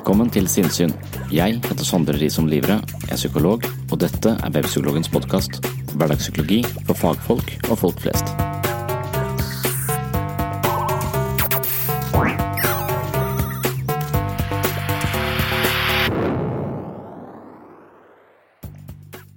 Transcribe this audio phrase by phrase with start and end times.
[0.00, 0.94] Velkommen til Sinnsyn.
[1.28, 5.58] Jeg heter Sondre Risom Livre, jeg er psykolog, og dette er Webpsykologens podkast.
[5.92, 8.32] Hverdagspsykologi for fagfolk og folk flest.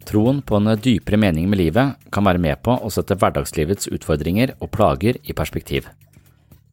[0.07, 4.55] Troen på en dypere mening med livet kan være med på å sette hverdagslivets utfordringer
[4.61, 5.91] og plager i perspektiv.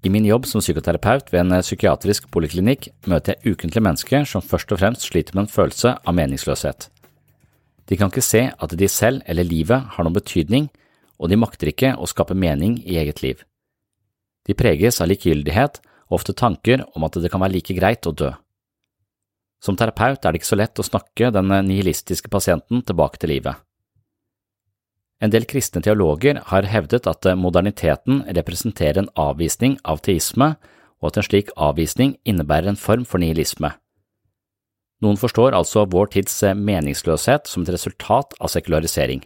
[0.00, 4.72] I min jobb som psykoterapeut ved en psykiatrisk poliklinikk møter jeg ukentlige mennesker som først
[4.72, 6.88] og fremst sliter med en følelse av meningsløshet.
[7.90, 10.70] De kan ikke se at de selv eller livet har noen betydning,
[11.20, 13.42] og de makter ikke å skape mening i eget liv.
[14.48, 18.14] De preges av likegyldighet og ofte tanker om at det kan være like greit å
[18.16, 18.30] dø.
[19.60, 23.60] Som terapeut er det ikke så lett å snakke den nihilistiske pasienten tilbake til livet.
[25.20, 30.54] En del kristne teologer har hevdet at moderniteten representerer en avvisning av teisme,
[31.00, 33.72] og at en slik avvisning innebærer en form for nihilisme.
[35.00, 39.22] Noen forstår altså vår tids meningsløshet som et resultat av sekularisering.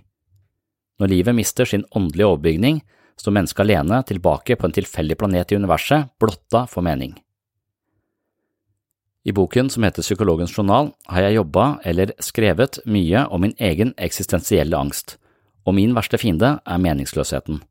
[1.03, 2.83] Når livet mister sin åndelige overbygning,
[3.19, 7.15] står mennesket alene tilbake på en tilfeldig planet i universet, blotta for mening.
[9.25, 13.95] I boken som heter Psykologens journal har jeg jobba eller skrevet mye om min egen
[13.97, 15.17] eksistensielle angst,
[15.65, 17.63] og min verste fiende er meningsløsheten.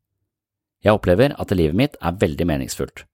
[0.84, 3.04] Jeg opplever at livet mitt er veldig meningsfullt.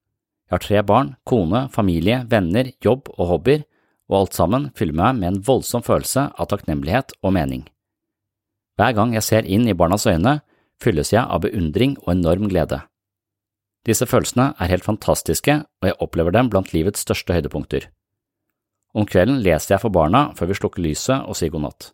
[0.51, 3.63] Jeg har tre barn, kone, familie, venner, jobb og hobbyer,
[4.11, 7.69] og alt sammen fyller meg med en voldsom følelse av takknemlighet og mening.
[8.75, 10.41] Hver gang jeg ser inn i barnas øyne,
[10.83, 12.81] fylles jeg av beundring og enorm glede.
[13.87, 17.87] Disse følelsene er helt fantastiske, og jeg opplever dem blant livets største høydepunkter.
[18.91, 21.93] Om kvelden leser jeg for barna før vi slukker lyset og sier god natt.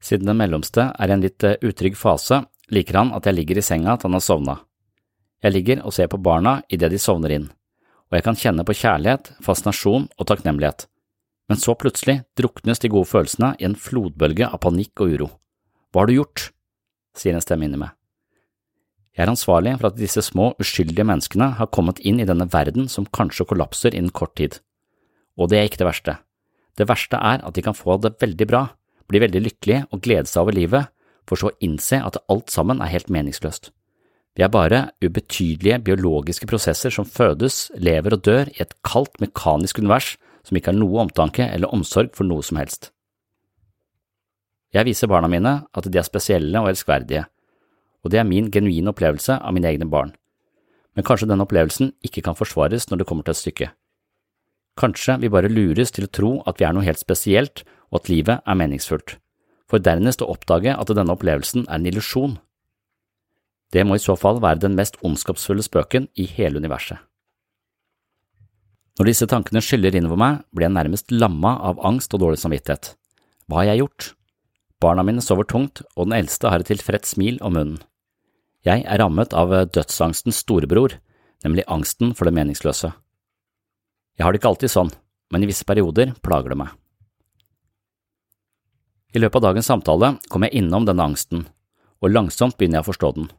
[0.00, 3.64] Siden den mellomste er i en litt utrygg fase, liker han at jeg ligger i
[3.64, 4.56] senga til han har sovna.
[5.44, 7.50] Jeg ligger og ser på barna idet de sovner inn,
[8.08, 10.86] og jeg kan kjenne på kjærlighet, fascinasjon og takknemlighet,
[11.50, 15.30] men så plutselig druknes de gode følelsene i en flodbølge av panikk og uro.
[15.90, 16.50] Hva har du gjort?
[17.18, 17.90] sier en stemme inni meg.
[19.16, 22.86] Jeg er ansvarlig for at disse små, uskyldige menneskene har kommet inn i denne verden
[22.88, 24.60] som kanskje kollapser innen kort tid.
[25.34, 26.14] Og det er ikke det verste.
[26.78, 28.62] Det verste er at de kan få det veldig bra,
[29.10, 30.90] bli veldig lykkelig og glede seg over livet,
[31.28, 33.70] for så å innse at alt sammen er helt meningsløst.
[34.38, 39.82] Vi er bare ubetydelige biologiske prosesser som fødes, lever og dør i et kaldt, mekanisk
[39.82, 40.14] univers
[40.46, 42.92] som ikke har noe omtanke eller omsorg for noe som helst.
[44.70, 47.24] Jeg viser barna mine at de er spesielle og elskverdige,
[48.00, 50.14] og det er min genuine opplevelse av mine egne barn,
[50.94, 53.70] men kanskje denne opplevelsen ikke kan forsvares når det kommer til et stykke.
[54.80, 58.10] Kanskje vi bare lures til å tro at vi er noe helt spesielt og at
[58.10, 59.16] livet er meningsfullt,
[59.70, 62.38] for dernest å oppdage at denne opplevelsen er en illusjon.
[63.70, 66.98] Det må i så fall være den mest ondskapsfulle spøken i hele universet.
[68.98, 72.94] Når disse tankene skyller innover meg, blir jeg nærmest lamma av angst og dårlig samvittighet.
[73.48, 74.08] Hva har jeg gjort?
[74.82, 77.78] Barna mine sover tungt, og den eldste har et tilfreds smil om munnen.
[78.66, 80.98] Jeg er rammet av dødsangstens storebror,
[81.46, 82.92] nemlig angsten for det meningsløse.
[84.18, 84.92] Jeg har det ikke alltid sånn,
[85.32, 86.74] men i visse perioder plager det meg.
[89.10, 91.46] I løpet av dagens samtale kommer jeg innom denne angsten,
[91.98, 93.30] og langsomt begynner jeg å forstå den.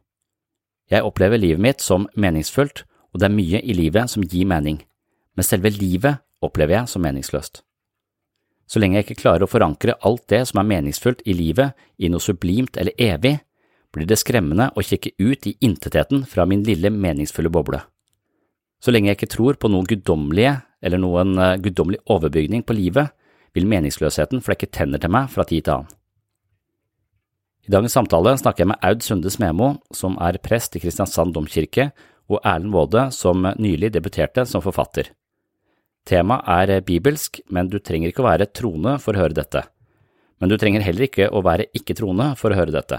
[0.92, 4.82] Jeg opplever livet mitt som meningsfullt, og det er mye i livet som gir mening,
[5.36, 7.62] men selve livet opplever jeg som meningsløst.
[8.68, 12.08] Så lenge jeg ikke klarer å forankre alt det som er meningsfullt i livet i
[12.12, 13.38] noe sublimt eller evig,
[13.92, 17.82] blir det skremmende å kikke ut i intetheten fra min lille meningsfulle boble.
[18.80, 23.12] Så lenge jeg ikke tror på noen guddommelige eller noen eh, guddommelig overbygning på livet,
[23.56, 25.98] vil meningsløsheten flekke tenner til meg fra tid til annen.
[27.62, 31.92] I dagens samtale snakker jeg med Aud Sunde Smemo, som er prest i Kristiansand domkirke,
[32.26, 35.12] og Erlend Waade, som nylig debuterte som forfatter.
[36.08, 39.62] Temaet er bibelsk, men du trenger ikke å være troende for å høre dette.
[40.42, 42.98] Men du trenger heller ikke å være ikke-troende for å høre dette.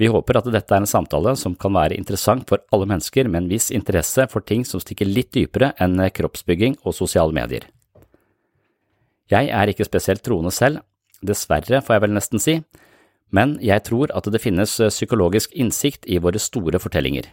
[0.00, 3.44] Vi håper at dette er en samtale som kan være interessant for alle mennesker med
[3.44, 7.68] en viss interesse for ting som stikker litt dypere enn kroppsbygging og sosiale medier.
[9.30, 10.82] Jeg er ikke spesielt troende selv,
[11.24, 12.58] dessverre får jeg vel nesten si,
[13.34, 17.30] men jeg tror at det finnes psykologisk innsikt i våre store fortellinger.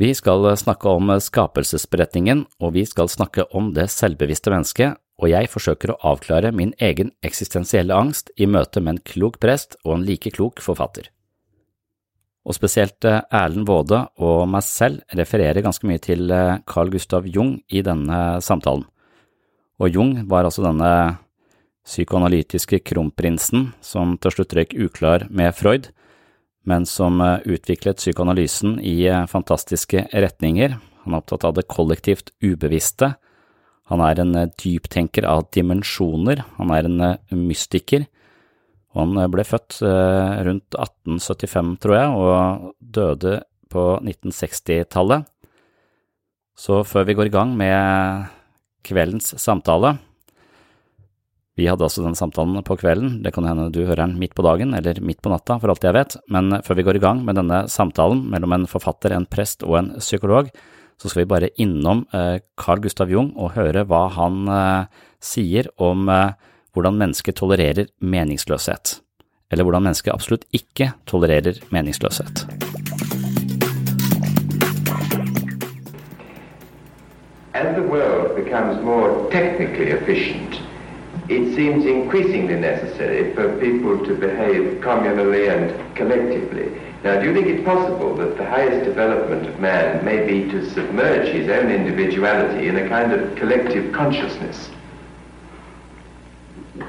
[0.00, 5.50] Vi skal snakke om skapelsesberetningen, og vi skal snakke om det selvbevisste mennesket, og jeg
[5.52, 10.06] forsøker å avklare min egen eksistensielle angst i møte med en klok prest og en
[10.08, 11.12] like klok forfatter.
[12.44, 17.28] Og spesielt eh, Erlend Waade og meg selv refererer ganske mye til eh, Carl Gustav
[17.30, 18.84] Jung i denne samtalen.
[19.82, 20.90] Og Jung var altså denne
[21.84, 25.90] psykoanalytiske kronprinsen som til slutt røyk uklar med Freud,
[26.64, 30.78] men som eh, utviklet psykoanalysen i eh, fantastiske retninger.
[31.04, 33.12] Han er opptatt av det kollektivt ubevisste.
[33.92, 36.44] Han er en eh, dyptenker av dimensjoner.
[36.56, 38.06] Han er en mystiker.
[38.94, 43.32] Han ble født rundt 1875, tror jeg, og døde
[43.74, 45.26] på 1960-tallet.
[46.54, 48.28] Så før vi går i gang med
[48.84, 49.96] kveldens samtale,
[51.54, 54.42] vi hadde altså den samtalen på kvelden, det kan hende du hører den midt på
[54.42, 57.20] dagen eller midt på natta, for alt jeg vet, men før vi går i gang
[57.26, 60.50] med denne samtalen mellom en forfatter, en prest og en psykolog,
[60.98, 65.70] så skal vi bare innom eh, Carl Gustav Jung og høre hva han eh, sier
[65.82, 66.34] om eh,
[66.74, 68.98] hvordan mennesket tolererer meningsløshet,
[69.54, 72.48] eller hvordan mennesket absolutt ikke tolererer meningsløshet.
[77.54, 80.60] As the world becomes more technically efficient,
[81.28, 86.80] it seems increasingly necessary for people to behave communally and collectively.
[87.04, 90.68] Now, do you think it's possible that the highest development of man may be to
[90.68, 94.70] submerge his own individuality in a kind of collective consciousness?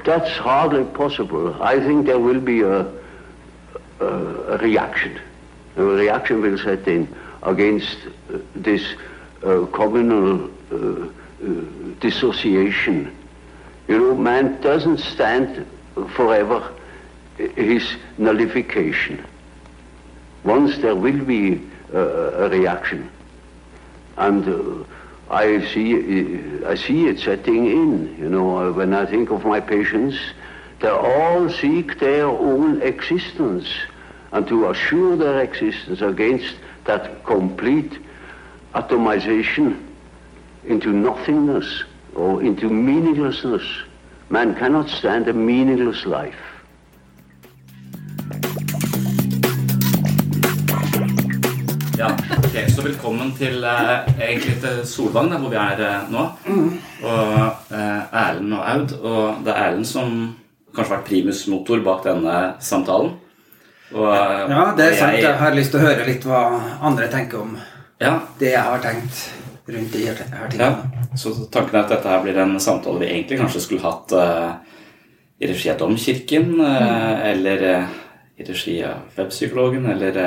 [0.04, 1.62] That's hardly possible.
[1.62, 2.90] I think there will be a,
[4.00, 5.20] a, reaction.
[5.76, 7.14] A reaction will set in
[7.44, 7.98] against
[8.34, 8.82] uh, this
[9.44, 10.50] uh, communal
[12.00, 13.16] dissociation
[13.88, 15.66] you know, man doesn't stand
[16.14, 16.72] forever
[17.36, 19.24] his nullification.
[20.44, 21.60] Once there will be
[21.94, 23.10] uh, a reaction.
[24.16, 24.84] And uh,
[25.30, 28.16] I see, I see it setting in.
[28.18, 30.18] You know, when I think of my patients,
[30.80, 33.68] they all seek their own existence
[34.32, 36.54] and to assure their existence against
[36.84, 37.98] that complete
[38.74, 39.85] atomization
[40.66, 41.84] into nothingness
[42.14, 43.62] or into meaninglessness.
[44.28, 46.42] Man cannot stand a meaningless life.
[51.98, 56.24] Ja, ok, Så velkommen til eh, egentlig til Solvang, der hvor vi er eh, nå.
[57.02, 57.32] Og
[57.70, 58.92] eh, Erlend og Aud.
[58.92, 60.36] Og det er Erlend som
[60.74, 63.14] kanskje har vært primusmotor bak denne samtalen.
[63.94, 64.12] Og,
[64.50, 65.18] ja, det er sant.
[65.22, 66.42] Jeg har lyst til å høre litt hva
[66.82, 67.56] andre tenker om
[68.02, 68.18] ja.
[68.40, 70.48] det jeg har tenkt rundt de her tingene.
[70.58, 74.14] Ja, så tanken er at dette her blir en samtale vi egentlig kanskje skulle hatt
[74.14, 74.58] uh,
[75.42, 77.24] i regi av Domkirken, uh, mm.
[77.32, 77.96] eller uh,
[78.36, 80.20] i regi av Webpsykologen, eller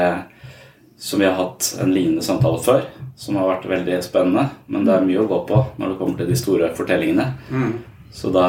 [1.00, 4.50] som vi har hatt en lignende samtale før, som har vært veldig spennende.
[4.67, 7.27] Men det er mye å gå på når det kommer til de store fortellingene.
[7.53, 7.77] Mm.
[8.12, 8.48] Så da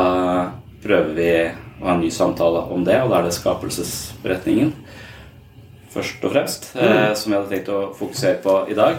[0.82, 1.30] prøver vi
[1.78, 4.73] å ha en ny samtale om det, og da er det skapelsesberetningen
[5.90, 7.14] først og fremst, mm.
[7.18, 8.99] som vi hadde tenkt å fokusere på i dag.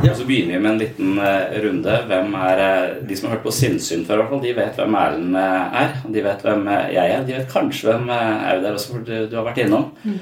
[0.00, 0.14] Ja.
[0.14, 1.94] Og så begynner vi med en liten uh, runde.
[2.08, 4.96] Hvem er uh, De som har hørt på Sinnsyn før, hvert fall, de vet hvem
[4.96, 5.94] Erlend uh, er.
[6.14, 7.24] De vet hvem jeg er.
[7.26, 9.90] De vet kanskje hvem Aud er også, for du, du, har vært innom.
[10.04, 10.20] Mm.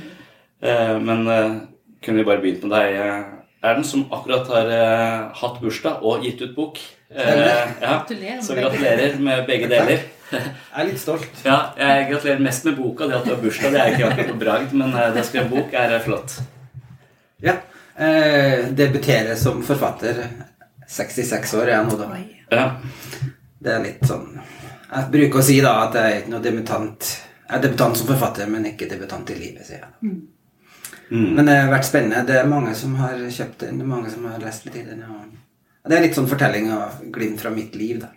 [1.07, 1.21] men
[2.03, 2.97] kunne vi bare begynt med deg,
[3.63, 4.73] Erlend, som akkurat har
[5.39, 6.81] hatt bursdag og gitt ut bok.
[7.15, 8.03] ja,
[8.43, 10.03] så gratulerer med begge deler.
[10.33, 11.31] Jeg er litt stolt.
[11.47, 13.07] Ja, jeg gratulerer mest med boka.
[13.07, 15.51] Det at du har bursdag, det er ikke akkurat på bragd, men det å skrive
[15.55, 16.41] bok er flott.
[17.43, 17.61] Ja,
[17.99, 20.23] eh, debuterer som forfatter.
[20.89, 22.09] 66 år er jeg nå, da.
[22.53, 22.67] Ja.
[23.59, 27.09] Det er litt sånn Jeg bruker å si da at jeg er ikke noe debutant
[27.11, 30.15] Jeg er debutant som forfatter, men ikke debutant i livet, sier jeg.
[31.11, 32.25] Men det har vært spennende.
[32.29, 34.85] Det er mange som har kjøpt den, det er mange som har lest litt i
[34.85, 35.05] den.
[35.05, 38.11] Og det er litt sånn fortelling av glimt fra mitt liv, da.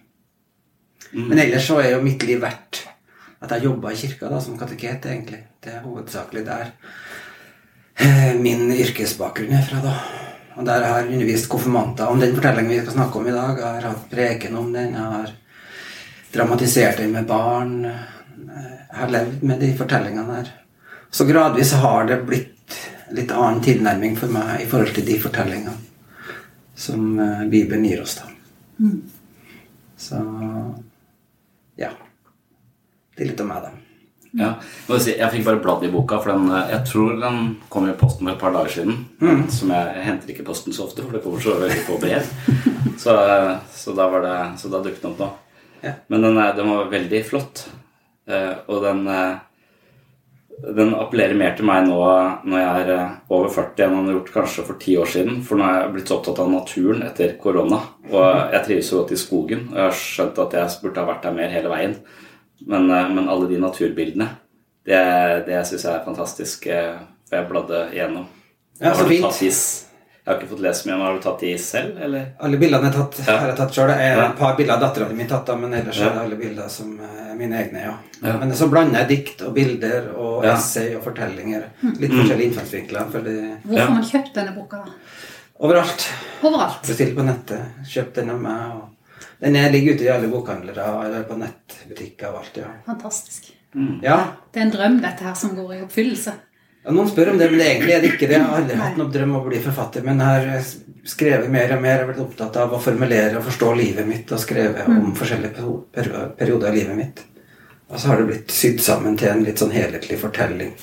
[1.15, 2.81] Men ellers så er jo mitt liv verdt
[3.41, 5.39] at jeg jobba i kirka da, som kateket, egentlig.
[5.63, 6.73] Det er hovedsakelig der
[8.41, 9.93] min yrkesbakgrunn er fra, da.
[10.59, 13.59] Og der har jeg undervist konfirmanter om den fortellingen vi skal snakke om i dag.
[13.59, 14.95] Jeg har hatt preken om den.
[14.97, 15.31] Jeg har
[16.33, 17.77] dramatisert den med barn.
[17.85, 20.51] Jeg har levd med de fortellingene der.
[21.11, 22.77] Så gradvis har det blitt
[23.11, 25.73] litt annen tilnærming for meg i forhold til de fortellingene
[26.81, 28.29] som eh, Bibelen gir oss, da.
[30.01, 30.21] Så
[31.77, 31.91] ja.
[33.15, 33.80] Det er litt om meg, da.
[34.39, 34.53] Ja,
[34.87, 38.27] jeg fikk bare bladd i boka, for den, eh, jeg tror den kom i posten
[38.27, 39.05] for et par dager siden.
[39.51, 42.31] Som jeg, jeg henter ikke posten så ofte, for det kommer så veldig få brev.
[43.01, 45.29] Så, eh, så, da, var det, så da dukket den opp nå.
[45.81, 45.93] Ja.
[46.11, 47.63] Men den, den var veldig flott.
[48.29, 49.07] Eh, og den,
[50.77, 51.97] den appellerer mer til meg nå
[52.45, 52.91] når jeg er
[53.33, 55.39] over 40 enn den har gjort kanskje for ti år siden.
[55.47, 57.81] For nå er jeg blitt så opptatt av naturen etter korona.
[58.11, 59.65] Og jeg trives så godt i skogen.
[59.71, 61.97] Og jeg har skjønt at jeg burde ha vært der mer hele veien.
[62.67, 64.29] Men, eh, men alle de naturbildene,
[64.85, 66.67] det, det syns jeg er fantastisk.
[66.67, 66.97] eh,
[67.29, 68.25] For jeg bladde igjennom.
[68.81, 69.23] Ja, så fint.
[69.23, 69.87] tatt is?
[70.25, 72.25] Jeg har ikke fått lest mye, men har du tatt de selv, eller?
[72.39, 73.37] Alle bildene jeg tatt, Ja.
[73.39, 73.89] har jeg tatt sjøl.
[73.89, 74.25] Ja.
[74.29, 76.09] et par bilder av dattera mi tatt, da, men ellers Ja.
[76.09, 77.81] er det alle bilder som er mine egne.
[77.81, 77.93] ja.
[78.23, 78.37] Ja.
[78.37, 80.53] Men så blander jeg dikt og bilder og Ja.
[80.53, 81.63] essay og fortellinger.
[81.99, 83.09] Litt forskjellige innfallsvinkler.
[83.11, 83.35] Fordi...
[83.65, 83.89] Hvorfor har Ja.
[83.89, 84.83] man kjøpt denne boka?
[85.59, 86.07] overalt.
[86.43, 86.81] Overalt.
[86.87, 87.61] Bestilt på nettet.
[87.85, 88.75] Kjøpt den av meg.
[88.75, 88.89] Og
[89.41, 92.57] den er, ligger ute i alle bokhandlere eller på nettbutikker og alt.
[92.61, 92.69] ja.
[92.85, 93.51] Fantastisk.
[94.03, 94.17] Ja,
[94.51, 96.33] Det er en drøm, dette her, som går i oppfyllelse.
[96.83, 98.35] Ja, Noen spør om det, men egentlig er det ikke det.
[98.39, 100.63] Jeg har aldri hatt noen drøm om å bli forfatter, men jeg har
[101.07, 101.93] skrevet mer og mer.
[101.99, 105.53] Jeg har blitt opptatt av å formulere og forstå livet mitt, og skrevet om forskjellige
[105.55, 107.21] perio- perio- perioder av livet mitt.
[107.91, 110.73] Og så har det blitt sydd sammen til en litt sånn helhetlig fortelling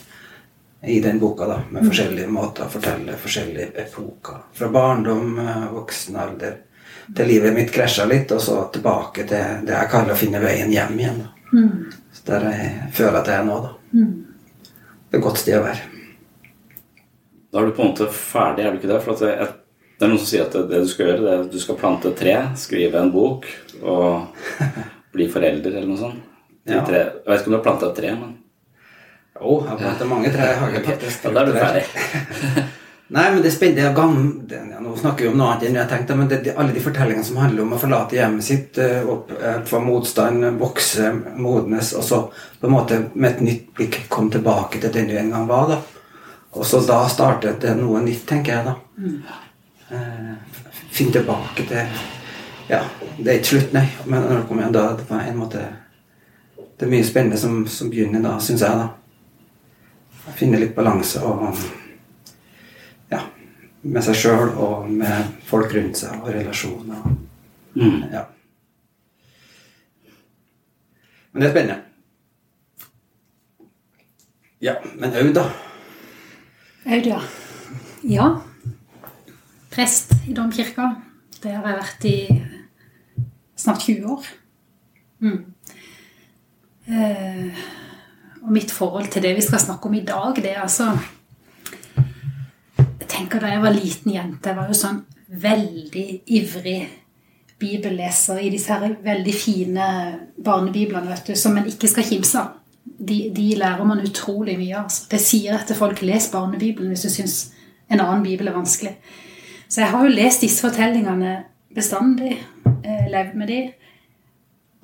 [0.86, 4.42] i den boka, da, med forskjellige måter å fortelle forskjellige epoker.
[4.54, 6.56] Fra barndom, eh, voksen alder,
[7.16, 10.72] til livet mitt krasja litt, og så tilbake til det jeg kaller å finne veien
[10.72, 11.20] hjem igjen.
[11.52, 11.70] Mm.
[12.12, 13.70] Så der jeg føler at jeg er nå, da.
[15.08, 15.86] Det er et godt sted å være.
[17.52, 18.98] Da er du på en måte ferdig, er du ikke det?
[19.04, 19.54] For at det, er-
[19.98, 21.58] det er noen som sier at det, det du skal gjøre, det er at du
[21.62, 23.48] skal plante et tre, skrive en bok
[23.80, 24.42] og
[25.16, 26.20] bli forelder eller noe sånt.
[26.68, 26.82] De Ja.
[26.84, 28.34] Tre, jeg vet ikke om du har planta et tre, men
[29.40, 31.24] Jo, jeg har plantet mange trær i hagen, faktisk.
[31.24, 31.84] ja, da er du ferdig.
[33.16, 34.44] Nei, men det er spennende.
[34.50, 36.82] Det er nå snakker vi om noe annet enn jeg tenkte, men det, alle de
[36.82, 41.92] fortellingene som handler om å forlate hjemmet sitt, eh, opp, eh, få motstand, vokse, modnes,
[41.98, 42.20] og så
[42.60, 45.68] på en måte med et nytt blikk komme tilbake til den du en gang var,
[45.68, 45.80] da.
[46.52, 48.76] Og så da startet det noe nytt, tenker jeg, da.
[49.90, 50.34] Eh,
[50.92, 51.98] Finne tilbake til
[52.68, 52.80] Ja,
[53.16, 53.86] det er ikke slutt, nei.
[54.04, 55.60] Men når det kommer igjen, da det på en måte
[56.78, 58.88] Det er mye spennende som, som begynner da, syns jeg, da.
[60.36, 61.54] Finne litt balanse og.
[63.82, 67.04] Med seg sjøl og med folk rundt seg og relasjoner.
[67.78, 68.00] Mm.
[68.10, 68.24] Ja.
[71.32, 71.82] Men det er spennende.
[74.58, 75.44] Ja, men Aud, da?
[76.88, 77.20] Aud, ja.
[78.02, 78.26] Ja.
[79.70, 80.88] Prest i domkirka.
[81.38, 82.16] Det har jeg vært i
[83.58, 84.26] snart 20 år.
[85.22, 85.38] Mm.
[86.88, 87.62] Eh,
[88.42, 90.90] og mitt forhold til det vi skal snakke om i dag, det er altså
[93.18, 96.06] tenker Da jeg var liten jente, jeg var jo sånn veldig
[96.38, 96.80] ivrig
[97.58, 99.86] bibelleser i disse her veldig fine
[100.44, 102.54] barnebiblene vet du, som en ikke skal kimse av.
[102.84, 104.86] De, de lærer man utrolig mye av.
[104.86, 105.08] Altså.
[105.10, 107.38] Det sier jeg til folk les barnebibelen hvis du syns
[107.90, 108.94] en annen bibel er vanskelig.
[109.68, 111.34] Så jeg har jo lest disse fortellingene
[111.74, 113.60] bestandig, eh, levd med de.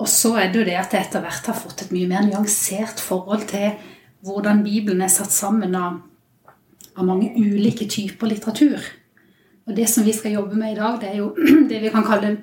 [0.02, 2.26] Og så er det jo det at jeg etter hvert har fått et mye mer
[2.26, 3.78] nyansert forhold til
[4.24, 6.00] hvordan Bibelen er satt sammen av,
[6.96, 8.82] av mange ulike typer litteratur.
[9.64, 11.32] Og det som vi skal jobbe med i dag, det er jo
[11.70, 12.36] det vi kan kalle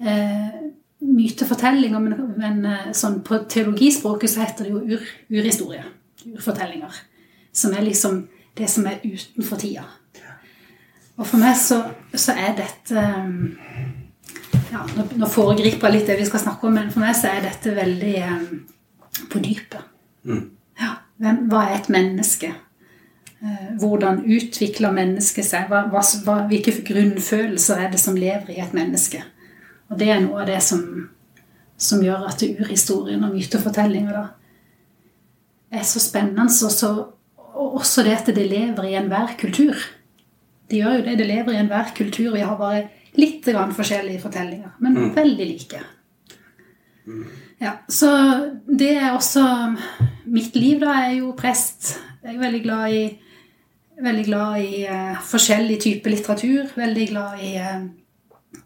[0.00, 0.60] eh,
[1.00, 5.84] mytefortellinger, men, men eh, sånn på teologispråket så heter det jo ur, urhistorie.
[6.26, 7.00] Urfortellinger.
[7.52, 8.22] Som er liksom
[8.58, 9.86] det som er utenfor tida.
[11.20, 11.82] Og for meg så,
[12.16, 13.88] så er dette eh,
[14.70, 17.32] ja, nå, nå foregriper jeg litt det vi skal snakke om, men for meg så
[17.32, 18.44] er dette veldig eh,
[19.30, 19.82] på dypet.
[20.80, 22.52] Ja, hvem, hva er et menneske?
[23.40, 25.70] Eh, hvordan utvikler mennesket seg?
[25.70, 29.22] Hva, hva, hvilke grunnfølelser er det som lever i et menneske?
[29.88, 30.82] Og det er noe av det som,
[31.80, 34.26] som gjør at urhistorien og mytefortellinger da
[35.70, 36.50] er så spennende.
[36.50, 36.90] Og, så,
[37.54, 39.78] og også det at det lever i enhver kultur.
[40.70, 41.16] Det gjør jo det.
[41.22, 42.34] Det lever i enhver kultur.
[42.36, 42.84] Vi har bare
[43.18, 45.80] litt grann forskjellige fortellinger, men veldig like.
[47.60, 48.10] Ja, så
[48.68, 49.42] det er også
[50.30, 51.96] Mitt liv, da, er jo prest.
[52.22, 53.00] Jeg er veldig glad i,
[54.04, 56.70] veldig glad i eh, forskjellig type litteratur.
[56.76, 57.82] Veldig glad i eh,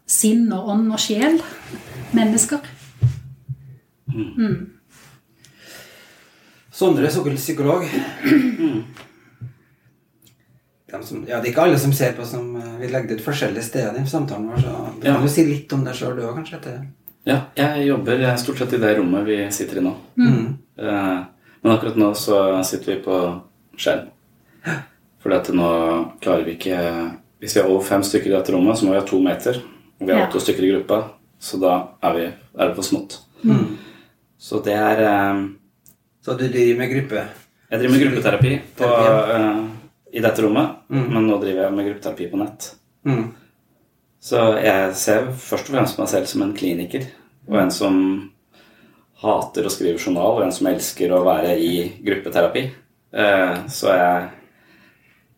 [0.05, 1.39] sinn og ånd og sjel.
[2.15, 2.63] Mennesker.
[4.15, 4.71] Mm.
[6.75, 7.83] Sondre er psykolog.
[10.95, 13.19] De som, ja, det er ikke alle som ser på som eh, Vi legger det
[13.19, 15.15] ut forskjellige steder i samtalen vår, så du Ja.
[15.15, 16.59] kan jo si litt om deg sjøl, du òg, kanskje?
[16.59, 16.83] Etter.
[17.25, 19.95] Ja, jeg jobber stort sett i det rommet vi sitter i nå.
[20.17, 20.57] Mm.
[20.77, 21.23] Eh,
[21.65, 23.15] Men akkurat nå så sitter vi på
[23.81, 24.11] skjerm.
[25.33, 26.77] At nå klarer vi ikke
[27.41, 29.55] Hvis vi er over fem stykker i dette rommet, så må vi ha to meter.
[29.99, 30.27] Og vi er Ja.
[30.27, 32.25] åtte stykker i gruppa, så da er, vi,
[32.59, 33.19] er det for smått.
[33.43, 33.77] Mm.
[34.39, 35.47] Så det er eh,
[36.21, 37.27] Så du driver med gruppe?
[37.71, 39.65] Jeg driver med gruppeterapi på, eh,
[40.13, 41.09] i dette rommet, Mm.
[41.13, 42.75] men nå driver jeg med gruppeterapi på nett.
[43.05, 43.33] Mm.
[44.21, 47.05] Så jeg ser først og fremst meg selv som en kliniker.
[47.47, 48.31] Og en som
[49.21, 52.71] hater å skrive journal, og en som elsker å være i gruppeterapi.
[53.13, 54.29] Eh, Så jeg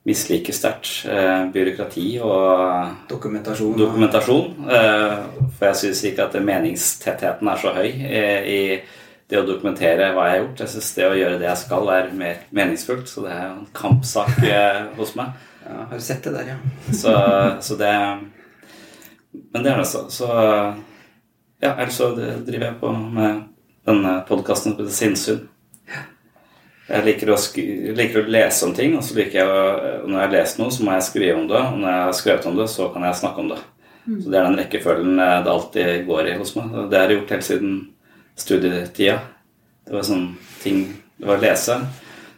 [0.08, 3.74] misliker sterkt eh, byråkrati og Dokumentasjon.
[3.80, 4.54] dokumentasjon.
[4.72, 5.18] eh,
[5.58, 8.62] For jeg syns ikke at meningstettheten er så høy eh, i
[9.28, 10.62] det å dokumentere hva jeg har gjort.
[10.64, 13.10] Jeg syns det å gjøre det jeg skal, er mer meningsfullt.
[13.12, 15.36] Så det er jo en kampsak eh, hos meg.
[15.68, 16.58] Ja, har du sett det der, ja.
[17.02, 17.12] Så,
[17.68, 17.92] så det
[19.52, 20.06] Men det er det, så.
[20.10, 20.28] så
[21.60, 23.44] ja, ellers så driver jeg på med
[23.88, 25.44] denne podkasten som heter Sinnsyn.
[26.88, 27.58] Jeg liker å, sk
[27.98, 29.64] liker å lese om ting, og så liker jeg å
[30.08, 32.16] Når jeg har lest noe, så må jeg skrive om det, og når jeg har
[32.22, 33.60] skrevet om det, så kan jeg snakke om det.
[34.08, 36.76] Så det er den rekkefølgen eh, det alltid går i hos meg.
[36.88, 37.74] Det har jeg gjort helt siden
[38.40, 39.18] studietida.
[39.88, 40.30] Det var sånn
[40.64, 40.86] ting
[41.18, 41.76] Det var å lese,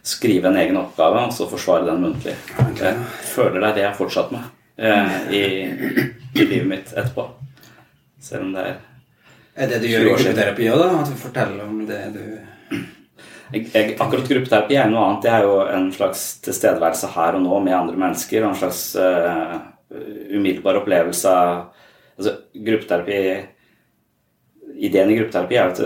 [0.06, 2.32] skrive en egen oppgave, og så forsvare den muntlig.
[2.80, 2.94] Jeg
[3.28, 4.46] føler det er det jeg har fortsatt med
[4.80, 5.42] eh, i,
[6.32, 7.26] i livet mitt etterpå.
[8.24, 8.78] Selv om det er
[9.60, 10.88] Er det du gjør i gruppeterapi òg, da?
[11.02, 12.24] At du forteller om det du
[13.52, 15.24] jeg, jeg, akkurat gruppeterapi er noe annet.
[15.24, 18.46] Det er jo en slags tilstedeværelse her og nå med andre mennesker.
[18.46, 19.56] En slags uh,
[20.30, 21.54] umiddelbar opplevelse av
[22.18, 23.22] altså, Gruppeterapi
[24.80, 25.80] Ideen i gruppeterapi er at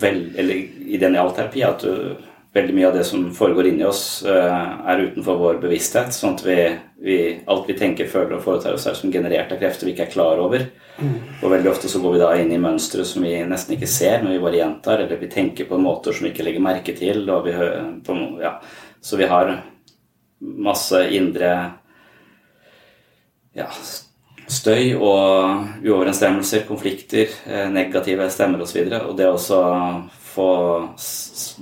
[0.00, 2.14] vel, eller ideen i all terapi er at du,
[2.56, 6.14] veldig mye av det som foregår inni oss, uh, er utenfor vår bevissthet.
[6.16, 6.56] Sånn at vi,
[7.00, 10.08] vi, alt vi tenker, føler og foretar oss, er som generert av krefter vi ikke
[10.08, 10.64] er klar over.
[10.98, 14.22] Og veldig ofte så går vi da inn i mønstre som vi nesten ikke ser,
[14.22, 17.22] men vi bare gjentar, eller vi tenker på måter som vi ikke legger merke til.
[17.30, 17.54] Og vi,
[18.06, 18.56] på, ja.
[19.00, 19.54] Så vi har
[20.40, 21.52] masse indre
[23.54, 23.68] ja,
[24.50, 28.80] støy og uoverensstemmelser, konflikter, eh, negative stemmer osv.
[28.82, 29.62] Og, så og det å også
[30.38, 30.50] få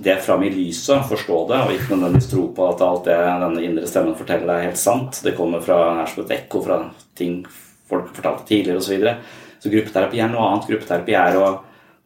[0.04, 3.64] det fram i lyset, forstå det, og ikke nødvendigvis tro på at alt det denne
[3.64, 5.22] indre stemmen forteller er helt sant.
[5.24, 6.82] Det kommer fra er som et ekko fra
[7.16, 7.40] ting
[7.88, 8.86] folk fortalte tidligere osv.
[8.86, 9.16] Så, videre.
[9.62, 10.68] så gruppeterapi er noe annet.
[10.70, 11.50] Gruppeterapi er å,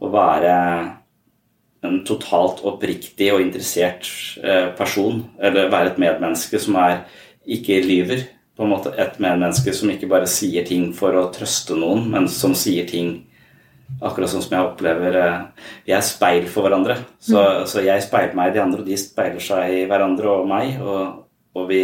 [0.01, 0.57] å være
[1.87, 4.09] en totalt oppriktig og interessert
[4.45, 7.03] eh, person, eller være et medmenneske som er
[7.49, 8.27] ikke lyver.
[8.57, 12.29] På en måte Et medmenneske som ikke bare sier ting for å trøste noen, men
[12.29, 13.23] som sier ting
[14.01, 15.39] akkurat sånn som jeg opplever eh,
[15.87, 16.97] Vi er speil for hverandre.
[17.21, 20.49] Så, så jeg speiler meg i de andre, og de speiler seg i hverandre og
[20.51, 20.77] meg.
[20.81, 21.25] Og,
[21.59, 21.83] og vi,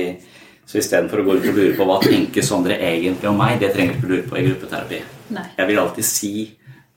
[0.67, 3.73] så istedenfor å gå ut og lure på hva tenker Sondre egentlig om meg, det
[3.75, 5.03] trenger du ikke lure på i gruppeterapi.
[5.37, 5.49] Nei.
[5.59, 6.33] Jeg vil alltid si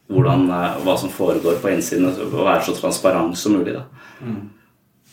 [0.10, 3.76] hvordan, eh, hva som foregår på innsiden, og være så transparent som mulig.
[3.78, 3.86] Da.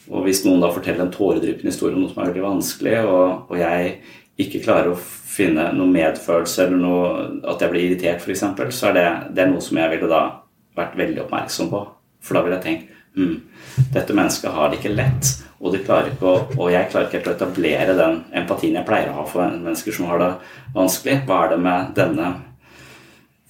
[0.06, 3.50] Og hvis noen da forteller en tåredryppende historie om noe som er veldig vanskelig, og,
[3.50, 3.96] og jeg
[4.46, 5.00] ikke klarer å
[5.36, 7.08] finne noe medfølelse eller noe,
[7.46, 8.44] at jeg blir irritert f.eks.,
[8.74, 10.22] så er det, det er noe som jeg ville da
[10.76, 11.82] vært veldig oppmerksom på.
[12.24, 13.36] For da ville jeg tenkt hm,
[13.94, 17.20] dette mennesket har det ikke lett, og, de klarer ikke å, og jeg klarer ikke
[17.20, 20.32] helt å etablere den empatien jeg pleier å ha for mennesker som har det
[20.74, 21.22] vanskelig.
[21.28, 22.32] Hva er det med denne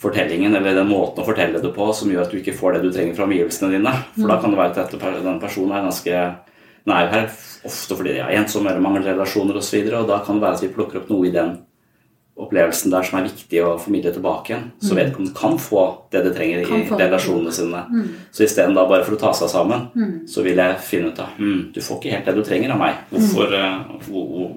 [0.03, 2.83] fortellingen eller den måten å fortelle det på som gjør at du ikke får det
[2.85, 3.95] du trenger fra omgivelsene dine.
[4.15, 6.25] For da kan det være at dette, den personen er ganske
[6.87, 7.31] nær her,
[7.67, 9.63] ofte fordi de har ensomme eller mangelrelasjoner osv.
[9.63, 11.57] Og, så videre, og da kan det være at vi plukker opp noe i den
[12.37, 14.65] opplevelsen der som er viktig å formidle tilbake igjen.
[14.83, 14.99] Så Mm.
[15.01, 17.85] vedkommende kan få det det trenger i få relasjonene sine.
[17.91, 18.09] Mm.
[18.31, 20.27] Så isteden da bare for å ta seg sammen, Mm.
[20.29, 22.79] så vil jeg finne ut av hm, du får ikke helt det du trenger av
[22.79, 22.95] meg.
[23.11, 24.51] Hvorfor eh, hvor, hvor,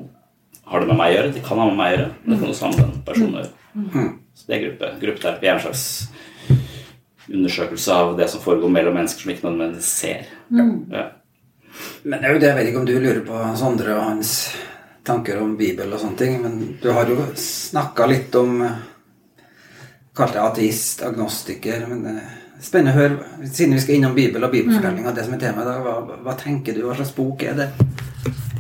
[0.66, 1.34] har det med meg å gjøre?
[1.34, 2.12] Det kan ha med meg å gjøre.
[2.28, 3.54] Det kan også ha med den personen å gjøre.
[3.76, 4.20] Mm.
[4.36, 5.00] Så det er gruppe.
[5.02, 6.10] Gruppeterapi er en slags
[7.32, 10.26] undersøkelse av det som foregår mellom mennesker som ikke nødvendigvis ser.
[10.52, 10.86] Mm.
[10.92, 11.06] Ja.
[12.04, 14.32] Men det er jo det, jeg vet ikke om du lurer på Sondre og hans
[15.10, 18.62] tanker om Bibel og sånne ting, men du har jo snakka litt om
[20.20, 21.86] Kalte Kalt deg ateist, agnostiker.
[21.88, 25.36] men det er Spennende å høre, siden vi skal innom Bibel og bibelfortellinga, det som
[25.38, 26.82] er temaet i dag, hva, hva tenker du?
[26.84, 27.70] Hva slags bok er det?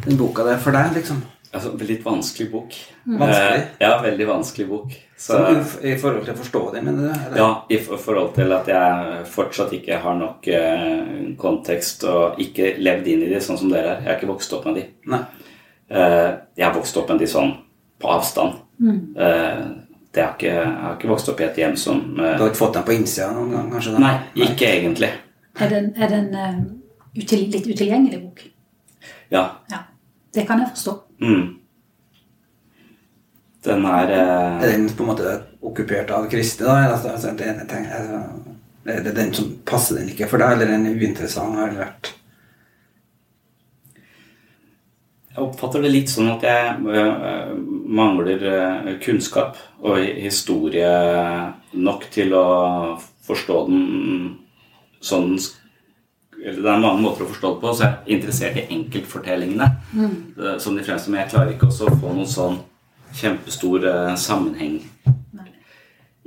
[0.06, 1.20] Den boka der for deg, liksom?
[1.50, 2.78] Altså, litt vanskelig bok.
[3.10, 3.64] Vanskelig?
[3.66, 4.96] Eh, ja, veldig vanskelig bok.
[5.18, 7.10] Så, så I forhold til å forstå det, mener du?
[7.10, 7.38] eller?
[7.42, 13.10] ja, i forhold til at jeg fortsatt ikke har nok eh, kontekst og ikke levd
[13.12, 14.06] inn i det sånn som dere er.
[14.06, 14.86] Jeg har ikke vokst opp med de.
[15.12, 15.24] Nei.
[15.89, 17.54] Eh, jeg har vokst opp med de sånn
[17.99, 18.60] på avstand.
[18.80, 18.99] Mm.
[19.17, 19.62] Eh,
[20.13, 22.52] det har ikke, jeg har ikke vokst opp i et hjem som eh, Du har
[22.52, 23.95] ikke fått dem på innsida noen gang, kanskje?
[23.95, 24.02] da?
[24.06, 25.12] Nei, ikke egentlig.
[25.60, 26.60] Er det en, er det en uh,
[27.17, 28.43] util, litt utilgjengelig bok?
[29.34, 29.43] Ja.
[29.71, 29.84] Ja.
[30.34, 30.93] Det kan jeg forstå.
[31.25, 31.43] Mm.
[33.65, 34.62] Den er uh...
[34.63, 35.34] Er den på en måte
[35.65, 36.93] okkupert av kristne, da?
[36.93, 38.21] Altså, altså, det, altså,
[38.89, 41.58] er det den som passer den ikke for deg, eller er den uinteressant?
[41.60, 42.13] Har det vært
[45.39, 47.52] Jeg oppfatter det litt sånn at jeg øh,
[47.95, 50.89] mangler øh, kunnskap og historie
[51.80, 52.43] nok til å
[53.23, 53.86] forstå den
[54.99, 55.38] sånn
[56.39, 59.65] eller Det er mange måter å forstå det på, så jeg er interessert i enkeltfortellingene.
[59.91, 60.13] Mm.
[60.63, 62.56] Som de fremste, men jeg klarer ikke også å få noen sånn
[63.19, 64.78] kjempestor sammenheng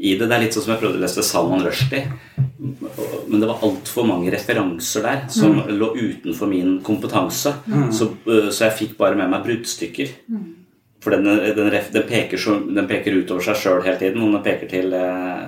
[0.02, 0.26] i det.
[0.28, 2.04] Det er litt sånn som jeg prøvde å lese Salman Rushdie.
[3.28, 7.54] Men det var altfor mange referanser der som lå utenfor min kompetanse.
[7.94, 10.10] Så, øh, så jeg fikk bare med meg bruddstykker.
[11.02, 14.36] For den, den, ref, den, peker, så, den peker utover seg sjøl hele tiden, og
[14.36, 15.40] den peker til eh,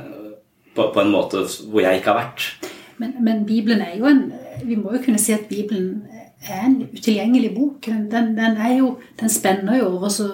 [0.74, 2.48] på, på en måte hvor jeg ikke har vært.
[2.98, 4.24] Men, men Bibelen er jo en
[4.64, 6.04] Vi må jo kunne si at Bibelen
[6.46, 7.80] er en utilgjengelig bok.
[7.86, 10.28] Den, den, den er jo Den spenner jo over så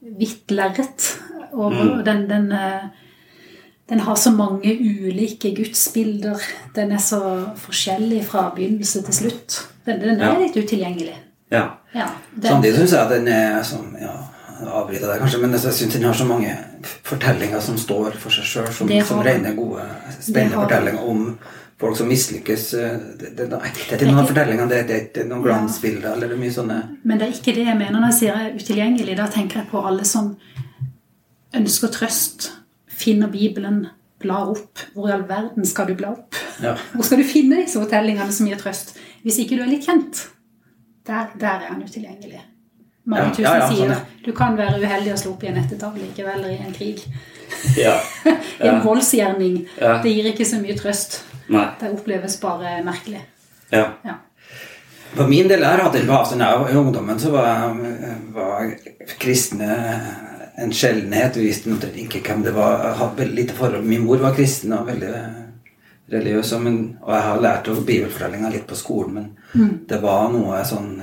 [0.00, 1.06] vidt lerret.
[1.52, 2.88] over- Den, den, eh,
[3.88, 6.40] den har så mange ulike gudsbilder.
[6.74, 7.20] Den er så
[7.56, 9.60] forskjellig fra begynnelse til slutt.
[9.86, 10.38] Den, den er Ja.
[10.40, 11.14] litt utilgjengelig.
[11.52, 11.68] Ja.
[11.94, 12.06] Ja,
[12.42, 14.10] Samtidig syns jeg at den er som ja,
[14.66, 16.56] avbryter deg kanskje, men jeg syns den har så mange
[17.06, 19.84] fortellinger som står for seg sjøl, som, Det som rene, gode,
[20.20, 21.38] spennende fortellinger om
[21.78, 22.74] folk som mislykkes.
[22.74, 26.12] eh, Det, det, det, det er ikke noen fortellinger, det, det, det er noen glansbilder
[26.16, 28.52] eller det er mye sånne Men det er ikke det jeg mener når jeg sier
[28.58, 29.16] utilgjengelig.
[29.16, 30.34] Da tenker jeg på alle som
[31.54, 32.50] ønsker trøst,
[32.96, 33.86] finner Bibelen,
[34.22, 34.80] blar opp.
[34.94, 36.36] Hvor i all verden skal du bla opp?
[36.62, 36.74] Ja.
[36.94, 38.96] Hvor skal du finne disse fortellingene som gir trøst?
[39.24, 40.26] Hvis ikke du er litt kjent.
[41.06, 42.42] Der, der er han utilgjengelig.
[43.06, 45.60] Mange Ja, tusen ja, ja, sånn, du kan være uheldig og slå opp i en
[45.60, 47.04] ettertavle likevel, eller i en krig.
[47.84, 47.94] ja.
[48.64, 49.60] I en voldsgjerning.
[49.78, 51.20] Det gir ikke så mye trøst.
[51.54, 51.68] Nei.
[51.78, 53.22] Det oppleves bare merkelig.
[53.70, 53.92] Ja.
[54.02, 54.16] Ja.
[55.14, 56.02] For min del er at I
[56.76, 57.76] ungdommen så var,
[58.34, 58.72] var
[59.22, 59.70] kristne
[60.56, 61.36] en sjeldenhet.
[61.36, 62.80] Vi visste ikke hvem det var.
[62.84, 63.84] Jeg hadde veldig lite forhold.
[63.84, 65.12] Min mor var kristen og veldig
[66.12, 70.60] religiøs, men, og jeg har lært av bibelfortellinger litt på skolen, men det var noe
[70.66, 71.00] sånn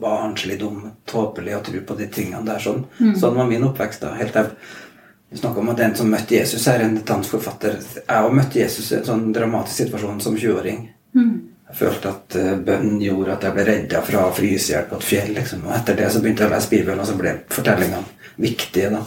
[0.00, 2.60] barnslig, dum, tåpelig å tro på de tingene der.
[2.60, 2.86] Sånn,
[3.20, 4.04] sånn var min oppvekst.
[4.04, 4.54] da, helt av
[5.26, 7.80] du snakker om at den som møtte Jesus, er en dansk forfatter.
[7.98, 10.84] Jeg har møtte Jesus i en sånn dramatisk situasjon som 20-åring.
[11.66, 15.32] Jeg følte at bønnen gjorde at jeg ble redda fra frysehjelp på et fjell.
[15.34, 15.64] Liksom.
[15.66, 18.90] Og etter det så begynte jeg å lese Bibelen, og så ble fortellingene viktige.
[18.90, 19.02] da.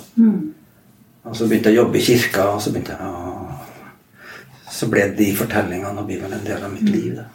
[1.30, 3.26] Og så begynte jeg å jobbe i kirka, og så begynte jeg å
[4.70, 7.16] Så ble de fortellingene og Bibelen en del av mitt liv.
[7.16, 7.26] da.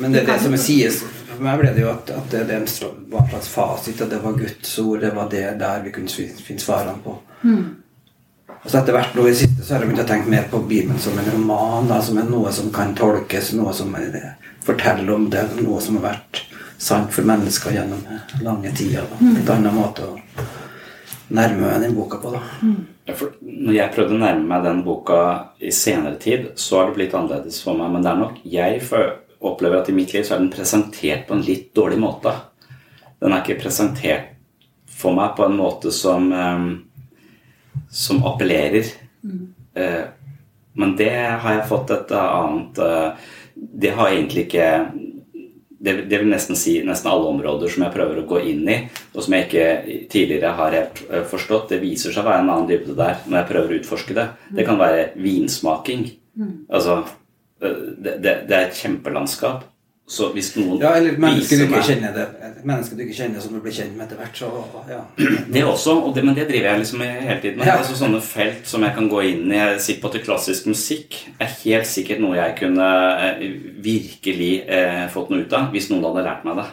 [0.00, 2.58] Men det, er det som sies For meg ble det jo at, at det,
[3.12, 6.08] var en slags fasit, at det var Guds ord, det var det der vi kunne
[6.08, 7.14] finne svarene på.
[8.64, 10.62] Og så etter hvert nå i siste så har jeg begynt å tenke mer på
[10.64, 15.12] Bibelen som en roman, da, som er noe som kan tolkes, noe som er, forteller
[15.14, 16.44] om det, noe som har vært
[16.80, 18.00] sant for mennesker gjennom
[18.44, 19.04] lange tider.
[19.10, 19.32] Da.
[19.36, 20.16] Et annet måte å
[21.28, 22.32] nærme meg den boka på.
[22.34, 22.42] da.
[23.06, 25.18] Ja, for Når jeg prøvde å nærme meg den boka
[25.60, 27.92] i senere tid, så har det blitt annerledes for meg.
[27.92, 28.82] Men det er nok jeg
[29.44, 32.32] opplever at i mitt liv så er den presentert på en litt dårlig måte.
[33.20, 34.32] Den er ikke presentert
[34.88, 36.66] for meg på en måte som eh,
[37.90, 38.84] som appellerer.
[39.74, 40.04] Eh,
[40.72, 44.68] men det har jeg fått et annet eh, Det har egentlig ikke
[45.84, 48.78] det, det vil nesten si nesten alle områder som jeg prøver å gå inn i,
[49.12, 49.66] og som jeg ikke
[50.12, 51.68] tidligere har helt eh, forstått.
[51.74, 54.26] Det viser seg å være en annen dybde der når jeg prøver å utforske det.
[54.56, 56.06] Det kan være vinsmaking.
[56.72, 57.02] Altså,
[57.60, 59.66] eh, det, det, det er et kjempelandskap.
[60.04, 62.24] Så hvis noen Ja, eller mennesker du ikke meg kjenner det.
[62.68, 64.36] Mennesker du ikke kjenner som du blir kjent med etter hvert.
[64.36, 64.50] Så,
[64.90, 64.98] ja.
[65.54, 67.64] Det også, og det, men det driver jeg liksom med hele tiden.
[67.64, 67.78] Ja.
[67.78, 69.56] Altså Sånne felt som jeg kan gå inn i.
[69.56, 72.90] Jeg er sikker på at klassisk musikk er helt sikkert noe jeg kunne
[73.30, 73.46] eh,
[73.84, 76.68] virkelig eh, fått noe ut av hvis noen hadde lært meg det.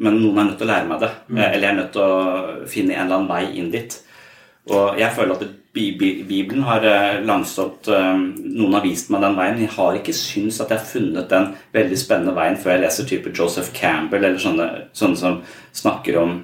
[0.00, 1.10] Men noen er nødt til å lære meg det.
[1.28, 1.40] Mm.
[1.46, 3.96] Eller jeg er nødt til å finne en eller annen vei inn dit.
[4.68, 6.82] Og jeg føler at det, Bibelen har
[7.22, 8.22] langstått langsomt eh,
[8.58, 11.52] Noen har vist meg den veien, jeg har ikke syntes at jeg har funnet den
[11.76, 15.38] veldig spennende veien før jeg leser type Joseph Campbell eller sånne, sånne som
[15.76, 16.40] snakker om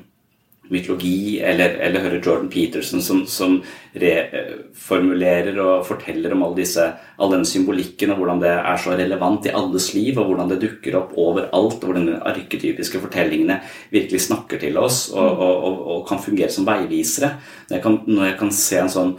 [0.72, 3.59] mytologi, eller, eller hører Jordan Peterson som, som
[3.96, 6.87] reformulerer og forteller om all, disse,
[7.18, 10.61] all den symbolikken og hvordan det er så relevant i alles liv, og hvordan det
[10.64, 13.61] dukker opp overalt, og hvordan de arketypiske fortellingene
[13.94, 17.37] virkelig snakker til oss og, og, og, og kan fungere som veivisere.
[17.70, 19.16] Når jeg kan, når jeg kan se en sånn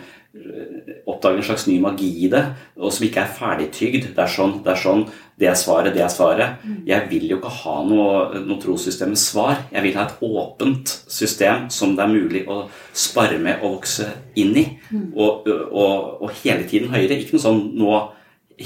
[1.08, 2.44] oppdage en slags ny magi i det,
[2.78, 4.12] og som ikke er ferdigtygd.
[4.16, 5.06] Det er sånn, det er sånn,
[5.38, 6.63] det er svaret, det er svaret.
[6.88, 9.60] Jeg vil jo ikke ha noe, noe trossystem med svar.
[9.69, 12.63] Jeg vil ha et åpent system som det er mulig å
[12.97, 14.65] spare med og vokse inn i.
[15.13, 17.19] Og, og, og hele tiden høyere.
[17.21, 18.00] Ikke noe sånn nå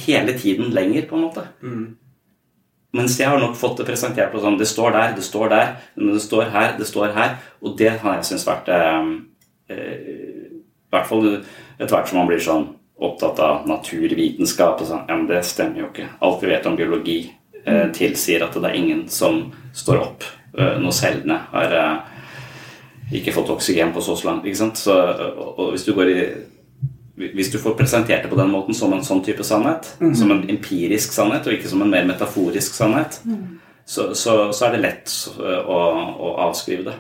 [0.05, 1.43] hele tiden lenger, på en måte.
[2.95, 5.75] Mens jeg har nok fått det presentert på sånn Det står der, det står der,
[5.95, 7.36] men det står her, det står her.
[7.60, 9.12] Og det har jeg syntes vært eh,
[9.75, 12.69] i hvert fall etter hvert som man blir sånn
[13.02, 16.08] opptatt av naturvitenskap og sånn, ja, men det stemmer jo ikke.
[16.22, 17.18] Alt vi vet om biologi
[17.66, 20.24] eh, tilsier at det er ingen som står opp
[20.58, 21.98] eh, når cellene har eh,
[23.18, 24.46] ikke fått oksygen på så langt.
[24.46, 24.78] ikke sant?
[24.80, 26.22] Så, og, og hvis du går i
[27.22, 30.14] hvis du får presentert det på den måten som en sånn type sannhet, Mhm.
[30.18, 33.20] som en empirisk sannhet, og ikke som en mer metaforisk sannhet,
[33.86, 35.78] så, så, så er det lett å,
[36.18, 36.96] å avskrive det.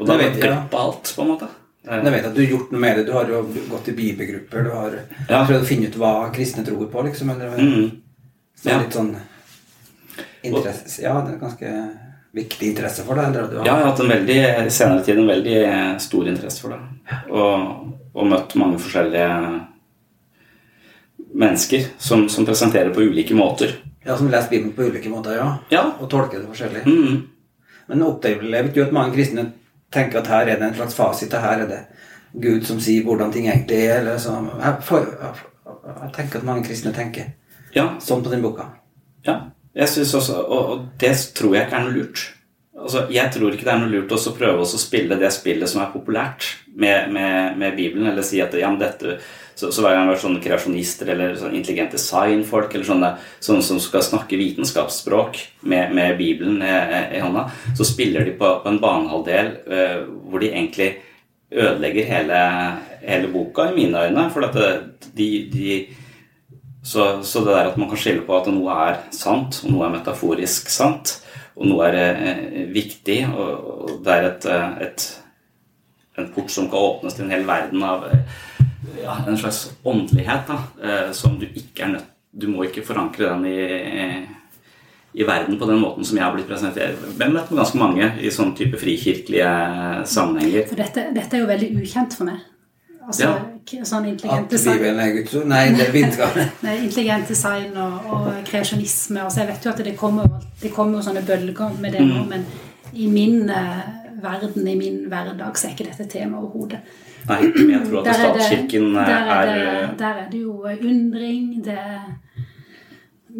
[0.00, 0.54] Og da Jeg vet, du ja.
[0.56, 1.48] glipp av alt, på en måte.
[1.82, 3.06] Jeg vet at du har gjort noe med det.
[3.08, 3.40] Du har jo
[3.70, 4.64] gått i bibelgrupper.
[4.64, 4.92] Du har
[5.28, 5.44] Ja.
[5.46, 7.30] prøvd å finne ut hva kristne tror på, liksom.
[7.30, 7.90] Eller, mm.
[8.54, 8.82] Så det er Ja.
[8.82, 9.16] litt sånn
[10.44, 11.90] interesse, Ja, det er ganske
[12.34, 13.24] viktig interesse for deg?
[13.34, 16.24] Eller, du har, Ja, jeg har hatt en veldig, senere tid en veldig eh, stor
[16.28, 16.78] interesse for det.
[17.30, 19.66] Og, og møtt mange forskjellige
[21.34, 23.74] mennesker som, som presenterer på ulike måter.
[24.04, 25.58] ja, som leser Bibelen på ulike måter, ja.
[25.70, 25.82] Ja.
[26.00, 26.84] Og tolker det forskjellig.
[26.86, 27.22] Mm.
[27.88, 29.52] Men opplever jo du at mange kristne
[29.92, 31.80] tenker at her er det en slags fasit, og her er det
[32.42, 33.98] Gud som sier hvordan ting egentlig er?
[34.00, 35.48] Eller så, jeg, for, jeg,
[36.02, 37.32] jeg tenker at mange kristne tenker
[37.76, 38.70] Ja, sånn på den boka.
[39.26, 39.40] ja.
[39.72, 42.22] Jeg synes også, og, og det tror jeg ikke er noe lurt.
[42.76, 45.80] Altså, jeg tror ikke det er noe lurt å prøve å spille det spillet som
[45.80, 46.44] er populært
[46.76, 49.14] med, med, med Bibelen, eller si at ja, men dette
[49.54, 53.10] så, så hver gang det er sånne kreasjonister eller sånn intelligent designfolk eller sånne,
[53.44, 56.74] sånne som skal snakke vitenskapsspråk med, med Bibelen i,
[57.18, 57.46] i hånda,
[57.78, 59.98] så spiller de på, på en banehalvdel uh,
[60.30, 60.90] hvor de egentlig
[61.52, 62.38] ødelegger hele,
[63.02, 64.28] hele boka, i mine øyne.
[64.32, 64.56] For at
[65.16, 65.74] de, de
[66.82, 69.86] så, så det der at man kan skille på at noe er sant, og noe
[69.86, 71.18] er metaforisk sant,
[71.54, 73.50] og noe er eh, viktig, og,
[73.84, 75.04] og det er et, eh, et,
[76.18, 78.40] en port som kan åpnes til en hel verden av eh,
[79.00, 83.26] ja, en slags åndelighet da, eh, som du ikke er nødt Du må ikke forankre
[83.28, 84.22] den i,
[85.20, 86.96] i verden på den måten som jeg har blitt presentert.
[86.96, 89.50] Jeg har møtt med ganske mange i sånn type frikirkelige
[90.08, 90.64] sammenhenger.
[90.70, 92.40] For dette, dette er jo veldig ukjent for meg.
[93.02, 93.84] Altså, Ja.
[93.84, 94.82] sånn intelligent At design?
[94.96, 99.20] Nei, det er nei, intelligent design og, og kreasjonisme.
[99.20, 100.28] Altså, jeg vet jo at det kommer,
[100.62, 102.46] det kommer jo sånne bølger med det nå, men
[102.92, 103.82] i min uh,
[104.22, 106.80] verden, i min hverdag, så er ikke dette tema overhodet.
[107.28, 107.38] Nei,
[107.70, 110.66] jeg tror at Der er det- statskirken eh, der er, det, der er det jo
[110.66, 111.64] undring.
[111.64, 111.78] Det,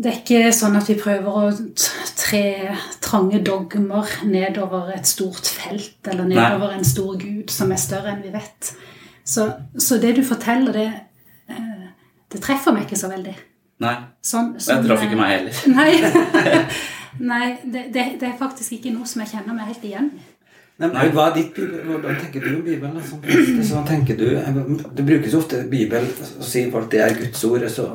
[0.03, 1.51] det er ikke sånn at vi prøver å
[2.17, 2.45] tre
[3.03, 6.37] trange dogmer nedover et stort felt, eller Nei.
[6.39, 8.73] nedover en stor gud som er større enn vi vet.
[9.25, 10.87] Så, så det du forteller, det,
[11.51, 11.89] eh,
[12.33, 13.35] det treffer meg ikke så veldig.
[13.83, 13.97] Nei.
[14.23, 15.63] Sånn, sånn, traff ikke eh, meg heller.
[15.79, 16.63] Nei,
[17.33, 20.29] Nei det, det, det er faktisk ikke noe som jeg kjenner meg helt igjen i.
[20.91, 21.79] Nei, hva er ditt bibel?
[21.87, 22.95] Hvordan tenker du om Bibelen?
[22.97, 23.55] da, som prest?
[23.69, 24.27] Så tenker du,
[24.97, 27.67] det brukes ofte Bibel, og sier folk det er Guds ord.
[27.71, 27.87] Så,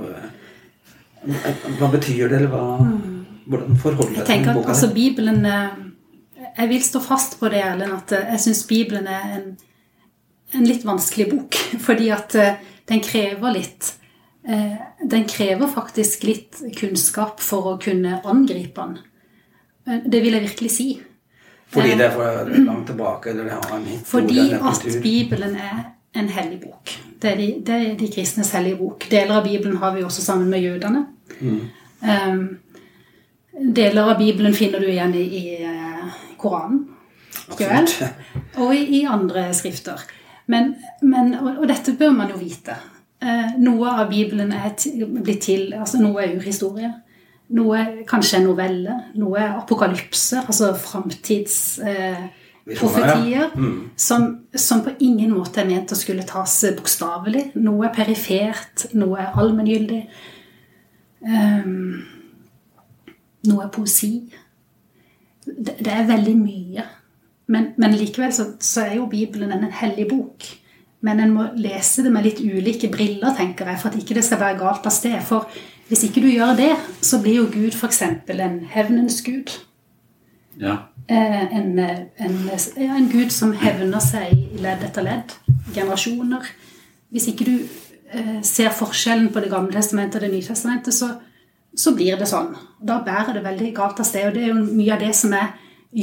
[1.27, 2.63] eh, hva betyr det, eller hva,
[3.47, 4.69] hvordan forholder du det til boka?
[4.69, 4.91] altså.
[4.93, 5.83] Bibelen eh,
[6.57, 9.51] Jeg vil stå fast på det, Erlend, at eh, jeg syns Bibelen er en,
[10.55, 11.59] en litt vanskelig bok.
[11.87, 12.37] Fordi at
[12.87, 13.91] den krever litt
[14.47, 18.97] eh, Den krever faktisk litt kunnskap for å kunne angripe den.
[20.07, 20.87] Det vil jeg virkelig si.
[21.69, 23.29] Fordi Eh, det er for langt tilbake?
[23.29, 25.01] Eller har en Fordi at.
[25.03, 25.83] Bibelen er
[26.15, 26.99] en hellig bok.
[27.21, 29.07] Det er, de, det er de kristnes hellige bok.
[29.11, 31.05] Deler av Bibelen har vi også sammen med jødene.
[31.41, 32.57] Um,
[33.75, 36.85] deler av Bibelen finner du igjen i, i eh, Koranen.
[37.51, 38.11] ikke?
[38.61, 40.05] Og i, i andre skrifter.
[40.45, 42.77] Men, men, og, og dette bør man jo vite.
[43.23, 44.75] Uh, noe av Bibelen er
[45.23, 46.93] blitt til altså Noe er urhistorie.
[47.55, 48.95] Noe kanskje en novelle.
[49.15, 52.25] Noe apokalypse, altså framtidsprofetier.
[52.67, 53.53] Eh, profetier,
[53.95, 57.45] som, som på ingen måte er ment å skulle tas bokstavelig.
[57.55, 60.01] Noe er perifert, noe er allmenngyldig.
[61.23, 62.03] Um,
[63.47, 64.11] noe er poesi.
[65.47, 66.83] Det, det er veldig mye.
[67.47, 70.49] Men, men likevel så, så er jo Bibelen en hellig bok.
[71.05, 74.25] Men en må lese det med litt ulike briller, tenker jeg, for at ikke det
[74.25, 75.17] skal være galt av sted.
[75.25, 75.45] For
[75.91, 76.73] hvis ikke du gjør det,
[77.05, 78.01] så blir jo Gud f.eks.
[78.01, 79.53] en hevnens gud.
[80.57, 80.77] Ja.
[81.07, 82.39] Eh, en, en,
[82.75, 85.37] en gud som hevner seg i ledd etter ledd.
[85.75, 86.49] Generasjoner.
[87.13, 87.55] Hvis ikke du
[88.11, 91.13] eh, ser forskjellen på Det gamle testamentet og Det nye testamentet, så,
[91.77, 92.55] så blir det sånn.
[92.81, 94.27] Da bærer det veldig galt av sted.
[94.27, 95.53] Og det er jo mye av det som jeg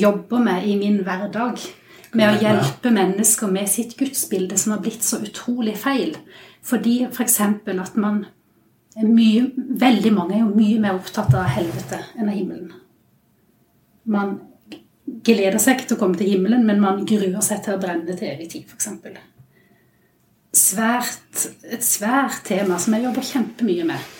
[0.06, 1.60] jobber med i min hverdag.
[2.14, 6.14] Med å hjelpe mennesker med sitt gudsbilde som har blitt så utrolig feil.
[6.64, 7.38] Fordi f.eks.
[7.66, 8.24] For at man
[9.02, 12.72] mye, Veldig mange er jo mye mer opptatt av helvete enn av himmelen.
[14.06, 14.36] Man
[15.26, 18.14] gleder seg ikke til å komme til himmelen, men man gruer seg til å brenne
[18.14, 19.18] til evig tid, f.eks.
[20.54, 24.10] Svært, et svært tema som jeg jobber kjempemye med.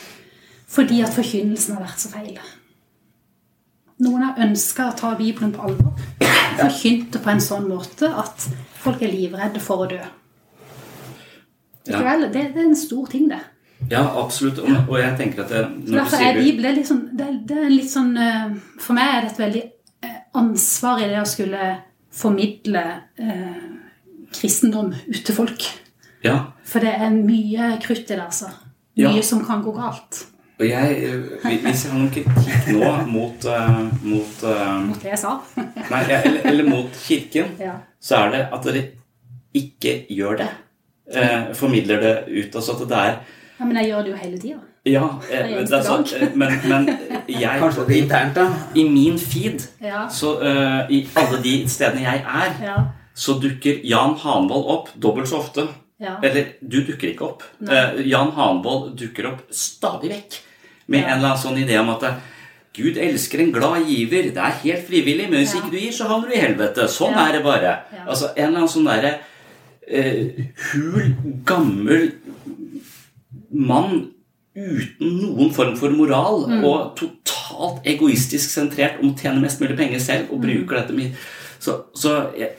[0.74, 2.40] Fordi at forkynnelsen har vært så feil.
[4.02, 5.94] Noen har ønska å ta Bibelen på alvor.
[6.58, 8.48] Forkynt det på en sånn måte at
[8.82, 10.00] folk er livredde for å dø.
[11.84, 12.00] Ja.
[12.00, 13.42] det, det er en stor ting, det.
[13.90, 14.58] Ja, absolutt.
[14.58, 17.58] Og, og jeg tenker at det, Derfor er Bibelen det er litt sånn, det, det
[17.66, 19.62] er litt sånn eh, For meg er det et veldig
[20.06, 21.70] eh, ansvar i det å skulle
[22.14, 22.84] formidle
[23.20, 23.64] eh,
[24.34, 25.66] kristendom ut til folk.
[26.24, 26.38] Ja.
[26.66, 28.48] For det er mye krutt i det, altså.
[28.96, 29.26] Mye Ja.
[29.26, 30.24] som kan gå galt.
[30.60, 35.10] Og jeg, eh, hvis jeg har noen kritikk nå mot, uh, mot uh, Mot det
[35.10, 35.32] jeg sa.
[35.92, 37.72] Nei, eller, eller mot kirken, Ja.
[38.00, 38.84] så er det at dere
[39.54, 40.46] ikke gjør det.
[41.10, 42.54] Uh, formidler det ut.
[42.54, 43.16] Altså at det er
[43.58, 44.60] ja, Men jeg gjør det jo hele tida.
[44.86, 46.10] Ja, eh, det er sant.
[46.20, 46.88] eh, men, men
[47.28, 48.46] jeg Kanskje det er internt, da?
[48.76, 50.02] I min feed, Ja.
[50.12, 52.74] så eh, i alle de stedene jeg er, Ja.
[53.14, 55.64] så dukker Jan Hanvold opp dobbelt så ofte.
[56.00, 56.16] Ja.
[56.22, 57.42] Eller du dukker ikke opp.
[57.62, 60.38] Eh, Jan Hanvold dukker opp stadig vekk
[60.88, 61.06] med Ja.
[61.06, 62.14] en eller annen sånn idé om at eh,
[62.74, 64.22] Gud elsker en glad giver.
[64.34, 65.60] Det er helt frivillig, men hvis Ja.
[65.60, 66.88] ikke du gir, så havner du i helvete.
[66.90, 67.84] Sånn er det bare.
[68.08, 69.20] Altså En eller annen sånn derre
[69.86, 72.12] eh, hul, gammel
[73.50, 74.10] mann
[74.56, 76.64] uten noen form for moral Mm.
[76.64, 80.32] og totalt egoistisk sentrert om å tjene mest mulig penger selv Mm.
[80.32, 81.12] og bruker dette mye
[81.60, 82.50] Så, så jeg,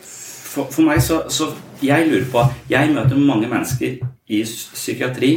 [0.56, 1.52] for, for meg så, så
[1.84, 5.34] Jeg lurer på Jeg møter mange mennesker i psykiatri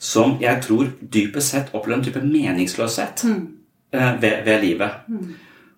[0.00, 4.98] som jeg tror dypest sett opplever en type meningsløshet eh, ved, ved livet.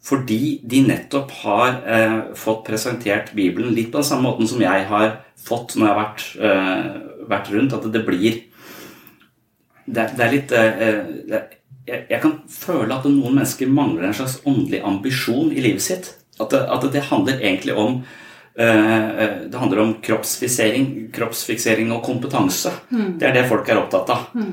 [0.09, 4.87] Fordi de nettopp har eh, fått presentert Bibelen litt på den samme måten som jeg
[4.90, 7.76] har fått når jeg har vært, eh, vært rundt.
[7.78, 8.42] At det blir
[9.88, 11.42] Det, det er litt eh, det,
[11.88, 16.11] jeg, jeg kan føle at noen mennesker mangler en slags åndelig ambisjon i livet sitt.
[16.38, 18.27] At det, at det handler egentlig om eh,
[18.58, 22.72] det handler om kroppsfiksering, kroppsfiksering og kompetanse.
[22.90, 24.24] Det er det folk er opptatt av.
[24.34, 24.48] Mm.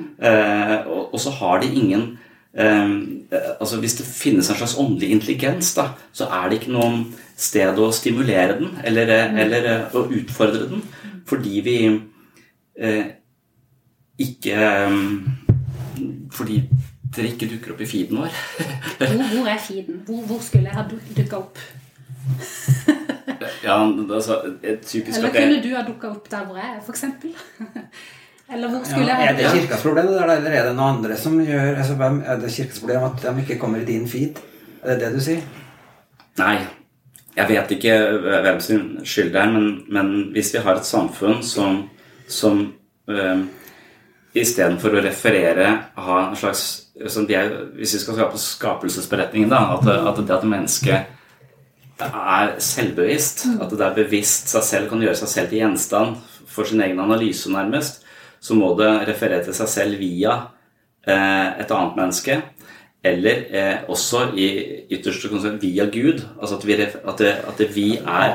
[1.10, 2.04] og, så har de ingen
[2.54, 2.94] eh,
[3.60, 7.80] altså Hvis det finnes en slags åndelig intelligens, da, så er det ikke noe sted
[7.80, 9.40] å stimulere den eller, mm.
[9.44, 10.84] eller eh, å utfordre den.
[11.26, 11.78] Fordi vi
[12.80, 13.06] eh,
[14.22, 15.00] ikke eh,
[16.36, 16.62] Fordi
[17.16, 18.38] dere ikke dukker opp i feeden vår.
[19.00, 20.02] Hvor, hvor er feeden?
[20.06, 20.84] Hvor, hvor skulle jeg ha
[21.16, 21.60] dukka opp?
[23.64, 23.78] ja,
[24.16, 27.04] altså, et typisk Eller kunne du ha dukka opp der hvor jeg er, f.eks.?
[28.54, 31.40] Eller hvor skulle Ja, jeg er det kirkas problem, eller er det noen andre som
[31.42, 34.38] gjør altså, hvem- Er det kirkas problem at de ikke kommer i din feed?
[34.84, 35.42] Er det det du sier?
[36.38, 36.60] Nei,
[37.36, 37.96] jeg vet ikke
[38.44, 41.90] hvem sin skyld det er, men, men hvis vi har et samfunn som,
[42.28, 42.74] som
[43.10, 43.46] øh,
[44.36, 46.66] istedenfor å referere ha en slags
[47.08, 51.12] som er, Hvis vi skal skape skapelsesberetningen, da, at, at det at mennesket
[52.04, 56.18] er selvbevisst, at det er bevisst seg selv, kan gjøre seg selv til gjenstand
[56.52, 58.04] for sin egen analyse, nærmest,
[58.40, 60.36] så må det referere til seg selv via
[61.08, 62.42] eh, et annet menneske.
[63.06, 64.48] Eller eh, også i
[64.90, 66.24] ytterste konsekvens via Gud.
[66.42, 68.32] Altså at vi, at det, at det vi er.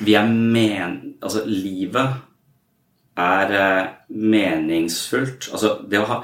[0.00, 0.98] Vi er men...
[1.22, 2.12] Altså, livet
[3.16, 5.48] er eh, meningsfullt.
[5.52, 6.18] Altså, det å ha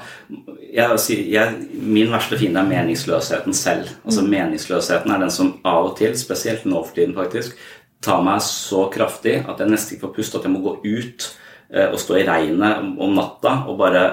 [0.73, 3.89] jeg, jeg, Min verste fiende er meningsløsheten selv.
[4.05, 7.57] Altså, Meningsløsheten er den som av og til, spesielt nå for tiden faktisk,
[8.03, 11.27] tar meg så kraftig at jeg nesten ikke får puste, at jeg må gå ut
[11.73, 14.05] eh, og stå i regnet om, natta og bare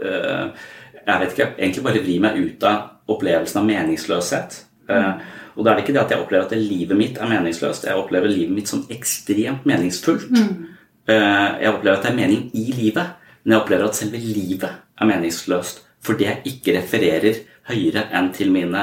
[0.00, 0.66] eh,
[1.04, 4.62] Jeg vet ikke, egentlig bare vri meg ut av opplevelsen av meningsløshet.
[4.88, 5.10] Eh,
[5.54, 7.84] og da er det ikke det at jeg opplever at livet mitt er meningsløst.
[7.86, 10.32] Jeg opplever livet mitt som ekstremt meningsfullt.
[10.32, 10.73] Eh,
[11.06, 13.10] Jeg opplever at det er mening i livet,
[13.44, 17.40] men jeg opplever at selve livet er meningsløst fordi jeg ikke refererer
[17.70, 18.82] høyere enn til mine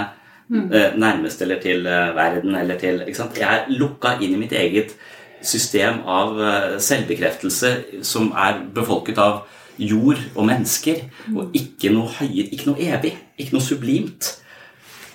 [0.49, 0.69] mm.
[0.97, 3.39] nærmeste eller til eh, verden eller til ikke sant?
[3.39, 4.95] Jeg er lukka inn i mitt eget
[5.41, 7.73] system av eh, selvbekreftelse
[8.07, 9.43] som er befolket av
[9.81, 14.35] jord og mennesker, og ikke noe høyere, ikke noe evig, ikke noe sublimt.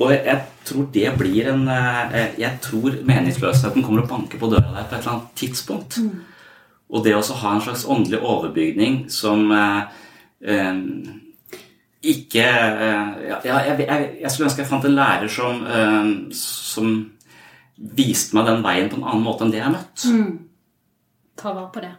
[0.02, 4.72] Og jeg, tror det blir en eh, Jeg tror meningsløsheten kommer å banke på døra
[4.74, 6.00] der på et eller annet tidspunkt.
[6.92, 10.02] Og det å ha en slags åndelig overbygning som eh,
[10.46, 10.80] eh,
[12.06, 15.64] ikke eh, ja, jeg, jeg, jeg, skulle ønske jeg fant en lærer som,
[16.38, 16.92] som
[17.76, 20.06] viste meg den veien på en annen måte enn det jeg har møtt.
[20.06, 20.36] Mm.
[21.36, 21.94] Ta vare på det.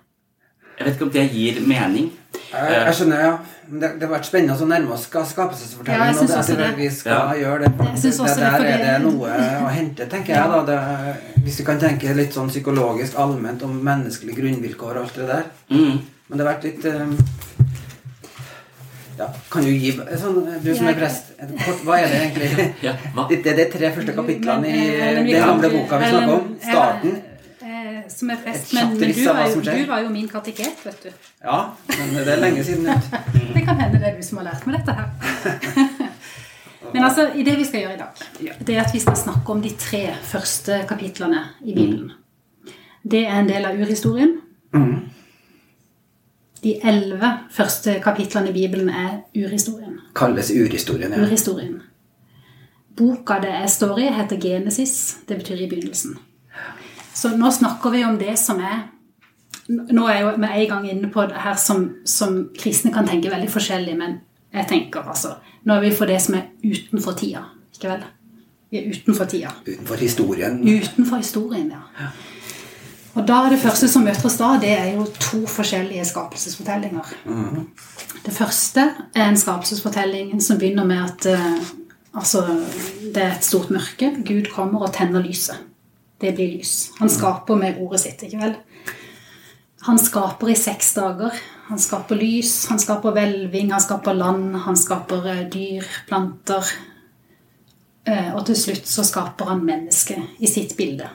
[0.77, 2.09] Jeg vet ikke om det gir mening.
[2.47, 3.31] Jeg, jeg skjønner, ja.
[3.67, 6.13] Det, det har vært spennende å nærme oss skapelsesfortellingen.
[6.15, 6.69] Ja, og også det, det.
[6.77, 7.23] vi skal Ja.
[7.41, 7.71] gjøre det.
[7.77, 9.31] Det, det, der er det noe
[9.65, 10.53] å hente, tenker jeg.
[10.53, 10.61] da.
[10.69, 15.27] Det, hvis vi kan tenke litt sånn psykologisk allment om menneskelige grunnvilkår og alt det
[15.33, 15.43] der.
[15.73, 15.99] Mm.
[16.27, 17.13] Men det har vært litt um,
[19.17, 21.31] ja, Kan du gi sånn, Du som er prest,
[21.65, 22.67] kort, hva er det egentlig?
[22.87, 23.27] Ja, hva?
[23.29, 26.51] Det, det er de tre første kapitlene i eh, den gamle boka vi snakker om.
[26.63, 27.15] Starten.
[28.09, 28.73] Som er fest.
[28.73, 31.09] Men, men du, var jo, du var jo min kateket, vet du.
[31.43, 31.59] Ja,
[31.91, 32.87] men det er lenge siden.
[32.89, 33.09] ut.
[33.55, 35.07] Det kan hende det er du som har lært meg dette her.
[36.93, 39.51] Men altså, i det vi skal gjøre i dag, det er at vi skal snakke
[39.51, 42.11] om de tre første kapitlene i Bibelen.
[43.03, 44.37] Det er en del av urhistorien.
[46.63, 49.99] De elleve første kapitlene i Bibelen er urhistorien.
[50.15, 51.11] Kalles urhistorien.
[51.11, 51.25] Ja.
[51.25, 51.81] Urhistorien.
[52.97, 54.95] Boka det jeg står i, heter Genesis.
[55.29, 56.17] Det betyr i begynnelsen.
[57.17, 58.85] Så nå snakker vi om det som er
[59.67, 63.07] Nå er jeg jo med en gang inne på det her som, som kristne kan
[63.07, 64.13] tenke veldig forskjellig, men
[64.53, 65.33] jeg tenker altså
[65.67, 67.41] Nå er vi for det som er utenfor tida.
[67.75, 68.05] Ikke vel?
[68.71, 69.51] Vi er utenfor tida.
[69.65, 70.61] Utenfor historien.
[70.63, 72.07] Utenfor historien, ja.
[73.17, 77.11] Og da er det første som møter oss da, det er jo to forskjellige skapelsesfortellinger.
[78.23, 81.71] Det første er en skapelsesfortelling som begynner med at eh,
[82.13, 82.45] altså,
[83.01, 84.13] det er et stort mørke.
[84.21, 85.66] Gud kommer og tenner lyset.
[86.19, 86.91] Det blir lys.
[86.99, 88.55] Han skaper med ordet sitt, ikke vel?
[89.85, 91.35] Han skaper i seks dager.
[91.67, 96.69] Han skaper lys, han skaper hvelving, han skaper land, han skaper eh, dyr, planter.
[98.07, 101.09] Eh, Og til slutt så skaper han mennesket i sitt bilde.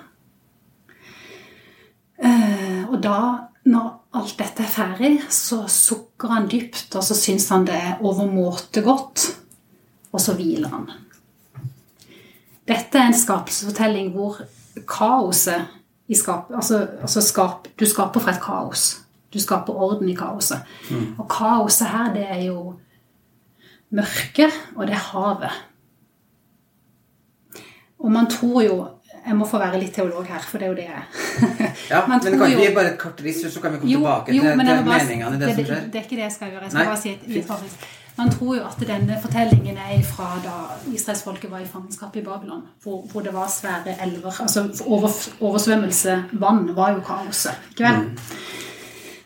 [2.23, 3.19] Eh, Og da,
[3.65, 8.03] når alt dette er ferdig, så sukker han dypt, og så syns han det er
[8.05, 9.25] overmåte godt,
[10.13, 10.91] og så hviler han.
[12.69, 14.43] Dette er en skapelsesfortelling hvor
[14.89, 15.67] kaoset
[16.09, 19.03] i skap, altså, altså skap, Du skaper fra et kaos.
[19.33, 20.61] Du skaper orden i kaoset.
[21.19, 22.75] Og kaoset her, det er jo
[23.93, 25.51] mørket, og det er havet.
[28.03, 28.77] Og man tror jo
[29.27, 31.05] Jeg må få være litt teolog her, for det er jo det jeg er.
[31.93, 34.35] Ja, men kan jo- vi bare et kort riss, så kan vi komme Jo, tilbake
[34.35, 35.85] jo, til, men til meningene i det, som skjer?
[35.93, 36.63] det er ikke det jeg skal gjøre.
[36.63, 40.03] Jeg skal Nei, bare si et, litt et Man tror jo at denne fortellingen er
[40.05, 40.57] fra da
[40.93, 42.67] israelsfolket var i fangenskap i Babylon.
[42.85, 44.43] Hvor, hvor det var svære elver.
[44.45, 45.09] Altså over,
[45.41, 47.57] oversvømmelse, vann, var jo kaoset.
[47.71, 48.03] Ikke vel?
[48.03, 48.19] Mm.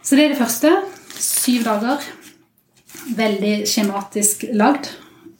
[0.02, 0.70] Så det er det første.
[1.18, 2.06] Syv dager.
[3.16, 4.92] Veldig skjematisk lagd.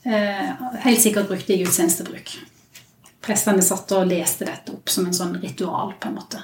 [0.06, 0.50] Eh,
[0.82, 2.34] helt sikkert brukt i gudstjenestebruk.
[3.26, 6.42] Prestene satt og leste dette opp som en sånn ritual, på en måte.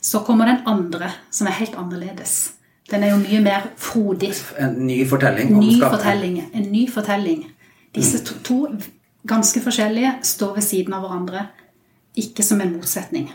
[0.00, 2.52] Så kommer den andre, som er helt annerledes.
[2.90, 4.32] Den er jo mye mer frodig.
[4.58, 6.42] En ny fortelling om Ny fortelling.
[6.54, 7.44] En ny fortelling.
[7.94, 8.68] Disse to, to
[9.28, 11.46] ganske forskjellige står ved siden av hverandre,
[12.16, 13.30] ikke som en motsetning.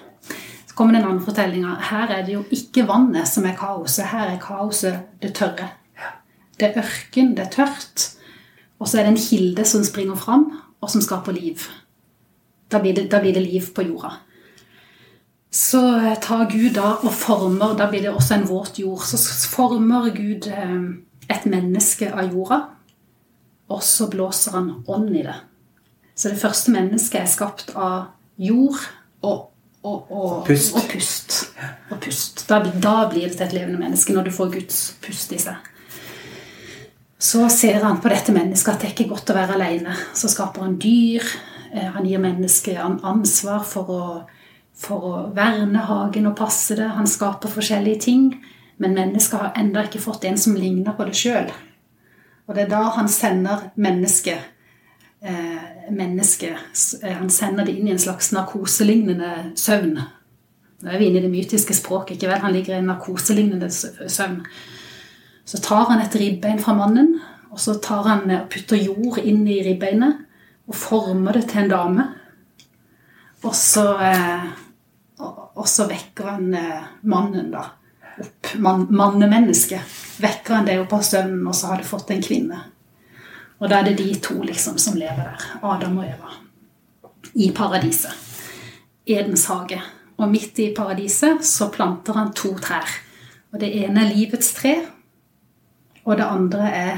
[0.68, 1.78] Så kommer den andre fortellinga.
[1.90, 4.06] Her er det jo ikke vannet som er kaoset.
[4.12, 5.72] Her er kaoset det tørre.
[6.60, 8.08] Det er ørken, det er tørt.
[8.80, 11.66] Og så er det en kilde som springer fram, og som skaper liv.
[12.72, 14.18] Da blir det, da blir det liv på jorda.
[15.52, 19.04] Så eh, tar Gud da og former Da blir det også en våt jord.
[19.08, 19.18] Så
[19.52, 20.80] former Gud eh,
[21.30, 22.62] et menneske av jorda,
[23.68, 25.36] og så blåser han ånd i det.
[26.16, 28.80] Så det første mennesket er skapt av jord
[29.28, 29.50] og,
[29.84, 30.76] og, og, Pust.
[30.76, 31.36] og pust.
[31.92, 32.46] Og pust.
[32.50, 35.68] Da, da blir det til et levende menneske, når du får Guds pust i seg.
[37.20, 39.96] Så ser han på dette mennesket at det ikke er godt å være alene.
[40.16, 41.26] Så skaper han dyr.
[41.74, 44.02] Eh, Han gir mennesket ansvar for å,
[44.78, 46.88] for å verne hagen og passe det.
[46.98, 48.30] Han skaper forskjellige ting.
[48.78, 51.50] Men mennesket har ennå ikke fått en som ligner på det sjøl.
[52.46, 54.54] Og det er da han sender mennesket
[55.22, 56.58] eh, mennesket,
[57.04, 59.98] eh, Han sender det inn i en slags narkoselignende søvn.
[60.78, 62.16] Nå er vi inne i det mytiske språket.
[62.16, 62.40] ikke vel?
[62.40, 64.46] Han ligger i en narkoselignende søvn.
[65.46, 67.20] Så tar han et ribbein fra mannen,
[67.52, 70.26] og så tar han og putter jord inn i ribbeinet
[70.68, 72.08] og former det til en dame.
[73.44, 74.44] Og så, eh,
[75.18, 77.64] og, så vekker han eh, mannen da
[78.22, 78.54] opp.
[78.62, 79.82] Man, mannemennesket.
[80.22, 82.62] Vekker han det opp av søvnen, og så har det fått en kvinne.
[83.58, 85.46] Og da er det de to liksom som lever der.
[85.66, 86.36] Adam og Eva.
[87.34, 88.14] I paradiset.
[89.06, 89.80] Edens hage.
[90.18, 92.90] Og midt i paradiset så planter han to trær.
[93.54, 94.74] Og det ene er livets tre,
[96.04, 96.98] og det andre er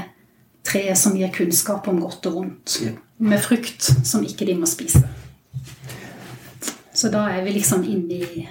[0.66, 2.76] treet som gir kunnskap om godt og vondt.
[3.20, 5.02] Med frukt som ikke de må spise.
[6.92, 8.48] Så da er vi liksom inne i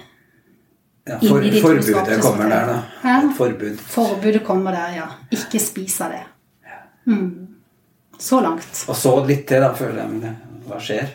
[1.08, 2.80] Ja, inn for, i forbudet kommer der, da.
[3.02, 3.14] Hæ?
[3.36, 3.78] Forbud.
[3.80, 5.06] Forbudet kommer der, ja.
[5.34, 6.24] Ikke spis av det.
[7.08, 7.46] Mm.
[8.18, 8.84] Så langt.
[8.88, 10.10] Og så litt til, da, føler jeg.
[10.12, 11.08] Men hva skjer?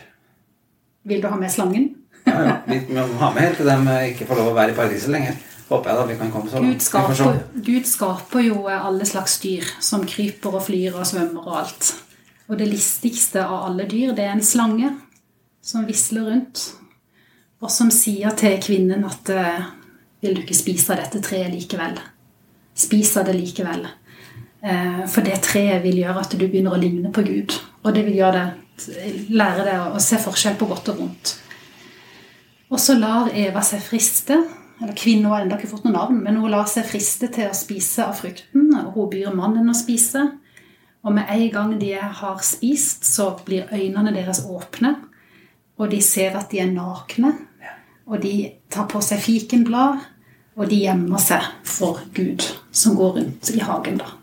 [1.06, 1.92] Vil du ha med slangen?
[2.26, 2.54] Ja, ja.
[2.66, 5.36] Vi må ha med helt til de ikke får lov å være i paradiset lenger.
[5.68, 6.74] Håper jeg da vi kan komme så langt.
[6.74, 11.60] Gud skaper, Gud skaper jo alle slags dyr som kryper og flyr og svømmer og
[11.62, 11.92] alt.
[12.46, 14.92] Og det listigste av alle dyr, det er en slange
[15.66, 16.68] som visler rundt,
[17.62, 19.62] og som sier til kvinnen at eh,
[20.22, 21.96] vil du ikke spise dette treet likevel?
[22.76, 23.86] Spis det likevel.
[24.60, 27.56] Eh, For det treet vil gjøre at du begynner å ligne på Gud.
[27.84, 28.62] Og det vil deg,
[29.32, 31.36] lære deg å se forskjell på godt og vondt.
[32.66, 34.40] Og så lar Eva seg friste.
[34.82, 37.56] Eller kvinnen har ennå ikke fått noe navn, men hun lar seg friste til å
[37.56, 38.68] spise av frukten.
[38.82, 40.26] Og hun byr mannen å spise.
[41.06, 44.96] Og med en gang de har spist, så blir øynene deres åpne.
[45.76, 47.32] Og de ser at de er nakne.
[48.06, 50.04] Og de tar på seg fikenblad.
[50.56, 54.14] Og de gjemmer seg for Gud, som går rundt i hagen, da.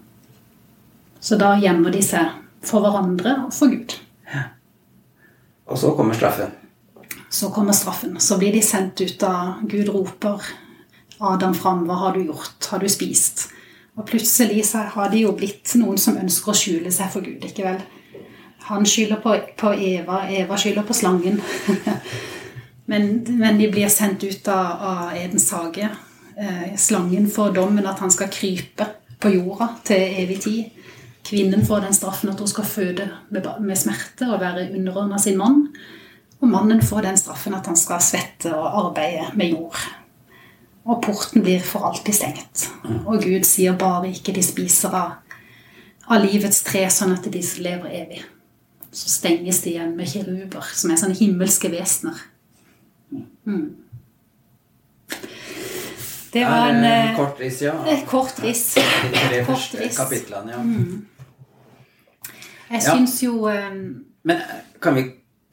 [1.22, 2.32] Så da gjemmer de seg
[2.66, 3.94] for hverandre og for Gud.
[5.70, 6.52] Og så kommer straffen.
[7.30, 8.18] Så kommer straffen.
[8.20, 10.42] Så blir de sendt ut av Gud roper
[11.24, 11.86] Adam fram.
[11.88, 12.68] Hva har du gjort?
[12.72, 13.48] Har du spist?
[13.96, 17.46] Og plutselig så har de jo blitt noen som ønsker å skjule seg for Gud.
[17.46, 17.82] ikke vel?
[18.70, 21.42] Han skylder på, på Eva, Eva skylder på slangen.
[22.92, 25.90] men, men de blir sendt ut av, av Edens hage.
[26.38, 28.88] Eh, slangen får dommen at han skal krype
[29.20, 30.80] på jorda til evig tid.
[31.24, 35.38] Kvinnen får den straffen at hun skal føde med, med smerte og være underordna sin
[35.38, 35.68] mann.
[36.42, 39.80] Og mannen får den straffen at han skal svette og arbeide med jord.
[40.84, 42.68] Og porten blir for alltid stengt.
[43.06, 45.14] Og Gud sier bare ikke de spiser av,
[46.12, 48.24] av livets tre, sånn at de lever evig.
[48.94, 52.20] Så stenges de igjen med kiruber, som er sånne himmelske vesener.
[53.46, 53.64] Mm.
[56.34, 57.74] Det var en, Er, eh, kort riss, ja.
[57.90, 58.74] et kort riss.
[58.76, 60.62] De tre første kapitlene, ja.
[60.64, 61.06] Mm.
[62.72, 62.96] Jeg Ja.
[62.96, 65.04] syns jo um, Men eh, kan vi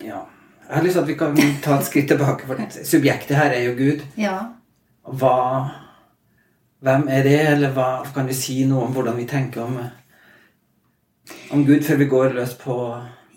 [0.02, 0.20] Ja.
[0.68, 2.46] Jeg har lyst til at vi kan ta et skritt tilbake.
[2.46, 4.04] For subjektet her er jo Gud.
[4.16, 4.38] Ja.
[5.04, 5.70] Hva
[6.82, 9.74] Hvem er det, eller hva kan vi si noe om hvordan vi tenker om,
[11.50, 12.76] om Gud før vi går løs på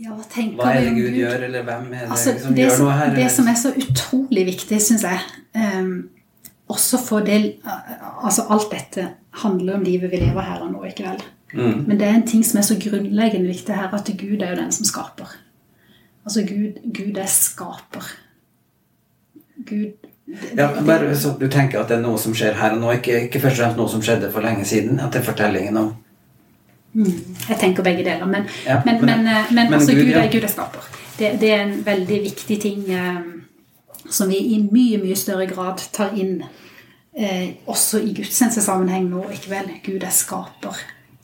[0.02, 1.18] ja hva er det Gud Gud?
[1.20, 3.16] gjør, eller hvem er det Altså, som det, gjør som, noe her?
[3.16, 5.20] det som er så utrolig viktig, syns jeg
[5.56, 6.10] um,
[6.74, 7.60] Også for det
[8.24, 9.08] Altså, alt dette
[9.44, 11.22] handler om livet vi lever her og nå, ikke vel?
[11.54, 11.84] Mm.
[11.88, 14.62] Men det er en ting som er så grunnleggende viktig her, at Gud er jo
[14.62, 15.30] den som skaper.
[16.26, 18.08] Altså, Gud, Gud er skaper.
[19.66, 19.92] Gud
[20.26, 22.92] det- Ja, bare så du tenker at det er noe som skjer her og nå,
[22.92, 25.00] ikke, ikke først og fremst noe som skjedde for lenge siden.
[25.00, 25.94] At det er fortellingen om
[26.94, 28.26] Mm, jeg tenker begge deler.
[28.30, 30.90] Men, Ja, men, men- men, eh, altså, Gud, Gud, er, Gud er skaper.
[31.20, 33.22] Det, det er en veldig viktig ting eh,
[34.10, 36.44] som vi i mye, mye større grad tar inn
[37.18, 39.24] eh, også i gudstjenestesammenheng nå.
[39.34, 39.70] ikke vel?
[39.86, 40.78] Gud er skaper.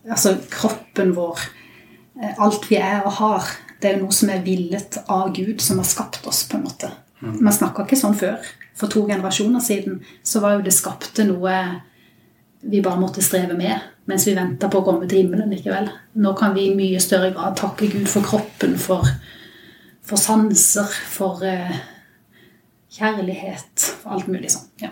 [0.09, 1.39] Altså kroppen vår,
[2.21, 3.49] eh, alt vi er og har,
[3.81, 6.89] det er noe som er villet av Gud, som har skapt oss, på en måte.
[7.21, 8.37] Man snakka ikke sånn før.
[8.79, 11.81] For to generasjoner siden så var jo det skapte noe
[12.61, 13.79] vi bare måtte streve med
[14.09, 15.51] mens vi venter på å komme til himmelen.
[15.53, 15.89] ikke vel?
[16.17, 19.05] Nå kan vi i mye større grad takke Gud for kroppen, for,
[20.01, 21.75] for sanser, for eh,
[22.89, 24.65] kjærlighet, for alt mulig sånn.
[24.81, 24.89] Ja.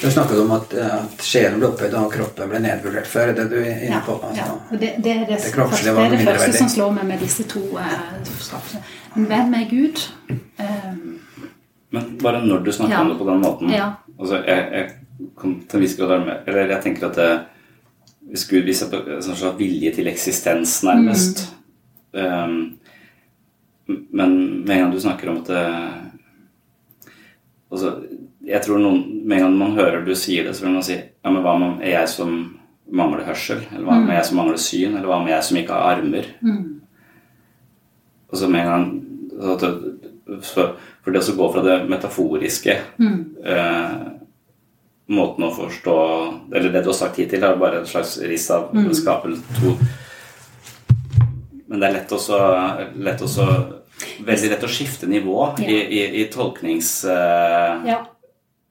[0.00, 3.32] Du snakket om at, at sjelen ble opphøyd og kroppen ble nedvurdert før.
[3.32, 4.14] Er det du er inne på?
[4.22, 4.54] Altså, ja.
[4.70, 6.60] Og det, det er det, Det første, det, er det første verdig.
[6.62, 8.86] som slår meg med disse to eh.
[9.16, 10.04] Men hvem er Gud?
[10.62, 10.92] Eh,
[11.90, 13.00] Men bare når du snakker Ja.
[13.02, 13.86] om det på den måten Ja.
[14.18, 14.90] altså jeg, jeg
[15.40, 17.30] kan til en viss grad være med Eller jeg tenker at det,
[18.30, 21.44] hvis Gud viser sånn slags vilje til eksistens, nærmest
[22.14, 22.76] um,
[23.86, 25.64] Men med en gang du snakker om at det
[27.70, 27.96] altså,
[28.46, 30.98] Jeg tror noen Med en gang man hører du sier det, så vil man si
[30.98, 32.36] Ja, men hva med er jeg som
[32.90, 33.60] mangler hørsel?
[33.70, 34.94] Eller hva med jeg som mangler syn?
[34.96, 36.30] Eller hva med jeg som ikke har armer?
[38.30, 38.86] Og så med en gang
[39.40, 40.64] så
[41.02, 43.94] For det å gå fra det metaforiske eh,
[45.10, 45.96] måten å forstå
[46.54, 48.92] Eller det du har sagt hittil, er bare et slags riss av Mm.
[49.58, 49.76] to
[51.68, 52.38] Men det er lett også,
[52.96, 53.46] lett også
[54.24, 55.66] Veldig lett å skifte nivå Ja.
[55.68, 57.04] i, i, i tolknings...
[57.04, 57.98] Uh, ja.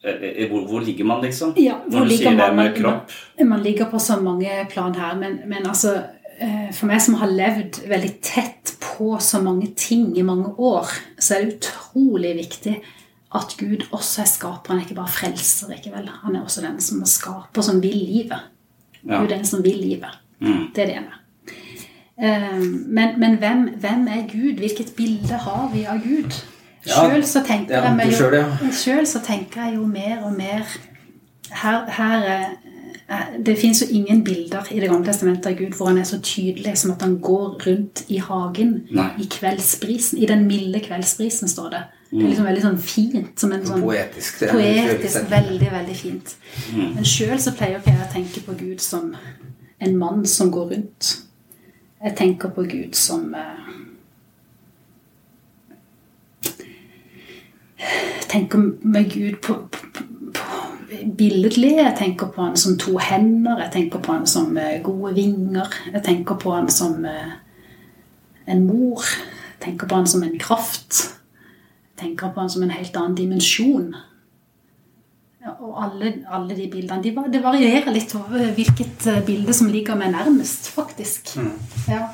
[0.04, 1.54] eh, hvor, hvor ligger man, liksom?
[1.56, 3.12] Ja, hvor Når du sier sier det med kropp.
[3.46, 6.00] Man ligger på så mange plan her, men, men altså
[6.40, 10.90] eh, For meg som har levd veldig tett på så mange ting i mange år,
[11.20, 12.80] så er det utrolig viktig
[13.36, 14.70] at Gud også er skaper.
[14.74, 15.74] Han er ikke bare frelser.
[15.76, 16.10] ikke vel?
[16.24, 18.40] Han er også den som er skaper, som vil livet.
[19.06, 19.20] Ja.
[19.22, 20.20] Gud er den som vil livet.
[20.40, 20.72] Mm.
[20.76, 21.18] Det er det ene.
[22.22, 24.58] Eh, Men, men hvem, hvem er Gud?
[24.58, 26.34] Hvilket bilde har vi av Gud?
[26.88, 27.82] Ja, Sjøl så ja,
[28.88, 29.06] ja.
[29.06, 30.64] så tenker jeg jo mer og mer
[31.52, 32.46] Her, her er
[33.10, 36.08] Eh, Det fins jo ingen bilder i Det gamle testamentet av Gud hvor han er
[36.08, 39.10] så tydelig som at han går rundt i hagen Nei.
[39.20, 40.18] i kveldsbrisen.
[40.18, 41.84] I den milde kveldsbrisen, står det.
[42.10, 43.34] Det er liksom veldig sånn fint.
[43.40, 44.40] Som en sånn Poetisk.
[44.42, 45.28] det Poetisk.
[45.30, 46.36] Veldig, veldig fint.
[46.74, 49.12] Men sjøl så pleier ikke jeg å tenke på Gud som
[49.80, 51.12] en mann som går rundt.
[52.04, 53.68] Jeg tenker på Gud som eh,
[57.80, 60.04] Jeg tenker med Gud på, på,
[60.34, 61.76] på billedlig.
[61.78, 63.62] Jeg tenker på han som to hender.
[63.64, 65.78] Jeg tenker på han som eh, gode vinger.
[65.94, 67.38] Jeg tenker på han som eh,
[68.50, 69.06] en mor.
[69.54, 71.19] Jeg tenker på han som en kraft.
[72.00, 73.90] Tenker på han som en helt annen dimensjon.
[75.60, 79.96] Og alle, alle de bildene de, Det varierer litt over hvilket eh, bilde som ligger
[80.00, 81.34] meg nærmest, faktisk.
[81.88, 82.10] Ja.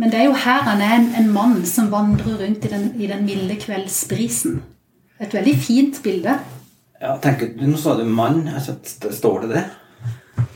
[0.00, 2.86] Men det er jo her han er en, en mann som vandrer rundt i den,
[3.00, 4.58] i den milde kveldsbrisen.
[5.20, 6.34] Et veldig fint bilde.
[7.00, 8.46] Ja, tenker, du- Nå sa du mann.
[8.48, 9.64] Altså, st- står det det?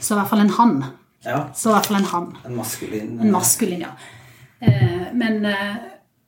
[0.01, 0.75] Så i hvert fall en han.
[1.25, 1.39] Ja.
[1.57, 2.31] Så i hvert fall en han.
[2.49, 3.93] En maskulin En maskulin, ja.
[4.61, 5.77] Eh, men, eh,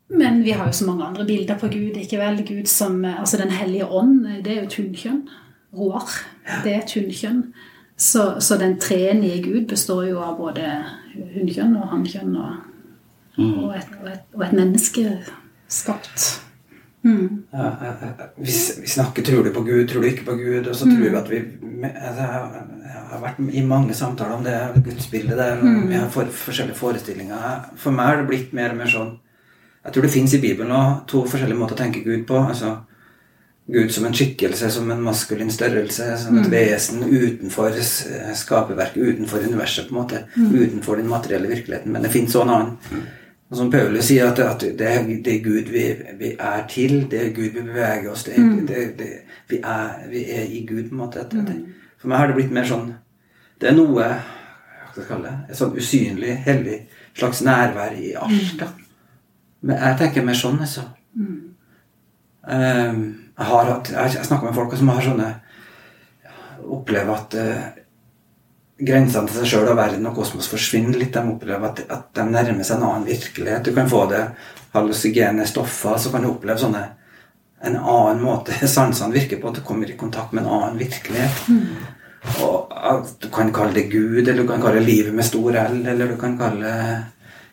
[0.08, 1.96] men vi har jo så mange andre bilder på Gud.
[1.96, 2.44] ikke vel?
[2.46, 5.28] Gud som, eh, altså Den hellige ånd, eh, det er jo et hunnkjønn.
[5.76, 6.10] Roar,
[6.64, 7.42] det er et hunnkjønn.
[7.96, 10.62] Så, så den treenige Gud består jo av både
[11.34, 12.56] hunnkjønn og hannkjønn og,
[13.38, 15.18] og, et, og, et, og et menneske
[15.68, 16.42] skapt.
[17.06, 17.44] Mm.
[18.36, 21.10] Vi, vi snakker 'tror du på Gud', 'tror du ikke på Gud', og så tror
[21.10, 21.36] vi at vi
[21.84, 25.88] altså, jeg har vært i mange samtaler om det gudsbildet der, mm.
[25.88, 27.70] vi har for, forskjellige forestillinger.
[27.76, 29.12] For meg har det blitt mer og mer sånn
[29.86, 32.40] Jeg tror det fins i Bibelen også to forskjellige måter å tenke Gud på.
[32.42, 32.76] altså
[33.66, 37.74] Gud som en skikkelse, som en maskulin størrelse, som et vesen utenfor
[38.38, 40.20] skaperverket, utenfor universet, på en måte.
[40.36, 41.92] Utenfor den materielle virkeligheten.
[41.92, 43.00] Men det fins òg en annen.
[43.50, 45.82] Og som Paulus sier, at, at det, er, det er Gud vi,
[46.18, 48.54] vi er til, det er Gud vi beveger oss til.
[48.66, 49.10] Det, det,
[49.50, 51.26] vi, er, vi er i Gud, på en måte.
[51.26, 51.58] At, det,
[51.98, 52.90] for meg har det blitt mer sånn
[53.60, 54.08] Det er noe hva
[54.90, 56.80] skal jeg kalle det, et sånn usynlig, hellig
[57.16, 58.58] slags nærvær i alt.
[58.60, 58.70] da.
[59.66, 60.84] Men jeg tenker mer sånn, altså.
[62.46, 63.00] Ehm,
[63.36, 65.32] jeg har hatt, jeg snakka med folk som har sånne
[66.66, 67.66] Opplever at uh,
[68.82, 71.14] grensene til seg sjøl og verden og kosmos forsvinner litt.
[71.14, 73.68] De opplever at, at de nærmer seg en annen virkelighet.
[73.68, 74.24] Du kan få det
[74.72, 76.82] hallusigene stoffer, så kan du oppleve sånne
[77.66, 81.44] en annen måte sansene virker på, at du kommer i kontakt med en annen virkelighet.
[82.42, 85.54] Og at Du kan kalle det Gud, eller du kan kalle det livet med stor
[85.68, 87.04] L, eller du kan kalle det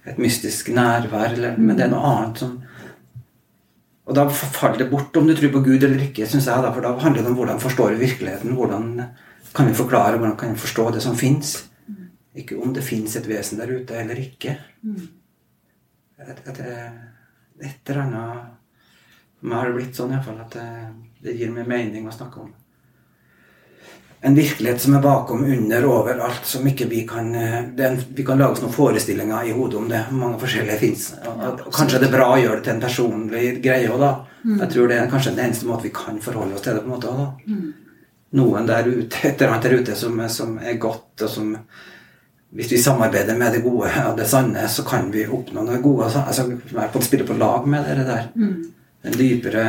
[0.05, 2.61] et mystisk nærvær, eller, men det er noe annet som
[4.03, 6.73] Og da faller det bort om du tror på Gud eller ikke, synes jeg, da,
[6.75, 8.51] for da handler det om hvordan forstår vi virkeligheten.
[8.57, 8.89] Hvordan
[9.55, 11.53] kan vi forklare, hvordan kan vi forstå det som fins?
[12.35, 14.57] Ikke om det fins et vesen der ute eller ikke.
[16.19, 16.59] Et, et,
[17.63, 18.51] et eller annet
[19.39, 20.67] For meg har det blitt sånn i hvert fall at det,
[21.23, 22.51] det gir meg mening å snakke om
[24.25, 28.23] en virkelighet som er bakom, under, over alt, som ikke vi kan eh, en, Vi
[28.23, 29.99] kan lage noen forestillinger i hodet om det.
[30.15, 31.09] Mange forskjellige fins.
[31.75, 34.13] Kanskje det er bra å gjøre det til en personlig greie òg, da.
[34.61, 36.87] Jeg tror det er kanskje den eneste måten vi kan forholde oss til det på
[36.87, 37.59] en måte òg, da.
[38.39, 41.57] Noen der ute, et eller annet der ute som, som er godt, og som
[42.53, 46.05] Hvis vi samarbeider med det gode og det sanne, så kan vi oppnå noe gode.
[46.05, 48.27] Altså, altså spille på lag med det der.
[49.03, 49.63] Den dypere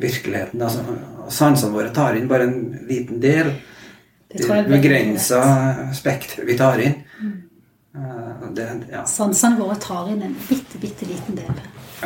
[0.00, 0.62] virkeligheten.
[0.62, 0.80] Altså,
[1.28, 3.52] sansene våre tar inn bare en liten del.
[4.68, 5.40] Begrensa
[5.96, 6.94] spekter vi tar inn.
[7.20, 7.36] Mm.
[8.54, 9.02] Det, ja.
[9.06, 11.58] Sansene våre tar inn en bitte, bitte liten del.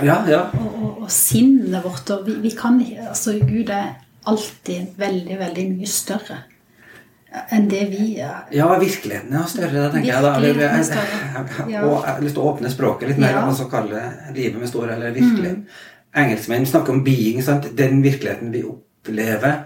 [0.02, 0.40] ja, ja.
[0.58, 3.92] Og, og, og sinnet vårt og vi, vi kan Altså, Gud er
[4.24, 6.40] alltid veldig, veldig mye større
[7.50, 8.44] enn det vi er.
[8.54, 10.22] Ja, virkeligheten er større, det tenker jeg.
[10.22, 10.32] da.
[10.38, 11.42] Eller, er jeg, større.
[11.72, 11.80] Ja.
[11.82, 13.42] og jeg har lyst til å åpne språket litt mer, Ja.
[13.48, 14.02] og så kalle
[14.36, 15.54] livet med stor eller virkelig.
[16.14, 17.40] Engelskmenn snakker om being.
[17.42, 17.66] Sant?
[17.76, 19.64] Den virkeligheten vi opplever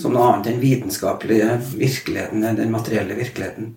[0.00, 3.74] som noe annet enn vitenskapelige virkeligheten, den materielle virkeligheten.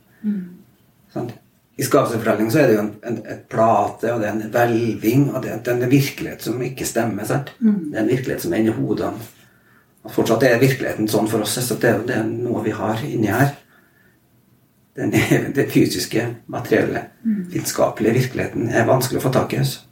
[1.12, 1.34] Sant?
[1.80, 5.30] I skapelsesfortellingen så er det jo en, en, et plate, og det er en hvelving,
[5.32, 7.26] og det, det er en virkelighet som ikke stemmer.
[7.28, 7.54] Sant?
[7.60, 9.30] Det er en virkelighet som er inni hodene.
[10.02, 13.30] Og fortsatt er virkeligheten sånn for oss, så det, det er noe vi har inni
[13.32, 13.54] her.
[14.98, 15.14] Den,
[15.58, 19.64] den fysiske, materielle, vitenskapelige virkeligheten er vanskelig å få tak i.
[19.64, 19.88] Altså.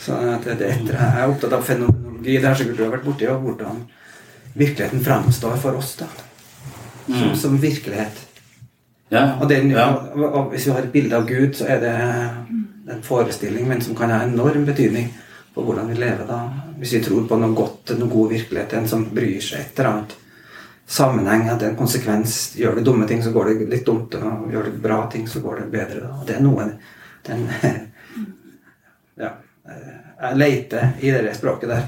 [0.00, 2.38] Så det, det, jeg er opptatt av fenomenologi.
[2.40, 3.82] Det har sikkert du har vært borti, og hvordan
[4.52, 5.96] virkeligheten fremstår for oss.
[6.00, 6.06] da.
[7.06, 8.26] Som, som virkelighet.
[9.10, 9.88] Ja, Og, den, ja.
[10.14, 11.94] og, og hvis vi har et bilde av Gud, så er det
[12.94, 15.08] en forestilling, men som kan ha enorm betydning
[15.54, 16.38] for hvordan vi lever da.
[16.78, 19.90] Hvis vi tror på noe godt, noe god virkelighet, en som bryr seg et eller
[19.90, 20.14] annet
[20.90, 22.38] sammenheng, at det er en konsekvens.
[22.58, 25.42] Gjør du dumme ting, så går det litt dumt, og gjør du bra ting, så
[25.42, 26.00] går det bedre.
[26.06, 26.14] Da.
[26.20, 26.68] Og det er noe
[27.26, 27.46] den,
[29.20, 29.34] Ja.
[30.20, 31.84] Jeg leter i det språket der.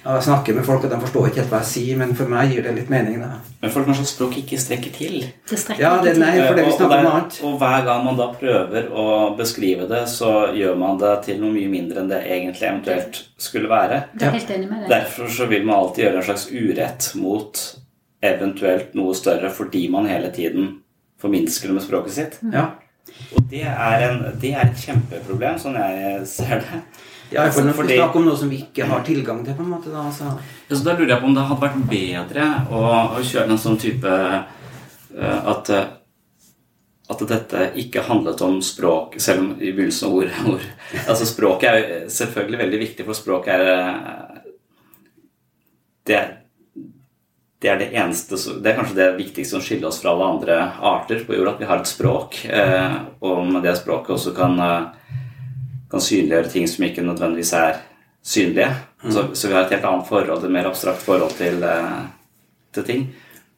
[0.00, 2.54] Jeg snakker med folk, og de forstår ikke helt hva jeg sier, men for meg
[2.54, 3.18] gir det litt mening.
[3.20, 3.34] da.
[3.60, 5.18] Men folk kanskje språk ikke strekker til.
[5.50, 7.40] Det strekker Ja, det, nei, for det vi Og- og snakker om annet.
[7.44, 11.52] Og hver gang man da prøver å beskrive det, så gjør man det til noe
[11.52, 14.04] mye mindre enn det egentlig eventuelt skulle være.
[14.16, 14.88] Du er helt enig med det.
[14.88, 17.76] Derfor så vil man alltid gjøre en slags urett mot
[18.22, 20.78] eventuelt noe større fordi man hele tiden
[21.20, 22.38] forminsker det med språket sitt.
[22.52, 22.70] Ja.
[23.36, 26.82] Og det er, en, det er et kjempeproblem, sånn jeg ser det.
[27.30, 29.70] Ja, for når vi snakker om noe som vi ikke har tilgang til, på en
[29.76, 30.32] måte, da, så
[30.68, 32.82] Ja, så da lurer jeg på om det hadde vært bedre å,
[33.18, 35.88] å kjøre en sånn type eh, at eh,
[37.10, 40.66] at dette ikke handlet om språk, selv om i begynnelsen ord, ord
[41.10, 44.36] Altså språket er selvfølgelig veldig viktig, for språket er eh,
[46.06, 46.20] det,
[47.62, 50.60] det er det eneste Det er kanskje det viktigste som skiller oss fra alle andre
[50.92, 52.44] arter på jorda, at vi har et språk.
[52.46, 52.94] eh,
[53.26, 54.54] Og med det språket også kan,
[55.90, 57.80] kan synliggjøre ting som ikke nødvendigvis er
[58.22, 58.70] synlige.
[59.08, 62.02] Så, så vi har et helt annet forhold, et mer abstrakt forhold til, eh,
[62.74, 63.06] til ting.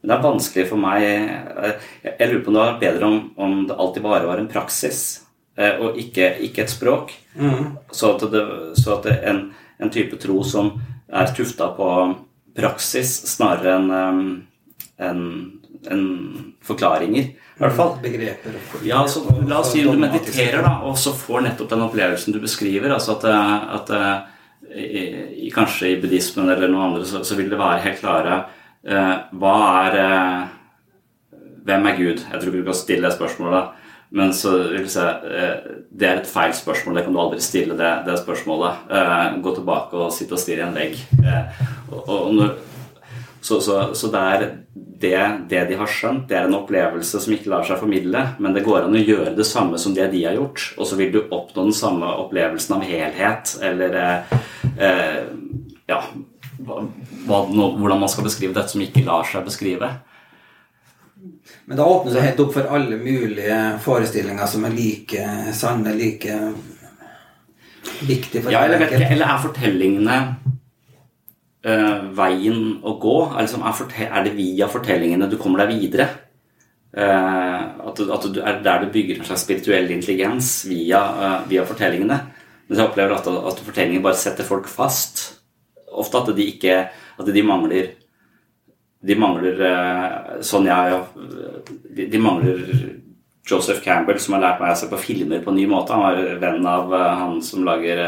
[0.00, 1.72] Men det er vanskelig for meg eh,
[2.04, 4.50] Jeg jeg lurer på om det var bedre om, om det alltid bare var en
[4.50, 5.22] praksis,
[5.58, 7.12] eh, og ikke, ikke et språk.
[7.92, 8.44] Så at, det,
[8.78, 9.42] så at det, en,
[9.80, 10.74] en type tro som
[11.12, 11.88] er tufta på
[12.56, 13.92] praksis snarere enn
[15.02, 15.22] en,
[15.90, 16.04] en,
[16.62, 17.32] forklaringer,
[17.62, 17.94] hvert fall.
[18.02, 22.34] begreper Ja, så La oss si du mediterer, da, og så får nettopp den opplevelsen
[22.34, 22.92] du beskriver.
[22.94, 24.32] altså At, eh, at eh,
[24.72, 28.40] i, kanskje i buddhismen eller noe andre så, så vil det være helt klare
[28.86, 29.54] eh, Hva
[29.84, 30.42] er eh,
[31.62, 32.24] Hvem er Gud?
[32.26, 33.78] Jeg tror du kan stille det spørsmålet.
[34.18, 36.98] Men så vil jeg si eh, det er et feil spørsmål.
[36.98, 38.90] Det kan du aldri stille, det, det spørsmålet.
[39.44, 40.98] Gå tilbake og sitte og stirre i en vegg.
[41.92, 42.50] Og, og når,
[43.42, 47.34] så, så, så det er det, det de har skjønt, det er en opplevelse som
[47.34, 50.20] ikke lar seg formidle, men det går an å gjøre det samme som det de
[50.22, 54.36] har gjort, og så vil du oppnå den samme opplevelsen av helhet, eller eh,
[54.78, 55.18] eh,
[55.90, 55.98] ja,
[56.62, 56.84] hva,
[57.26, 59.90] hvordan man skal beskrive dette som ikke lar seg beskrive.
[61.66, 65.26] Men da åpner det helt opp for alle mulige forestillinger som er like
[65.58, 66.38] sanne, like
[68.06, 70.18] viktige for Ja, eller, eller er fortellingene
[71.64, 73.16] eh, veien å gå?
[73.32, 76.08] Er, liksom, er, er det via fortellingene du kommer deg videre?
[76.92, 81.38] Uh, at, du- at du er der du bygger en slags spirituell intelligens via, uh,
[81.48, 82.18] via fortellingene.
[82.68, 85.22] Men jeg opplever at, at fortellingene bare setter folk fast.
[85.88, 86.74] Ofte at de ikke
[87.20, 87.90] At de mangler
[89.04, 89.58] De mangler
[90.40, 91.00] Sånn jeg
[91.92, 92.62] de, de mangler
[93.44, 95.92] Joseph Campbell, som har lært meg å se på filmer på en ny måte.
[95.92, 97.98] Han var venn av han som lager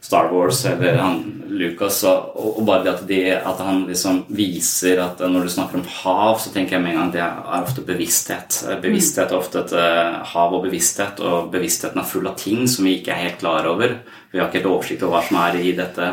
[0.00, 1.20] Star Wars, eller han
[1.50, 2.00] Lucas.
[2.08, 5.86] Og, og bare det at, de, at han liksom viser at når du snakker om
[6.00, 8.62] hav, så tenker jeg med en gang det er ofte bevissthet.
[8.66, 12.64] Eh, Bevissthet er ofte et eh, hav og bevissthet, og bevisstheten er full av ting
[12.70, 13.98] som vi ikke er helt klar over.
[14.30, 16.10] Vi har ikke helt oversikt over hva som er i dette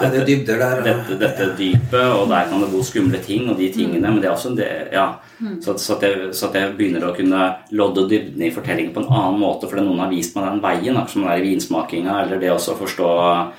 [0.00, 0.78] Ja, det er dybder der.
[0.78, 4.00] og- dette, dette dypet, og der kan det bo skumle ting og de tingene.
[4.10, 5.12] Men det er også en del, ja,
[5.60, 8.94] så, at- så, at jeg, så at jeg begynner å kunne lodde dybden i fortellingen
[8.94, 11.42] på en annen måte fordi noen har vist meg den veien, akkurat som det er
[11.44, 13.52] i vinsmakinga, eller det også å forstå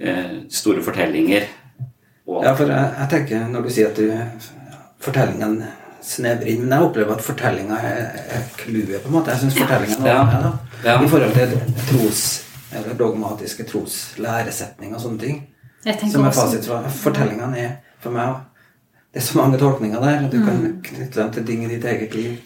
[0.00, 1.44] eh, store fortellinger.
[2.26, 4.10] Og, Ja, for jeg, jeg tenker når du sier at du
[5.04, 5.62] fortellingen
[6.04, 8.00] snevrer inn Men jeg opplever at fortellinga er
[8.34, 9.26] er clouet, på en måte.
[9.32, 10.22] Jeg syns fortellinga er Ja.
[10.22, 10.52] annet, da.
[10.84, 11.02] Ja.
[11.02, 15.46] I forhold til tros eller dogmatiske troslæresetninger og sånne ting.
[16.10, 18.34] Som er fasit fra Fortellingene er for meg
[19.14, 20.82] Det er så mange tolkninger der, og du kan Mm.
[20.82, 22.36] knytte dem til ting i ditt eget liv.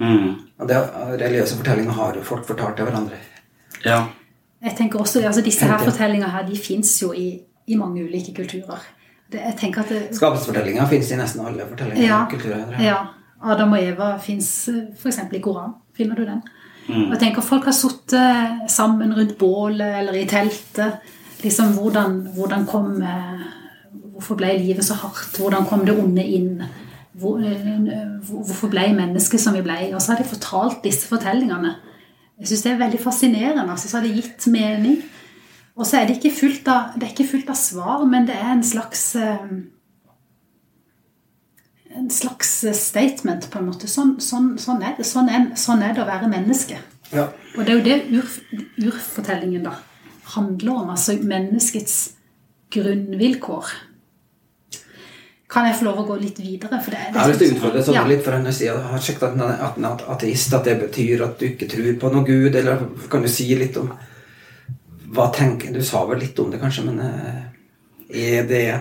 [0.00, 0.76] mm, Og det,
[1.20, 3.16] religiøse fortellinger har jo folk fortalt til hverandre.
[3.84, 4.04] ja.
[4.62, 8.34] Jeg tenker også, altså Disse her fortellingene her, de fins jo i, i mange ulike
[8.34, 8.78] kulturer.
[9.32, 12.02] Det, jeg tenker at det, Skapelsesfortellinger fins i nesten alle fortellinger.
[12.06, 12.80] ja, kulturer.
[12.82, 12.96] ja,
[13.44, 14.68] Adam og Eva fins
[15.02, 15.18] f.eks.
[15.32, 15.74] i Koran.
[15.96, 16.42] Finner du den?
[16.88, 20.98] Og jeg tenker Folk har sittet sammen rundt bålet eller i teltet.
[21.42, 23.46] Liksom, hvordan, hvordan kom eh,
[24.18, 25.36] Hvorfor ble livet så hardt?
[25.38, 26.62] Hvordan kom det onde inn?
[27.18, 29.76] Hvor, eh, hvorfor ble mennesket som vi ble?
[29.94, 31.76] Og så har de fortalt disse fortellingene.
[32.40, 33.70] Jeg syns det er veldig fascinerende.
[33.70, 35.02] altså, Så har det gitt mening.
[35.76, 38.34] Og så er det ikke fullt av, det er ikke fullt av svar, men det
[38.34, 39.50] er en slags eh,
[41.98, 43.86] en slags statement, på en måte.
[43.86, 46.78] Sånn, sånn, sånn, er, det, sånn, er, sånn er det å være menneske.
[47.12, 47.30] Ja.
[47.56, 48.34] Og det er jo det ur,
[48.90, 49.78] urfortellingen da
[50.34, 50.90] handler om.
[50.94, 51.98] Altså menneskets
[52.74, 53.70] grunnvilkår.
[55.48, 56.76] Kan jeg få lov å gå litt videre?
[56.84, 58.04] For det, det ja, har du utfordrer sånn Ja.
[58.08, 61.38] litt, for han sier har sjekket at han er at ateist, at det betyr at
[61.40, 63.88] du ikke tror på noe Gud, eller kan du si litt om
[65.08, 67.40] hva tenker Du sa vel litt om det, kanskje, men eh,
[68.12, 68.80] er det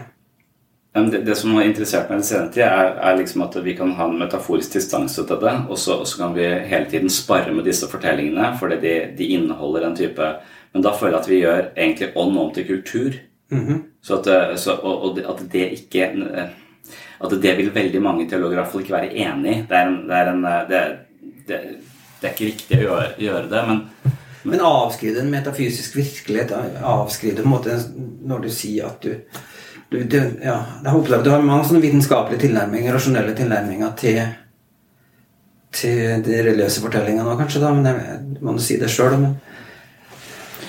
[1.11, 3.75] det, det som har interessert meg i den senere tid, er, er liksom at vi
[3.77, 7.67] kan ha en metaforisk distanse til det, og så kan vi hele tiden spare med
[7.69, 10.29] disse fortellingene, fordi de, de inneholder en type
[10.77, 13.15] Men da føler jeg at vi gjør egentlig ånd om til kultur.
[14.05, 16.49] Så at, eh, så, og, og at det ikke eh,
[17.17, 19.63] At det vil veldig mange teologer i hvert fall ikke være enig i.
[19.65, 20.19] Det det,
[20.51, 20.81] eh, det,
[21.47, 23.81] det, er ikke riktig å gjøre, gjøre det, men
[24.47, 26.53] Men avskrive en metafysisk virkelighet.
[26.85, 29.17] Avskrive på en måte når du sier at du,
[29.89, 34.21] du, du ja, Jeg håper du har mange sånne vitenskapelige tilnærminger, rasjonelle tilnærminger til
[35.77, 39.17] til de religiøse fortellingene òg, kanskje, da, men jeg må jo si det sjøl.
[39.19, 39.35] Men,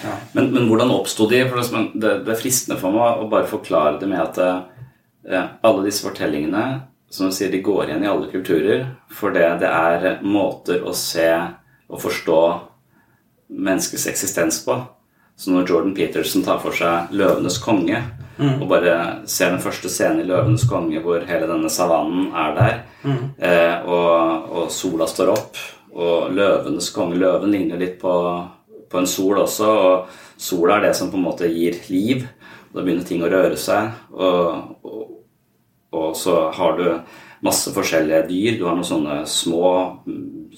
[0.04, 0.16] ja.
[0.32, 1.42] men, men, hvordan oppsto de?
[1.48, 5.86] For det, det, er fristende for meg å bare forklare det med at eh, alle
[5.86, 6.66] disse fortellingene
[7.10, 10.92] som du sier, de går igjen i alle kulturer, for det, det er måter å
[10.96, 11.30] se
[11.88, 12.40] og forstå
[13.48, 14.76] menneskets eksistens på.
[15.38, 18.02] Så når Jordan Peterson tar for seg 'Løvenes konge',
[18.36, 18.58] mm.
[18.58, 18.94] og bare
[19.30, 23.24] ser den første scenen i 'Løvenes konge' hvor hele denne savannen er der, mm.
[23.38, 25.60] eh, og, og, sola står opp,
[25.94, 28.12] og 'Løvenes konge' Løven ligner litt på,
[28.90, 32.26] på, en sol også, og sola er det som på en måte gir liv.
[32.72, 35.16] Da begynner ting å røre seg, og, og,
[35.96, 36.86] og så har du
[37.44, 38.58] masse forskjellige dyr.
[38.58, 39.72] Du har noen sånne små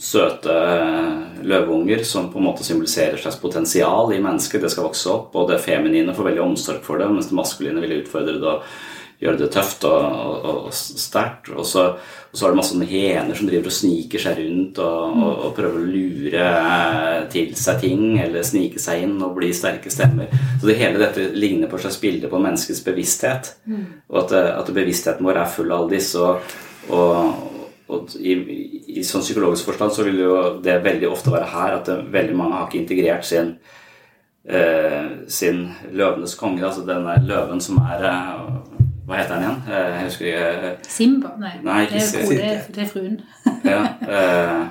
[0.00, 4.62] søte eh, løveunger som på en måte symboliserer slags potensial i mennesket.
[4.62, 7.84] Det skal vokse opp, og det feminine får veldig omsorg for det, mens det maskuline
[7.84, 8.64] vil utfordre det og
[9.20, 11.50] gjøre det tøft og, og, og sterkt.
[11.52, 11.84] Og så,
[12.30, 15.50] og så er det masse sånne hener som driver og sniker seg rundt og, og,
[15.56, 20.32] prøver å lure eh, til seg ting eller snike seg inn og bli sterke stemmer.
[20.60, 23.54] Så det hele dette ligner på et slags bilde på menneskets bevissthet.
[23.68, 23.86] Mm.
[24.08, 26.20] Og at, at, bevisstheten vår er full av alle disse.
[26.20, 26.58] og,
[26.90, 27.48] og
[27.90, 28.36] og i,
[29.00, 32.36] i, sånn psykologisk forstand så vil jo det veldig ofte være her at det, veldig
[32.38, 33.54] mange har ikke integrert sin,
[34.46, 38.44] eh, sin løvenes konge, altså denne løven som er eh,
[39.11, 39.62] Hva heter den igjen?
[39.66, 41.30] Eh, jeg husker ikke Simba?
[41.42, 43.16] Nei, nei det, er, det, det, er fruen.
[43.72, 44.68] ja, uh,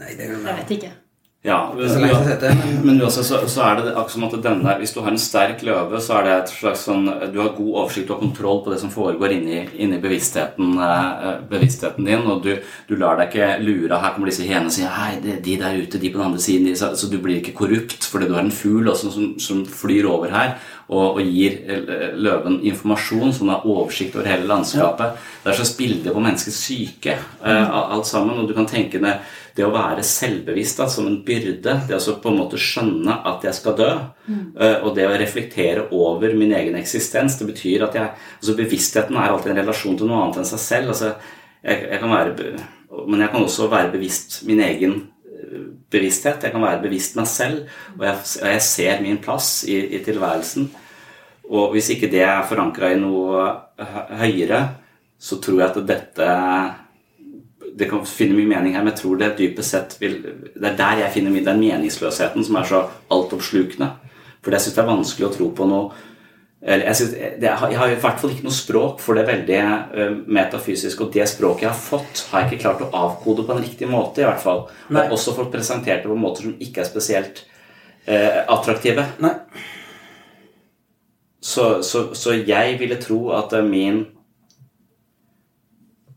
[0.00, 0.94] nei, det er Jeg vet ikke.
[1.44, 5.12] Ja, men, men også, så, så, er det akkurat som at denne Hvis du har
[5.12, 8.62] en sterk løve, så er det et slags sånn Du har god oversikt og kontroll
[8.64, 12.54] på det som foregår inni, inni bevisstheten, eh, bevisstheten, din, og du,
[12.88, 13.98] du, lar deg ikke lure.
[14.00, 16.40] Her kommer disse hyenene og sier Hei, de, de der ute, de på den andre
[16.40, 19.60] siden de, så, så, du blir ikke korrupt fordi du har en fugl som, som,
[19.68, 20.56] flyr over her
[20.88, 25.14] og, og, gir eh, løven informasjon, som har oversikt over hele landskapet.
[25.14, 25.40] Ja.
[25.44, 29.00] Det er så slags bilde på menneskets syke, eh, alt sammen, og du kan tenke
[29.02, 29.24] deg
[29.54, 33.46] det å være selvbevisst da, som en byrde, det å på en måte skjønne at
[33.46, 33.90] jeg skal dø,
[34.26, 34.44] mm.
[34.58, 39.16] eh, og det å reflektere over min egen eksistens, det betyr at jeg altså Bevisstheten
[39.16, 40.94] er alltid en relasjon til noe annet enn seg selv.
[40.94, 41.14] altså
[41.64, 42.54] jeg, jeg kan være,
[43.08, 45.00] Men jeg kan også være bevisst min egen
[45.90, 46.44] bevissthet.
[46.44, 47.66] Jeg kan være bevisst meg selv,
[47.98, 50.70] og jeg, og jeg ser min plass i, i, tilværelsen.
[51.50, 53.44] Og hvis ikke det er forankra i noe
[54.20, 54.62] høyere,
[55.20, 56.30] så tror jeg at dette
[57.74, 60.76] det kan finne mye mening her, men jeg tror det dypest sett vil Det er
[60.78, 63.88] der jeg finner min, den meningsløsheten som er så altoppslukende.
[64.44, 66.12] For jeg syns det er vanskelig å tro på noe
[66.64, 70.14] jeg, synes, det, jeg har i hvert fall ikke noe språk for det veldig uh,
[70.32, 71.04] metafysiske.
[71.04, 73.88] Og det språket jeg har fått, har jeg ikke klart å avkode på en riktig
[73.90, 74.22] måte.
[74.22, 74.64] i hvert fall.
[74.88, 77.44] Og jeg har også fått presentert det på måter som ikke er spesielt
[78.08, 79.04] uh, attraktive.
[81.44, 84.06] Så, så, så, jeg ville tro at min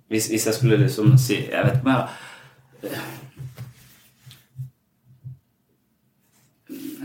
[0.08, 2.08] hvis, hvis, jeg skulle liksom si Jeg vet ikke om jeg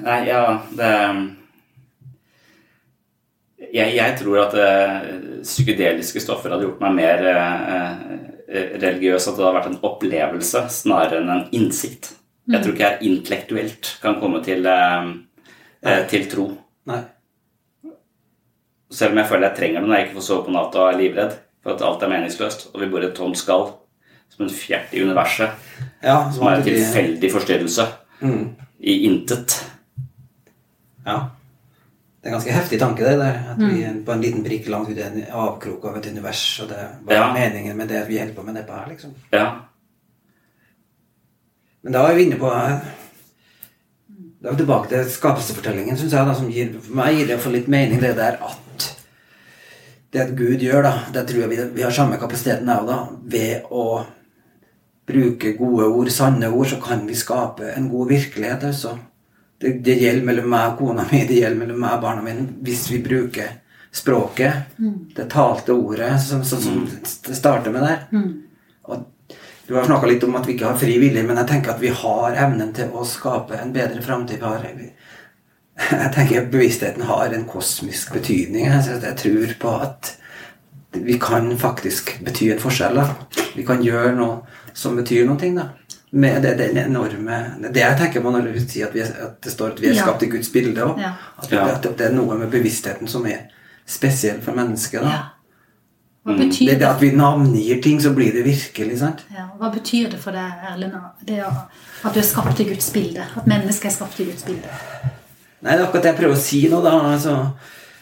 [0.07, 1.42] Nei, ja Det
[3.73, 5.07] jeg, jeg tror at uh,
[5.45, 8.03] psykedeliske stoffer hadde gjort meg mer uh,
[8.53, 9.29] religiøs.
[9.29, 12.13] At det hadde vært en opplevelse snarere enn en innsikt.
[12.45, 12.57] Mm.
[12.57, 14.67] Jeg tror ikke jeg intellektuelt kan komme til,
[16.11, 16.49] til tro.
[16.91, 16.99] Nei.
[18.93, 20.91] Selv om jeg føler jeg trenger det når jeg ikke får sove på natta og
[20.91, 23.71] er livredd for at alt er meningsløst, og vi bor i et tomt skall
[24.33, 25.53] som en fjert i universet,
[26.03, 27.87] ja, som er en tilfeldig forstyrrelse
[28.23, 28.45] mm.
[28.81, 29.59] i intet.
[31.07, 31.19] Ja.
[32.23, 33.39] Det er en ganske heftig tanke, det der.
[33.51, 36.43] At vi er på en liten prikk langt ute i en avkrok av et univers,
[36.63, 37.25] og det er ja.
[37.35, 39.17] meningen med det vi holder på med nedpå her, liksom.
[39.35, 39.47] Ja.
[41.83, 46.39] Men da er vi inne på Da er vi tilbake til skapelsesfortellingen, syns jeg, da,
[46.39, 48.89] som gir for meg gir det for litt mening, det der at
[50.13, 52.99] det Gud gjør, da, det tror jeg vi, vi har samme kapasiteten òg, da.
[53.35, 53.87] Ved å
[55.11, 58.71] bruke gode ord, sanne ord, så kan vi skape en god virkelighet.
[58.71, 58.99] altså.
[59.63, 62.47] Det, det gjelder mellom meg og kona mi, det gjelder mellom meg og barna mine.
[62.67, 63.59] Hvis vi bruker
[63.93, 64.95] språket, mm.
[65.17, 66.87] det talte ordet, som, som, som
[67.27, 68.05] det starter med der.
[68.13, 68.33] Mm.
[68.83, 69.37] Og
[69.67, 71.83] du har snakka litt om at vi ikke har fri vilje, men jeg tenker at
[71.83, 74.43] vi har evnen til å skape en bedre framtid.
[75.83, 78.67] Jeg tenker bevisstheten har en kosmisk betydning.
[78.67, 80.17] Jeg tror på at
[80.93, 82.99] vi kan faktisk bety en forskjell.
[82.99, 83.45] Da.
[83.55, 85.53] Vi kan gjøre noe som betyr noe.
[85.57, 85.71] Da.
[86.15, 87.37] Med det, den enorme
[87.73, 89.89] Det jeg tenker på når du sier at, vi er, at det står at vi
[89.89, 90.03] er Ja.
[90.03, 90.99] skapt i Guds bilde òg.
[91.01, 91.13] Ja.
[91.39, 93.47] At, det- at det er noe med bevisstheten som er
[93.87, 95.01] spesiell for mennesket.
[95.01, 95.09] da.
[95.09, 95.23] Ja.
[96.25, 96.87] Hva Det betyr det det?
[96.89, 98.99] at vi navngir ting, så blir det virkelig.
[98.99, 99.25] sant?
[99.35, 100.93] Ja, hva betyr det for deg, Erlend,
[101.25, 103.25] det at du er skapt i Guds bilde?
[103.37, 104.69] At mennesket er skapt i Guds bilde?
[105.63, 106.91] Nei, det er akkurat det jeg prøver å si nå, da.
[107.15, 107.51] altså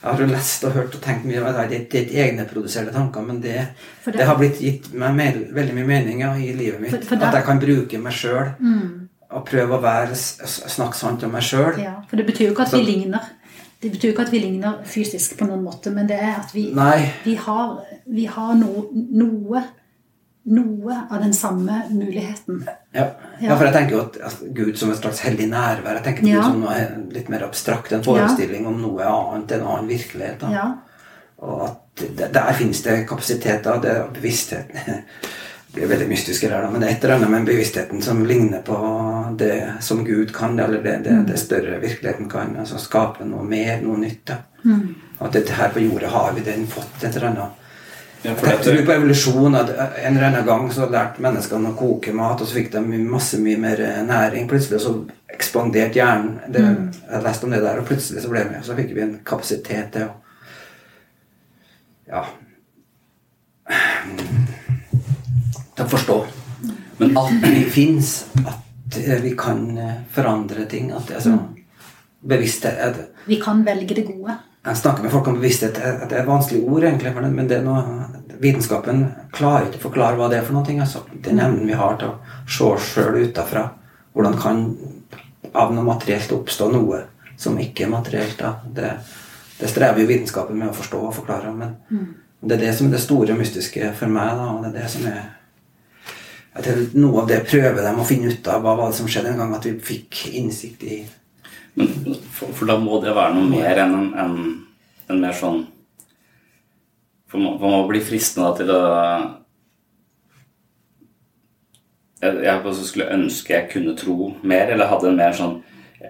[0.02, 1.40] jeg har jo lest og hørt og tenkt mye.
[1.42, 3.68] og Det det er ikke egenproduserte tanker, men det,
[4.04, 6.90] det- det har blitt gitt meg mer, veldig mye mening ja, i livet mitt.
[6.90, 9.08] For- for At jeg kan bruke meg sjøl Mm.
[9.30, 11.78] og prøve å være, snakke sant om meg sjøl.
[11.78, 13.20] Ja, for det betyr jo ikke at Så- vi ligner.
[13.82, 16.50] Det betyr jo ikke at vi ligner fysisk på noen måte, men det er at
[16.54, 16.70] vi,
[17.24, 19.62] vi har, vi har no, noe,
[20.42, 22.62] noe av den samme muligheten.
[22.92, 23.06] Ja.
[23.40, 23.56] Ja.
[23.56, 25.98] for jeg tenker jo at altså, Gud som et slags hellig nærvær.
[25.98, 26.40] Jeg tenker på Ja.
[26.40, 26.78] Gud som noe
[27.12, 27.92] litt mer abstrakt.
[27.92, 30.46] En forestilling om noe annet, en annen virkelighet.
[30.50, 30.70] Ja.
[31.40, 34.98] Og at der, der finnes det kapasiteter, det er bevisstheten
[35.72, 38.62] blir veldig mystisk her, da, men det er et eller annet med bevisstheten som ligner
[38.66, 38.76] på
[39.38, 42.56] det som Gud kan, eller det, det, det større virkeligheten kan.
[42.58, 44.32] altså Skape noe mer, noe nytt.
[44.64, 44.88] Mm.
[45.20, 47.56] At dette her på jorda har vi den fått et eller annet
[48.24, 49.54] Ja, Jeg tror på evolusjon.
[49.54, 49.70] at
[50.04, 53.38] En eller annen gang så lærte menneskene å koke mat, og så fikk de masse
[53.40, 54.48] mye mer næring.
[54.48, 54.92] Plutselig så
[55.32, 56.40] ekspanderte hjernen.
[56.52, 56.92] Det, Mm.
[57.12, 59.92] Jeg leste om det der, og plutselig så ble vi, så fikk vi en kapasitet
[59.92, 60.10] til å
[62.10, 62.24] Ja
[65.76, 66.16] Til å forstå.
[66.98, 70.90] Men at vi fins, at eh, vi kan eh, forandre ting.
[70.92, 71.38] At det er så
[72.26, 74.36] bevissthet at, Vi kan velge det gode.
[74.64, 75.78] Jeg snakker med folk om bevissthet.
[75.80, 78.08] Det er et vanskelig ord, egentlig, for det, men det er noe,
[78.40, 80.76] vitenskapen klarer ikke å forklare hva det er for noe.
[80.84, 83.70] Altså, den evnen vi har til å se oss sjøl utafra.
[84.12, 84.62] Hvordan kan
[85.56, 87.04] av noe materielt oppstå noe
[87.40, 88.36] som ikke er materielt?
[88.40, 88.54] Da?
[88.76, 88.94] Det,
[89.62, 91.54] det strever jo vitenskapen med å forstå og forklare.
[91.56, 91.78] Men
[92.40, 94.34] det er det som er det store mystiske for meg.
[94.36, 95.28] Da, og det er det som er
[96.98, 98.64] Noe av det prøver de å finne ut av.
[98.64, 99.52] Hva var det som skjedde en gang?
[99.54, 100.96] At vi fikk innsikt i
[101.74, 101.90] Men,
[102.34, 104.40] for, for da må det være noe mer enn en, en,
[105.10, 105.62] en mer sånn
[107.30, 108.80] For man, for man blir fristende da til å
[112.20, 115.60] Jeg, jeg skulle ønske jeg kunne tro mer, eller hadde en mer sånn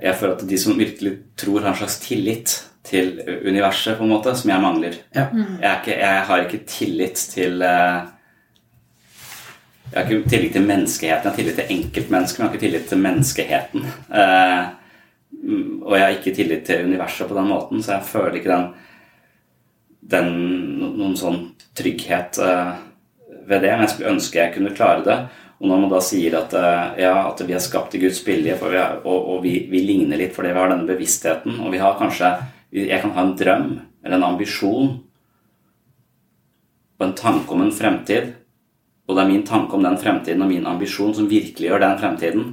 [0.01, 2.57] Jeg føler at de som virkelig tror, har en slags tillit
[2.87, 4.95] til universet, på en måte, som jeg mangler.
[5.15, 5.27] Ja.
[5.35, 7.99] Jeg, er ikke, jeg har ikke tillit til eh,
[9.91, 12.67] Jeg har ikke tillit til menneskeheten, jeg har tillit til enkeltmennesket, men jeg har ikke
[12.67, 13.89] tillit til menneskeheten.
[15.31, 18.53] Mm, og jeg har ikke tillit til universet på den måten, så jeg føler ikke
[18.53, 18.65] den,
[20.15, 20.33] den
[20.99, 21.43] noen sånn
[21.79, 22.73] trygghet eh,
[23.47, 23.71] ved det.
[23.75, 25.19] Men jeg skulle ønske jeg kunne klare det.
[25.61, 28.57] Og når man da sier at, eh, ja, at vi er skapt i Guds bilde,
[29.05, 32.39] og, og vi, vi ligner litt fordi vi har denne bevisstheten, og vi har kanskje
[32.71, 33.71] Jeg kan ha en drøm
[34.05, 34.91] eller en ambisjon
[37.01, 38.29] og en tanke om en fremtid,
[39.09, 42.45] og det er min tanke om den fremtiden og min ambisjon som virkeliggjør den fremtiden.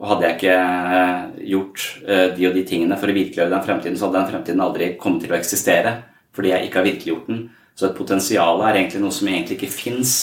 [0.00, 0.54] Og hadde jeg ikke
[0.98, 4.32] eh, gjort eh, de og de tingene for å virkeliggjøre den fremtiden, så hadde den
[4.32, 6.00] fremtiden aldri kommet til å eksistere
[6.34, 7.42] fordi jeg ikke har virkeliggjort den.
[7.78, 10.14] Så et potensial er egentlig noe som egentlig ikke fins,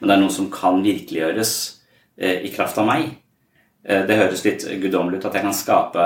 [0.00, 1.52] men det er noe som kan virkeliggjøres
[2.18, 3.12] eh, i kraft av meg.
[3.82, 6.02] Det høres litt guddommelig ut at jeg kan skape,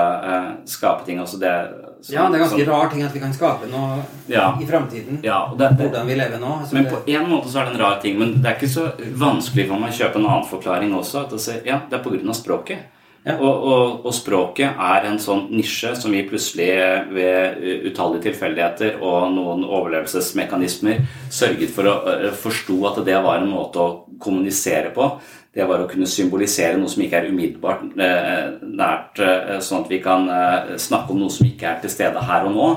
[0.65, 1.19] skape ting.
[1.21, 1.51] Også det,
[2.01, 4.57] som- Ja, det er ganske som- rar ting at vi kan skape noe Ja.
[4.59, 5.19] i framtiden.
[5.23, 6.59] Ja, Hvordan vi lever nå.
[6.61, 8.55] Altså, men det- på en måte så er det en rar ting, men det er
[8.55, 11.21] ikke så vanskelig for meg å kjøpe en annen forklaring også.
[11.25, 12.33] At det, ja, det er pga.
[12.33, 12.77] språket.
[13.27, 18.29] Og, og, og språket er en sånn nisje som vi plutselig eh, ved eh, utallige
[18.29, 21.01] tilfeldigheter og noen overlevelsesmekanismer
[21.33, 23.89] sørget for å eh, forstå at det var en måte å
[24.23, 25.09] kommunisere på.
[25.57, 29.19] Det var å kunne symbolisere noe som ikke er umiddelbart nært,
[29.65, 30.27] sånn at vi kan
[30.77, 32.67] snakke om noe som ikke er til stede her og nå.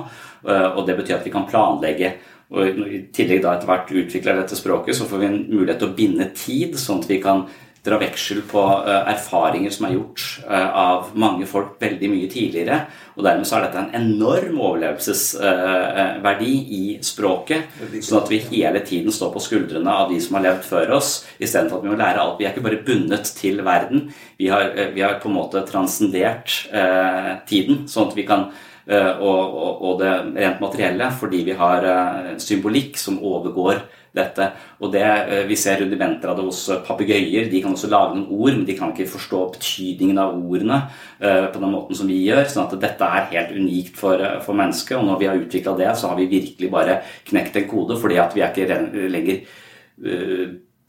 [0.48, 2.14] Og det betyr at vi kan planlegge.
[2.56, 5.90] Og I tillegg da etter hvert utvikler dette språket, så får vi en mulighet til
[5.90, 7.44] å binde tid, sånn at vi kan
[7.84, 12.80] dra veksel på eh, erfaringer som er gjort eh, av mange folk veldig mye tidligere.
[13.16, 17.60] Og dermed så er dette en enorm overlevelsesverdi i språket.
[18.04, 21.10] Sånn at vi hele tiden står på skuldrene av de som har levd før oss,
[21.38, 22.38] istedenfor at vi må lære alt.
[22.40, 23.98] Vi er ikke bare bundet til verden.
[24.40, 28.50] Vi har, eh, vi har på en måte transcendert eh, tiden, sånn at vi kan
[28.90, 33.80] eh, og, og, og det rent materielle, fordi vi har eh, symbolikk som overgår
[34.16, 34.46] dette.
[34.80, 37.50] Og det, eh, Vi ser rudimenter av det hos eh, papegøyer.
[37.50, 40.90] De kan også lage noen ord, men de kan ikke forstå betydningen av ordene
[41.20, 42.44] eh, på den måten som vi gjør.
[42.48, 44.98] sånn at dette er helt unikt for, for mennesket.
[44.98, 48.18] Og når vi har utvikla det, så har vi virkelig bare knekt en kode, fordi
[48.18, 49.40] at vi er ikke lenger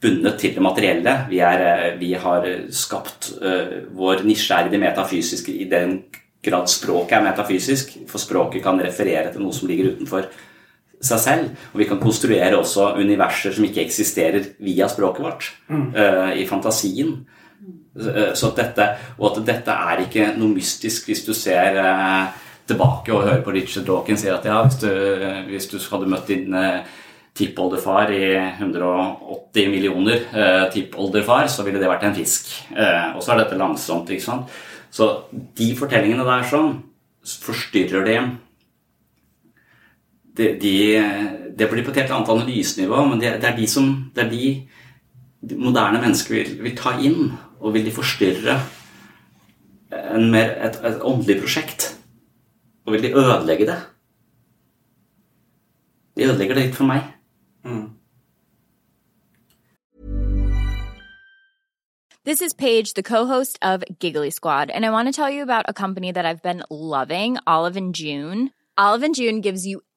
[0.02, 1.26] bundet til det materielle.
[1.28, 3.34] Vi, er, vi har skapt
[3.92, 6.00] Vår nisje i det metafysiske i den
[6.42, 10.26] grad språket er metafysisk, for språket kan referere til noe som ligger utenfor
[11.02, 11.50] seg selv.
[11.74, 15.88] Og vi kan konstruere også universer som ikke eksisterer via språket vårt, Mm.
[15.94, 17.24] uh, i fantasien.
[17.98, 18.88] Eh, Så at dette,
[19.18, 22.30] og at dette er ikke noe mystisk hvis du ser uh,
[22.66, 24.88] tilbake og hører på Richard Dawkins si at ja, hvis du,
[25.50, 26.54] hvis du hadde møtt din
[27.34, 32.50] tippoldefar i 180 millioner tippolderfar, så ville det vært en fisk.
[33.16, 34.50] Og så er dette langsomt, ikke sant.
[34.92, 36.74] Så de fortellingene der sånn
[37.24, 38.04] forstyrrer
[40.36, 40.76] det de,
[41.58, 44.30] de, blir på et helt annet analysenivå, men det, det er de som det er
[44.30, 44.52] de,
[45.50, 48.58] de moderne mennesker vil, vil, ta inn, og vil de forstyrre
[49.92, 51.90] en mer, et, et åndelig prosjekt.
[52.86, 53.80] Og vil de ødelegge det?
[56.16, 57.02] De ødelegger det litt for meg.
[57.64, 57.90] Mm.
[62.24, 65.64] This is Paige, the co-host of Giggly Squad, and I want to tell you about
[65.68, 68.50] a company that I've been loving, Olive and June.
[68.76, 69.82] Olive and June gives you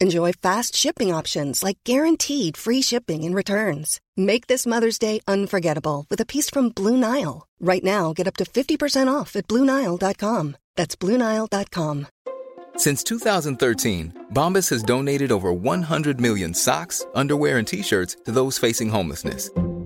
[0.00, 4.00] Enjoy fast shipping options like guaranteed free shipping and returns.
[4.16, 7.46] Make this Mother's Day unforgettable with a piece from Blue Nile.
[7.60, 10.56] Right now, get up to 50% off at BlueNile.com.
[10.76, 12.06] That's BlueNile.com.
[12.76, 18.58] Since 2013, Bombas has donated over 100 million socks, underwear, and t shirts to those
[18.58, 19.50] facing homelessness.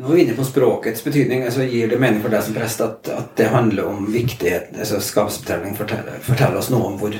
[0.00, 1.42] Nå er vi inne på språkets betydning.
[1.44, 5.00] altså Gir det mening for deg som prest at, at det handler om viktigheten altså
[5.04, 7.18] Skapsfortelling forteller, forteller oss noe om hvor,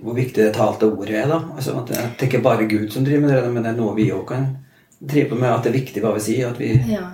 [0.00, 1.28] hvor viktig det talte ordet er.
[1.30, 3.78] da, altså at Det er ikke bare Gud som driver med det, men det er
[3.78, 4.48] noe vi òg kan
[4.98, 5.52] drive med.
[5.52, 6.50] At det er viktig hva vi sier.
[6.50, 7.04] At vi ja,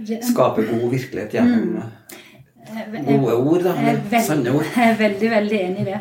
[0.00, 3.68] det, skaper god virkelighet gjennom mm, gode ord.
[3.68, 4.72] da, veld, Sanne ord.
[4.78, 6.00] Jeg er veldig, veldig enig i det.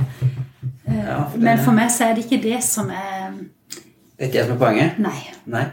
[0.88, 4.38] Ja, for men for meg så er det ikke det som er Det er ikke
[4.40, 5.00] det som er poenget?
[5.04, 5.18] Nei.
[5.52, 5.68] Nei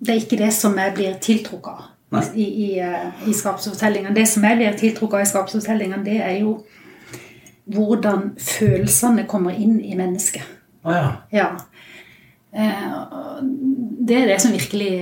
[0.00, 1.72] det er ikke det som jeg blir tiltrukket
[2.10, 4.14] av i, i, eh, i skapsfortellingene.
[4.16, 6.56] Det som jeg blir tiltrukket av i skapsfortellingene, det er jo
[7.70, 10.46] hvordan følelsene kommer inn i mennesket.
[10.84, 11.10] Ah, ja.
[11.32, 11.48] ja.
[12.50, 13.42] Eh,
[14.08, 14.94] det er det som virkelig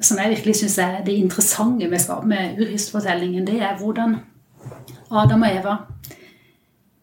[0.00, 3.46] som jeg virkelig syns er det interessante med, med urhystfortellingen.
[3.46, 4.16] Det er hvordan
[5.10, 5.76] Adam og Eva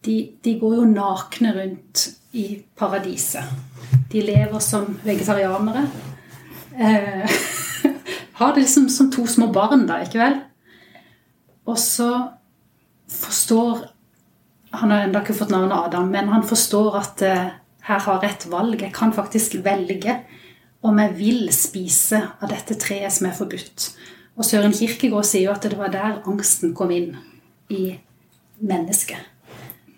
[0.06, 3.43] de, de går jo nakne rundt i paradiset.
[4.12, 5.88] De lever som vegetarianere
[6.78, 7.36] eh,
[8.40, 10.40] har det liksom som to små barn, da, ikke vel?
[11.66, 12.10] Og så
[13.10, 13.88] forstår
[14.76, 17.54] Han har ennå ikke fått navnet Adam, men han forstår at eh,
[17.88, 18.82] her har jeg et valg.
[18.82, 20.18] Jeg kan faktisk velge
[20.84, 23.86] om jeg vil spise av dette treet som er forbudt.
[24.36, 27.16] Og Søren Kirkegård sier jo at det var der angsten kom inn
[27.72, 27.96] i
[28.60, 29.22] mennesket.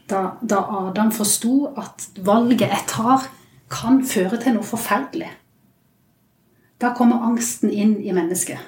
[0.08, 3.26] Da, da Adam forsto at valget jeg tar,
[3.68, 5.32] kan føre til noe forferdelig.
[6.78, 8.60] Da kommer angsten inn i mennesket.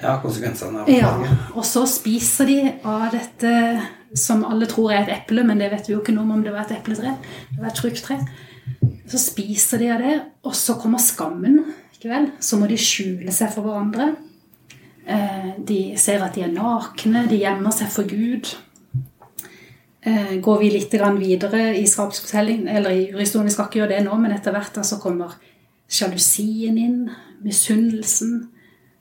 [0.00, 1.10] Ja, konsekvensene av ja,
[1.52, 3.50] Og så spiser de av dette
[4.16, 6.44] som alle tror er et eple, men det vet vi jo ikke noe om om
[6.44, 7.12] det var et epletre.
[7.50, 8.16] Det var et frukttre.
[9.10, 10.16] Så spiser de av det,
[10.46, 11.60] og så kommer skammen.
[11.94, 12.30] ikke vel?
[12.40, 14.14] Så må de skjule seg for hverandre.
[15.04, 18.54] Eh, de ser at de er nakne, de gjemmer seg for Gud.
[20.00, 24.04] Eh, går vi litt videre i skapsfortellingen, eller i historien, vi skal ikke gjøre det
[24.06, 25.34] nå, men etter hvert da så kommer
[25.90, 27.02] sjalusien inn,
[27.44, 28.48] misunnelsen.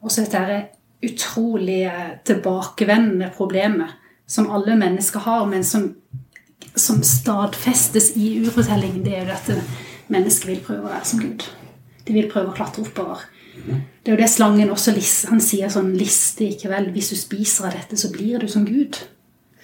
[0.02, 0.60] Og så dette
[1.06, 1.84] utrolig
[2.28, 3.96] tilbakevendende problemet
[4.30, 5.94] som alle mennesker har, men som,
[6.76, 9.52] som stadfestes i urfortellingen, det er jo at
[10.12, 11.46] mennesket vil prøve å være som Gud.
[12.06, 13.24] De vil prøve å klatre oppover.
[13.60, 14.94] Det er jo det slangen også
[15.30, 18.66] Han sier sånn listig ikke vel, Hvis du spiser av dette, så blir du som
[18.66, 19.02] Gud.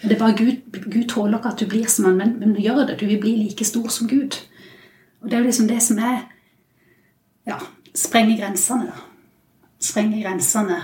[0.02, 2.88] Det er bare Gud, Gud tåler ikke at du blir som han, men, men gjør
[2.90, 3.00] det.
[3.00, 4.36] Du vil bli like stor som Gud.
[5.22, 6.26] Og det er jo liksom det som er
[7.46, 7.60] Ja,
[7.94, 9.04] sprenge grensene, da.
[9.86, 10.80] Sprenge grensene.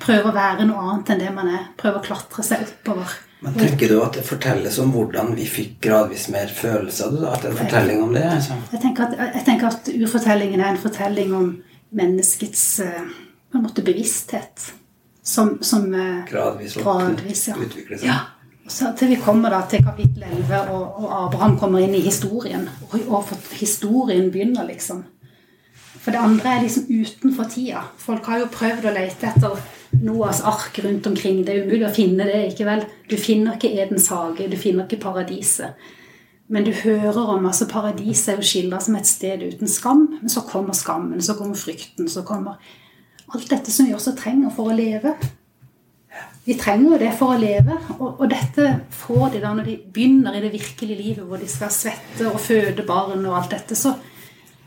[0.00, 1.64] Prøve å være noe annet enn det man er.
[1.76, 3.16] Prøve å klatre seg oppover.
[3.44, 7.12] Men tenker du at det fortelles om hvordan vi fikk gradvis mer følelser?
[7.12, 7.26] Du?
[7.28, 8.24] At det er en fortelling om det?
[8.38, 8.56] Altså?
[8.72, 11.50] Jeg, tenker at, jeg tenker at urfortellingen er en fortelling om
[11.96, 13.02] menneskets eh,
[13.52, 14.70] på en måte bevissthet.
[15.26, 17.58] Som, som eh, Gradvis, gradvis ja.
[17.60, 18.08] utvikler seg.
[18.08, 18.18] Ja.
[18.72, 22.64] Så til vi kommer da til kapittel 11, og, og Abraham kommer inn i historien.
[22.88, 23.30] Og, og
[23.60, 25.04] historien begynner, liksom.
[26.06, 27.80] For det andre er liksom utenfor tida.
[27.98, 29.56] Folk har jo prøvd å lete etter
[30.06, 31.40] Noas ark rundt omkring.
[31.42, 32.44] Det er umulig å finne det.
[32.52, 32.84] ikke vel?
[33.10, 35.74] Du finner ikke Edens hage, du finner ikke paradiset.
[36.46, 40.06] Men du hører om altså Paradiset er jo skildra som et sted uten skam.
[40.20, 42.62] Men så kommer skammen, så kommer frykten, så kommer
[43.34, 45.16] Alt dette som vi også trenger for å leve.
[46.46, 47.74] Vi trenger jo det for å leve.
[47.96, 51.48] Og, og, dette får de da når de begynner i det virkelige livet, hvor de
[51.50, 53.74] skal svette og føde barn og alt dette.
[53.74, 53.96] Så,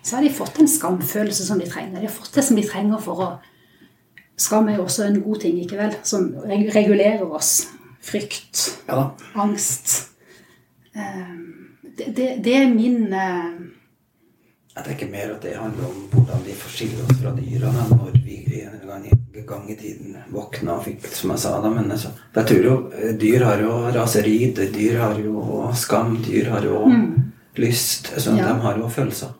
[0.04, 2.00] så har de fått en skamfølelse som de trenger.
[2.00, 3.30] De har fått det som de trenger for å
[4.40, 5.96] Skam er jo også en god ting, ikke vel?
[6.08, 7.68] Som regulerer oss.
[8.00, 8.62] Frykt.
[8.88, 9.10] Ja.
[9.36, 10.14] Angst.
[10.94, 17.04] Det, det, det, er min Jeg tenker mer at det handler om hvordan vi forskiller
[17.04, 21.34] oss fra dyrene når vi en gang i, gang i tiden våkna og fikk, som
[21.36, 22.76] jeg sa da, men altså, jeg tror jo
[23.20, 27.06] dyr har jo raseri, dyr har jo skam, dyr har jo mm.
[27.60, 28.14] lyst.
[28.16, 28.48] Så ja.
[28.48, 29.36] De har jo følelser.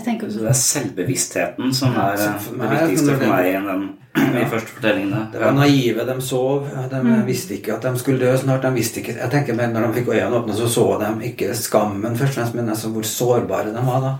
[0.00, 4.46] Tenker, så det er selvbevisstheten som er ja, det viktigste for meg i den de
[4.50, 5.26] første fortellingene.
[5.32, 6.04] Det var naive.
[6.06, 6.66] De sov.
[6.90, 7.22] De mm.
[7.26, 8.64] visste ikke at de skulle dø snart.
[8.66, 11.54] De visste ikke, jeg tenker meg Når de fikk øynene åpne, så så de ikke
[11.56, 14.12] skammen først og fremst, men altså hvor sårbare de var da.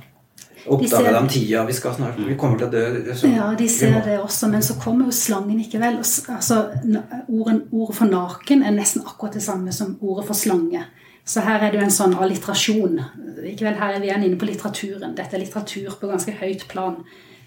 [0.63, 3.15] Oppdaga de, de tida vi skal snart Vi kommer til å dø.
[3.19, 5.99] Så, ja, de ser det også, men så kommer jo slangen ikke vel.
[6.01, 6.63] Altså,
[7.29, 10.87] ordet, ordet for naken er nesten akkurat det samme som ordet for slange.
[11.25, 12.99] Så her er det jo en sånn alliterasjon.
[12.99, 15.15] Her er vi igjen inne på litteraturen.
[15.19, 16.99] Dette er litteratur på ganske høyt plan.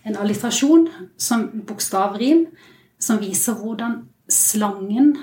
[0.07, 0.87] En alliterasjon
[1.19, 2.45] som bokstavrim
[3.01, 5.15] som viser hvordan slangen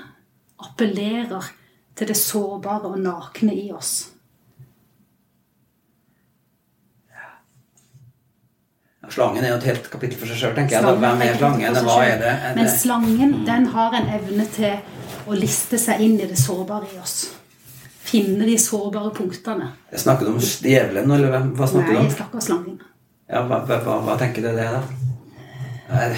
[0.61, 1.49] appellerer
[1.97, 4.11] til det sårbare og nakne i oss.
[9.13, 10.97] Slangen er jo et helt kapittel for seg sjøl, tenker jeg.
[11.01, 11.79] Hvem er slangen?
[11.85, 12.33] Hva er det?
[12.57, 17.01] Men slangen den har en evne til å liste seg inn i det sårbare i
[17.01, 17.23] oss
[18.03, 19.69] finne de sårbare punktene.
[19.93, 22.01] Jeg snakket om djevelen, eller hva snakker du om?
[22.01, 22.81] Nei, jeg snakker om slangen.
[23.31, 24.83] Ja, hva, hva, hva, tenker du det, da?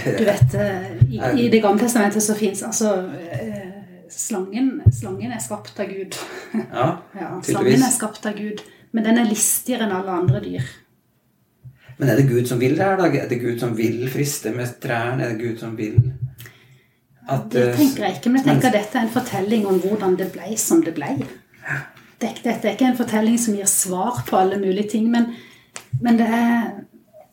[0.05, 2.93] Du vet, eh, i, i Det gamle testamentet så fins altså
[3.33, 3.75] eh,
[4.13, 6.17] slangen, slangen er skapt av Gud.
[6.55, 6.87] Ja,
[7.21, 8.63] ja, Slangen er skapt av Gud,
[8.95, 10.69] men den er listigere enn alle andre dyr.
[11.97, 13.07] Men er det Gud som vil det her, da?
[13.07, 15.27] Er det Gud som vil friste med trærne?
[15.27, 15.99] Er det Gud som vil
[17.25, 20.13] at Det tenker jeg ikke, men jeg tenker at dette er en fortelling om hvordan
[20.19, 21.15] det ble som det ble.
[22.21, 25.33] Dette er ikke en fortelling som gir svar på alle mulige ting, men,
[26.01, 26.69] men det er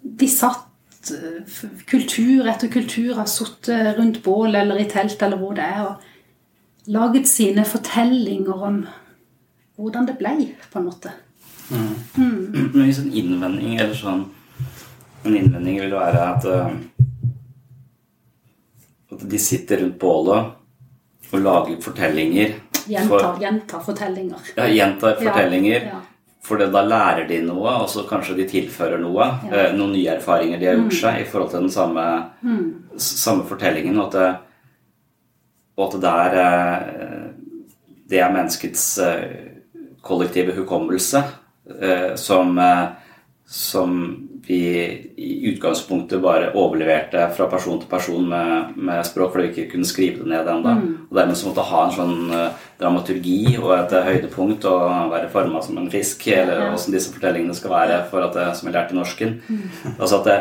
[0.02, 5.54] De satt eh, Kultur etter kultur har sittet rundt bål eller i telt eller hvor
[5.54, 8.82] det er, og laget sine fortellinger om
[9.78, 10.34] hvordan det ble,
[10.72, 11.12] på en måte.
[11.70, 11.94] Mm.
[12.16, 12.70] Mm.
[12.74, 14.24] Men hvis en innvending eller sånn
[15.22, 16.72] En innvending vil være at, uh,
[19.14, 20.50] at de sitter rundt bålet
[21.30, 22.56] og lager fortellinger
[22.86, 24.48] Gjentar, gjenta fortellinger.
[24.56, 25.80] Ja, gjenta fortellinger.
[25.80, 26.00] Ja, ja.
[26.42, 29.28] For da lærer de noe, og så kanskje de tilfører noe.
[29.46, 29.68] Ja.
[29.68, 30.98] Eh, noen nye erfaringer de har gjort mm.
[30.98, 32.06] seg i forhold til den samme,
[32.42, 32.64] mm.
[32.98, 34.00] samme fortellingen.
[34.02, 34.32] Og at det,
[35.78, 37.28] og at det er eh,
[38.12, 39.28] Det er menneskets eh,
[40.04, 41.22] kollektive hukommelse
[42.18, 42.58] som,
[43.46, 43.92] som
[44.46, 44.58] vi
[45.16, 49.86] i utgangspunktet bare overleverte fra person til person med, med språk fordi vi ikke kunne
[49.86, 50.72] skrive det ned ennå.
[50.78, 50.96] Mm.
[51.10, 55.30] Og dermed så måtte ha en sånn uh, dramaturgi og et uh, høydepunkt og være
[55.30, 56.72] forma som en fisk, eller ja.
[56.74, 59.38] åssen disse fortellingene skal være for at det, som jeg lært i norsken.
[59.46, 59.94] Mm.
[59.94, 60.40] Altså at det,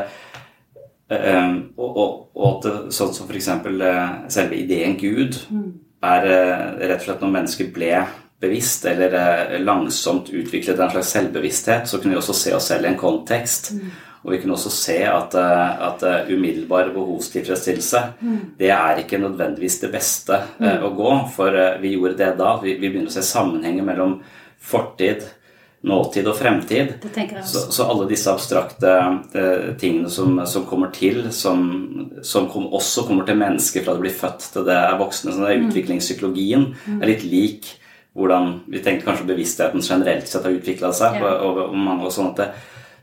[1.11, 3.49] og, og, og, at det, sånn som f.eks.
[4.32, 5.72] selve ideen Gud mm.
[6.07, 6.28] er
[6.80, 7.91] rett og slett når mennesker ble
[8.41, 12.88] bevisst eller eh, langsomt utviklet en slags selvbevissthet, så kunne vi også se oss selv
[12.88, 13.72] i en kontekst.
[13.77, 13.91] Mm.
[14.22, 18.39] Og vi kunne også se at, eh, at eh, umiddelbar behovstilfredsstillelse mm.
[18.57, 20.88] det er ikke nødvendigvis det beste mm.
[20.88, 21.11] å gå.
[21.35, 22.55] For vi gjorde det da.
[22.63, 24.18] Vi, vi begynner å se sammenhenger mellom
[24.61, 25.26] fortid,
[25.85, 26.95] nåtid og fremtid.
[27.45, 28.95] Så, så, alle disse abstrakte
[29.38, 31.61] eh, tingene som, som, kommer til, som,
[32.26, 35.45] som kom, også kommer til mennesker fra det blir født til det er voksne, sånn,
[35.45, 37.72] det er utviklingspsykologien er litt lik
[38.17, 41.21] hvordan vi tenkte kanskje bevisstheten generelt sett har utvikla seg.
[41.21, 41.38] Ja.
[41.45, 42.49] Og, og, mange, og sånn at det,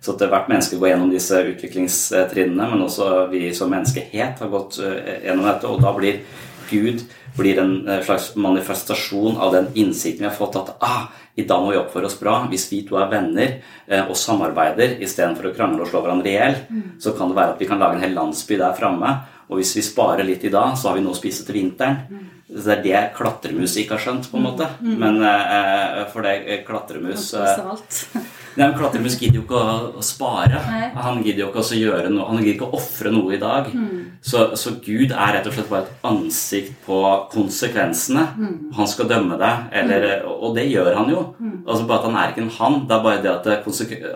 [0.05, 4.77] så at hvert menneske går gjennom disse utviklingstrinnene, men også vi som menneskehet har gått
[4.79, 4.93] uh,
[5.25, 5.71] gjennom dette.
[5.73, 6.21] Og da blir
[6.69, 7.03] Gud
[7.39, 11.09] blir en eh, slags manifestasjon av den innsikten vi har fått at ah,
[11.39, 12.41] i dag må vi oppføre oss bra.
[12.51, 13.53] Hvis vi to er venner
[13.87, 16.89] eh, og samarbeider istedenfor å krangle og slå hverandre i hjel, mm.
[17.03, 19.15] så kan det være at vi kan lage en hel landsby der framme.
[19.49, 22.03] Og hvis vi sparer litt i dag, så har vi noe å spise til vinteren.
[22.11, 22.27] Mm.
[22.49, 24.69] Så det er det klatremus ikke har skjønt, på en måte.
[24.81, 24.95] Mm.
[25.03, 28.23] Men eh, for det eh, klatremus eh,
[28.59, 30.59] Nei, Klatremus gidder jo ikke å, å spare.
[30.67, 30.87] Nei.
[30.99, 33.69] Han gidder jo ikke å gjøre noe, han gidder ikke å ofre noe i dag.
[33.71, 34.19] Mm.
[34.25, 36.99] Så, så, Gud er rett og slett bare et ansikt på
[37.31, 38.25] konsekvensene.
[38.35, 38.57] Mm.
[38.75, 40.33] Han skal dømme deg, eller, mm.
[40.49, 41.23] og det gjør han jo.
[41.39, 41.55] Mm.
[41.69, 42.81] Altså Bare at han er ikke en han.
[42.89, 43.49] Det er bare det at,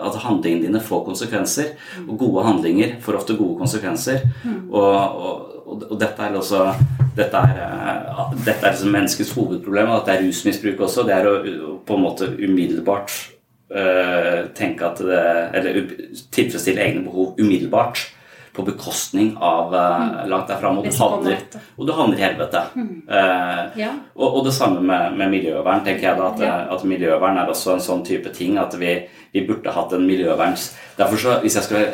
[0.09, 1.73] at handlingene dine får konsekvenser.
[2.01, 2.11] Mm.
[2.11, 4.27] Og gode handlinger får ofte gode konsekvenser.
[4.43, 4.61] Mm.
[4.73, 6.65] Og, og, og, og, dette er også
[7.16, 7.61] dette er,
[8.12, 9.93] uh, dette er liksom menneskets hovedproblem.
[9.93, 11.05] At det er rusmisbruk også.
[11.09, 11.36] Det er å,
[11.86, 13.12] på en måte umiddelbart
[13.73, 15.23] øh, tenke at det
[15.59, 15.78] Eller
[16.32, 18.07] tilfredsstille egne behov umiddelbart
[18.53, 20.82] på bekostning av uh, langt der framme.
[20.82, 21.44] Og, du havner,
[21.77, 22.65] og du havner i helvete.
[22.77, 22.90] Mm.
[23.09, 23.93] Uh, ja.
[24.15, 26.27] og, og, det samme med, med, miljøvern, tenker jeg da.
[26.35, 26.57] At, ja.
[26.74, 28.99] at, miljøvern er også en sånn type ting at vi,
[29.32, 30.74] vi burde hatt en miljøverns...
[30.99, 31.86] Derfor så, hvis jeg skulle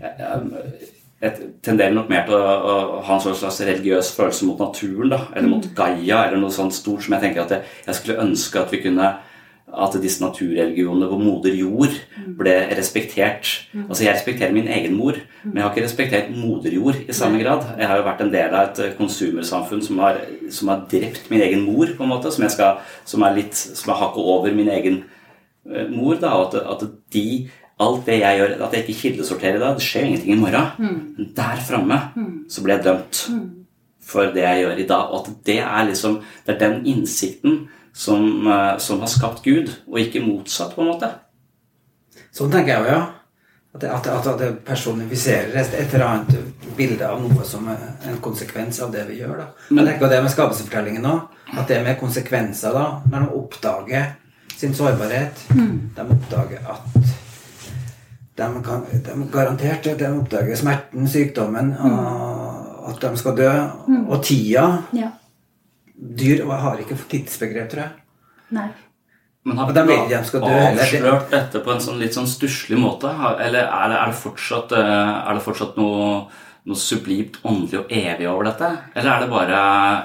[0.00, 0.88] jeg
[1.18, 5.50] tenderer nok mer til å, å, ha en slags religiøs følelse mot naturen, da, eller
[5.50, 5.72] mot mm.
[5.74, 8.82] Gaia, eller noe sånt stort som jeg tenker at jeg, jeg skulle ønske at vi
[8.84, 9.16] kunne
[9.68, 12.30] at disse naturreligionene hvor moder jord mm.
[12.38, 13.50] ble respektert.
[13.72, 13.82] Mm.
[13.88, 17.42] Altså Jeg respekterer min egen mor, men jeg har ikke respektert moder jord i samme
[17.42, 17.66] grad.
[17.76, 20.22] Jeg har jo vært en del av et konsumersamfunn som har,
[20.54, 23.58] som har drept min egen mor, på en måte, som, jeg skal, som er litt,
[23.58, 25.02] som er hakket over min egen
[25.68, 26.16] uh, mor.
[26.16, 27.28] da, At, at de
[27.78, 30.70] alt det jeg gjør, at jeg ikke kildesorterer i dag, det skjer ingenting i morgen.
[30.78, 31.00] Mm.
[31.16, 32.32] Men der framme mm.
[32.50, 33.44] så blir jeg dømt mm.
[34.10, 35.12] for det jeg gjør i dag.
[35.12, 39.70] Og at det er liksom Det er den innsikten som, eh, som har skapt Gud,
[39.86, 41.12] og ikke motsatt, på en måte.
[42.34, 43.06] Sånn tenker jeg jo, ja.
[43.74, 47.82] At det, at, at det personifiserer et, et, eller annet bilde av noe som er
[48.08, 49.36] en konsekvens av det vi gjør.
[49.42, 49.48] da.
[49.70, 51.14] Men er ikke det med skapelsesfortellingen nå,
[51.52, 54.08] at det med konsekvenser da, når de oppdager
[54.56, 55.74] sin sårbarhet, mm.
[55.94, 57.27] de oppdager at
[58.38, 61.96] de, kan, de garantert de oppdager smerten, sykdommen, mm.
[62.90, 63.52] at de skal dø.
[63.88, 64.04] Mm.
[64.06, 64.66] Og tida
[64.96, 65.12] ja.
[65.98, 67.96] Dyr har ikke tidsbegrep, tror jeg.
[68.54, 68.68] Nei.
[69.48, 73.10] Men har vi avslørt dette på en sånn litt sånn stusslig måte?
[73.10, 76.28] Eller er det, er det, fortsatt, eh, er det fortsatt noe
[76.68, 78.68] noe sublimt åndelig og evig over dette?
[78.92, 79.60] Eller er det bare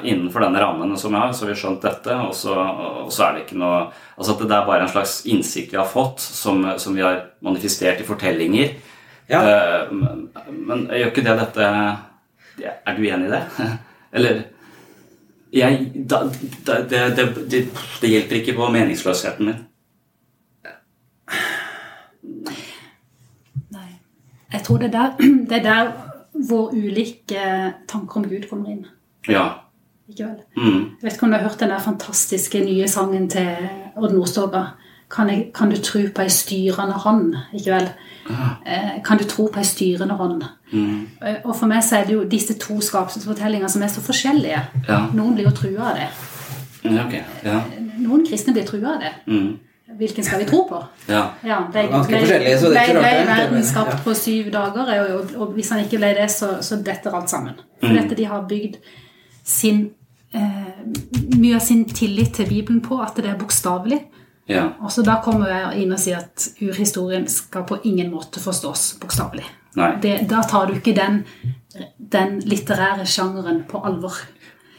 [0.07, 2.55] innenfor denne rammen som jeg har, så har vi skjønt dette, og så,
[3.03, 3.83] og så, er det ikke noe
[4.13, 7.15] Altså at det er bare en slags innsikt vi har fått, som, som vi har
[7.41, 8.75] manifestert i fortellinger.
[9.25, 9.39] Ja.
[9.41, 10.27] Uh, men,
[10.67, 11.69] men gjør ikke det dette
[12.67, 13.41] Er du enig i det?
[14.19, 14.43] Eller
[15.53, 16.21] jeg, da,
[16.67, 17.63] da, det, det, det,
[18.01, 19.59] det hjelper ikke på meningsløsheten min.
[23.73, 23.91] Nei.
[24.53, 25.11] Jeg tror det er der,
[25.49, 25.91] det er der
[26.33, 28.85] hvor ulike tanker om Gud kommer inn.
[29.29, 29.49] Ja.
[30.09, 30.39] Ikke vel?
[30.57, 30.79] Mm.
[30.99, 34.63] Jeg vet ikke om du har hørt den der fantastiske nye sangen til Odd Nordstoga.
[35.13, 37.35] Kan, kan, du tro på ei styrende hånd?
[37.53, 37.89] Ikke vel?
[38.65, 40.43] Eh, kan du tro på ei styrende hånd?
[40.71, 41.07] Mm.
[41.21, 44.63] Eh, og for meg så er det jo disse to skapelsesfortellingene som er så forskjellige.
[44.87, 45.03] Ja.
[45.13, 46.09] Noen blir jo trua av det.
[46.83, 47.21] Okay.
[47.45, 47.61] Ja.
[48.01, 49.13] Noen kristne blir trua av det.
[49.27, 49.53] Mm.
[49.97, 50.79] Hvilken skal vi tro på?
[51.07, 51.23] Ja.
[51.45, 53.09] ja ble, Ganske forskjellige, så det er ikke rart.
[53.09, 56.79] Ble verden skapt på syv dager, og, og, hvis han ikke ble det, så, så
[56.85, 57.59] detter alt sammen.
[57.81, 57.99] For mm.
[58.01, 58.79] dette de har bygd
[59.43, 59.85] sin
[60.33, 60.83] eh,
[61.35, 64.01] mye av sin tillit til Bibelen på, at det er bokstavelig.
[64.51, 64.69] Ja.
[64.83, 68.97] Og så Da kommer jeg inn og sier at urhistorien skal på ingen måte forstås
[68.99, 69.45] bokstavelig.
[69.75, 71.23] Da tar du ikke den,
[71.97, 74.19] den litterære sjangeren på alvor.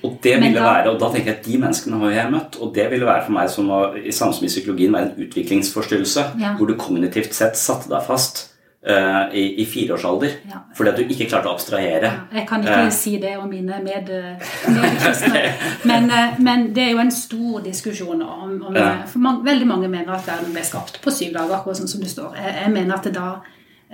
[0.05, 2.73] Og det ville være, og da tenker jeg at de menneskene har jeg møtt, og
[2.77, 6.25] det ville være for meg som å, i samme som i psykologien være en utviklingsforstyrrelse,
[6.43, 6.57] ja.
[6.59, 8.43] hvor du kognitivt sett satte deg fast
[8.85, 10.61] uh, i, i fireårsalder ja.
[10.77, 12.11] fordi at du ikke klarte å abstrahere.
[12.11, 16.85] Ja, jeg kan ikke uh, si det om mine medkristne, med men, uh, men, det
[16.89, 18.77] er jo en stor diskusjon om, om
[19.09, 22.05] for man, Veldig mange mener at verden ble skapt på syv dager, akkurat sånn som
[22.05, 22.37] det står.
[22.41, 23.29] Jeg, jeg mener at det da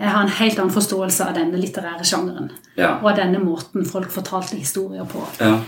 [0.00, 2.46] jeg har en helt annen forståelse av denne litterære sjangeren.
[2.78, 5.20] Og av denne måten folk fortalte historier på.
[5.42, 5.58] Ja.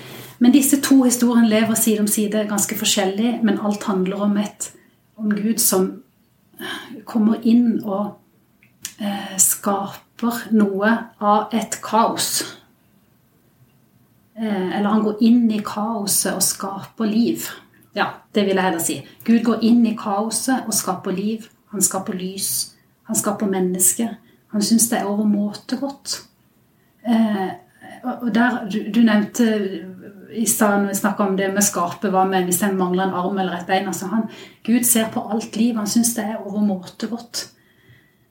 [0.42, 4.72] Men disse to historiene lever side om side, ganske forskjellig, men alt handler om, et,
[5.16, 6.02] om Gud som
[7.06, 8.16] kommer inn og
[8.98, 10.90] eh, skaper noe
[11.22, 12.42] av et kaos.
[14.34, 17.46] Eh, eller han går inn i kaoset og skaper liv.
[17.94, 18.98] Ja, det vil jeg heller si.
[19.22, 21.46] Gud går inn i kaoset og skaper liv.
[21.70, 22.72] Han skaper lys.
[23.06, 24.16] Han skaper mennesker.
[24.52, 26.22] Han syns det er overmåte godt.
[27.06, 27.50] Eh,
[28.02, 29.46] og der, du, du nevnte
[30.34, 33.14] i stad når vi snakka om det med skapet, hva med hvis en mangler en
[33.14, 34.22] arm eller et bein altså han,
[34.64, 35.74] Gud ser på alt liv.
[35.76, 37.48] Han syns det er overmåte godt.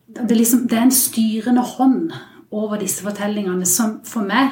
[0.07, 2.11] Det er, liksom, det er en styrende hånd
[2.51, 4.49] over disse fortellingene som for meg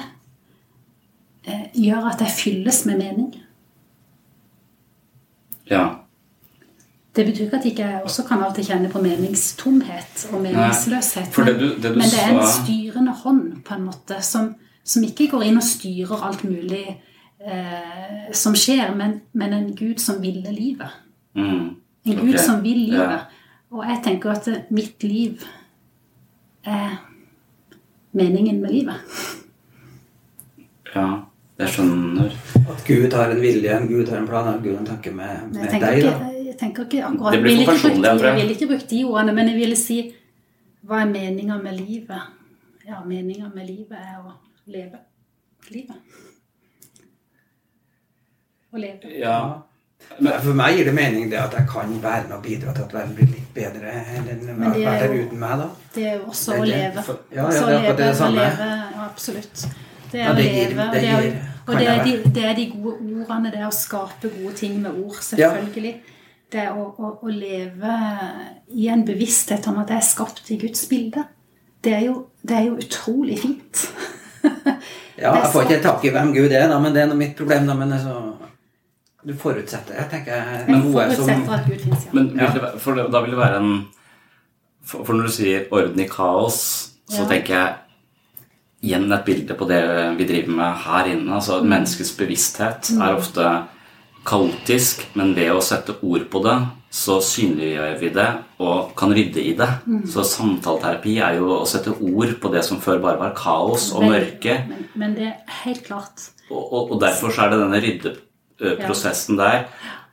[1.43, 3.34] eh, gjør at jeg fylles med mening.
[5.69, 5.88] Ja.
[7.15, 10.41] Det betyr ikke at jeg ikke også kan av og til kjenne på meningstomhet og
[10.45, 11.35] meningsløshet.
[11.38, 14.55] Nei, det du- det du men det er en styrende hånd på en måte som,
[14.84, 16.85] som ikke går inn og styrer alt mulig
[17.40, 20.98] eh, som skjer, men, men en Gud som ville livet.
[21.36, 21.76] Mm.
[22.03, 22.45] En Gud okay.
[22.45, 23.20] som vil livet.
[23.20, 23.20] Ja.
[23.70, 25.44] Og jeg tenker at mitt liv
[26.66, 26.99] er
[28.11, 29.18] meningen med livet.
[30.95, 31.10] ja.
[31.60, 32.36] Jeg skjønner.
[32.72, 35.11] At Gud har en vilje, en Gud har en plan, at Gud har en tanke
[35.11, 35.98] med, med deg.
[35.98, 36.30] ikke, da.
[36.45, 38.28] jeg tenker ikke akkurat Det blir for personlig, tror.
[38.28, 39.98] Jeg ville ikke brukt de ordene, men jeg ville si
[40.88, 42.32] hva er meninga med livet?
[42.88, 44.38] Ja, meninga med livet er å
[44.72, 45.03] leve
[45.68, 45.99] livet.
[48.73, 49.11] Å leve.
[49.19, 49.39] Ja.
[50.43, 52.93] For meg gir det mening det at jeg kan være med og bidra til at
[52.93, 55.57] verden blir litt bedre enn den Men har det er vært jo- uten meg.
[55.59, 55.67] da.
[55.95, 57.03] Det er jo også Det å leve.
[57.03, 58.35] For- ja, ja, det er å akkurat det leve, samme.
[58.35, 58.69] leve,
[59.09, 59.65] absolutt.
[60.11, 60.87] Det er Ja, å det gir- leve.
[60.87, 63.51] og det det gir- og det er, de, det er de gode ordene.
[63.51, 65.95] Det er å skape gode ting med ord, selvfølgelig.
[66.51, 67.93] Det er å, å, å leve
[68.73, 71.25] i en bevissthet om at jeg er skapt i Guds bilde.
[71.83, 73.87] Det er jo, det er jo utrolig fint.
[75.19, 77.35] Ja, jeg får ikke tak i hvem Gud er, da, men det er noe mitt
[77.35, 77.65] problem.
[77.67, 78.35] da, men altså,
[79.27, 82.11] Du forutsetter jeg tenker jeg, Jeg forutsetter at Gud fins, ja.
[82.13, 83.87] Men vil det, for da vil det være en
[84.89, 87.27] For, for når du sier 'orden i kaos', så Ja.
[87.27, 87.75] tenker jeg
[88.83, 91.35] igjen et bilde på det vi driver med her inne.
[91.35, 91.69] altså Mm.
[91.69, 93.01] Menneskets bevissthet Mm.
[93.01, 93.63] er ofte
[94.25, 98.27] kaotisk, men ved å sette ord på det, så synliggjør vi det
[98.59, 99.69] og kan rydde i det.
[99.87, 100.05] Mm.
[100.07, 104.03] Så samtaleterapi er jo å sette ord på det som før bare var kaos og
[104.03, 104.67] mørke.
[104.67, 105.33] Men, men det er
[105.65, 108.15] helt klart Og, og, og derfor så er det denne
[108.61, 109.65] ryddeprosessen der.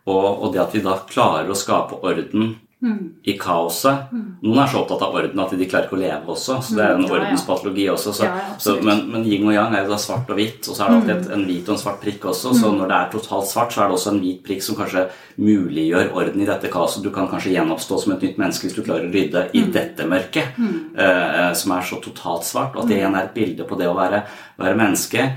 [0.06, 3.14] Og, og det at vi da klarer å skape orden Mm.
[3.24, 4.10] i kaoset.
[4.44, 6.84] Noen er så opptatt av orden at de klarer ikke å leve også, så det
[6.84, 8.12] er en Mm, ja, ordenspatologi også.
[8.12, 10.76] Så, Ja, så, men, men yin og yang er jo da svart og hvitt, og
[10.76, 11.22] så er det alltid Mm.
[11.22, 12.52] et, en hvit og en svart prikk også.
[12.52, 12.76] Så Mm.
[12.78, 15.08] når det er totalt svart, så er det også en hvit prikk som kanskje
[15.40, 17.02] muliggjør orden i dette kaoset.
[17.02, 19.72] Du kan kanskje gjenoppstå som et nytt menneske hvis du klarer å rydde i Mm.
[19.72, 20.96] dette mørket, Mm.
[20.98, 22.76] eh, som er så totalt svart.
[22.76, 24.22] Og at det igjen er et bilde på det å være,
[24.60, 25.32] være menneske.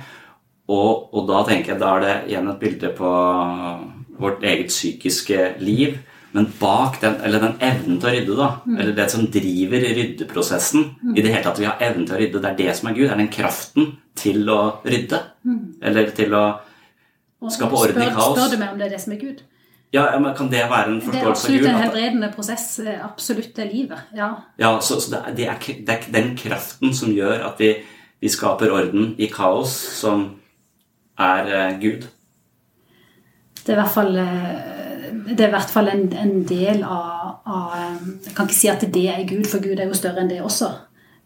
[0.70, 3.10] Og, og da tenker jeg da er det igjen et bilde på
[4.20, 5.98] vårt eget psykiske liv.
[6.32, 8.76] Men bak den, eller den evnen til å rydde, da, Mm.
[8.78, 11.18] eller det som driver ryddeprosessen Mm.
[11.18, 12.94] I det hele tatt vi har evnen til å rydde, det er det som er
[12.94, 13.08] Gud.
[13.08, 15.20] Det er den kraften til å rydde.
[15.46, 15.74] Mm.
[15.82, 16.44] Eller til å
[17.50, 18.38] skape orden i kaos.
[18.38, 19.42] spør du meg om det er det som er Gud?
[19.92, 21.62] Ja, ja, men Kan det være en forståelse av Gud?
[21.62, 22.80] Det er absolutt en helbredende prosess.
[22.80, 23.98] eh, Absolutt det livet.
[24.16, 24.36] Ja.
[24.60, 27.72] ja, så, så det, er, det, er, det er den kraften som gjør at vi,
[28.22, 30.36] vi skaper orden i kaos, som
[31.20, 32.08] er eh, Gud.
[33.60, 37.40] Det er i hvert fall, eh, det er i hvert fall en, en del av,
[37.46, 40.24] av eh, Jeg kan ikke si at det er Gud, for Gud er jo større
[40.24, 40.72] enn det også.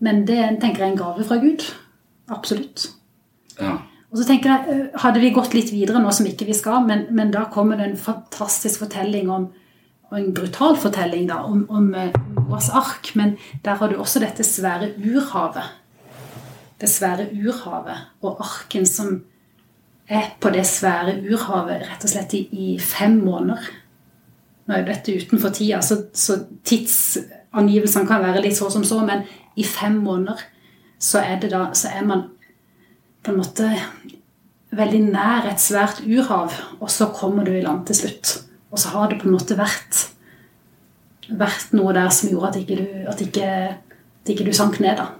[0.03, 1.65] Men det tenker jeg er en gave fra Gud.
[2.33, 2.89] Absolutt.
[3.59, 3.77] Ja.
[4.11, 7.07] Og så tenker jeg, Hadde vi gått litt videre nå som ikke vi skal, men,
[7.15, 9.51] men da kommer det en fantastisk fortelling om
[10.13, 11.87] og en brutal fortelling da, om, om
[12.35, 13.07] Noas ark.
[13.17, 13.31] Men
[13.65, 15.71] der har du også dette svære urhavet.
[16.77, 19.23] Det svære urhavet og arken som
[20.39, 23.69] på det svære urhavet rett og slett i, i fem måneder.
[24.63, 29.01] Nå er jo dette utenfor tida, så, så tidsangivelsene kan være litt så som så,
[29.05, 29.25] men
[29.59, 30.39] i fem måneder
[31.03, 32.27] så er, da, så er man
[33.23, 33.69] på en måte
[34.73, 38.37] veldig nær et svært urhav, og så kommer du i land til slutt.
[38.73, 40.07] Og så har det på en måte vært,
[41.29, 43.49] vært noe der som gjorde at ikke du, at ikke,
[44.23, 44.97] at ikke du sank ned.
[44.97, 45.11] da.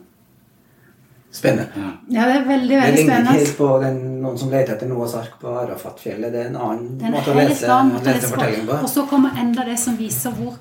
[1.34, 1.68] Spennende.
[2.14, 4.76] Ja, det er veldig, veldig Det veldig ligner ikke helt på den, noen som leter
[4.76, 6.30] etter Noas ark på Arafatfjellet.
[6.34, 8.76] Det er en annen Det er en måte å lese, måte lese lese fortellingen på.
[8.76, 8.82] på.
[8.86, 10.60] Og så kommer enda det som viser hvor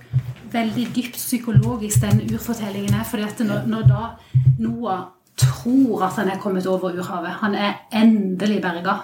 [0.52, 3.04] veldig dypt psykologisk den urfortellingen er.
[3.08, 4.02] fordi at når, når da
[4.64, 5.02] Noah
[5.36, 8.98] tror at han er kommet over urhavet, han er endelig berga,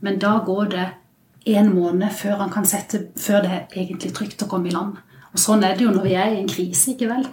[0.00, 0.88] men da går det
[1.46, 4.96] en måned før, han kan sette, før det er egentlig trygt å komme i land.
[5.32, 7.26] Og sånn er det jo når vi er i en krise, ikke vel?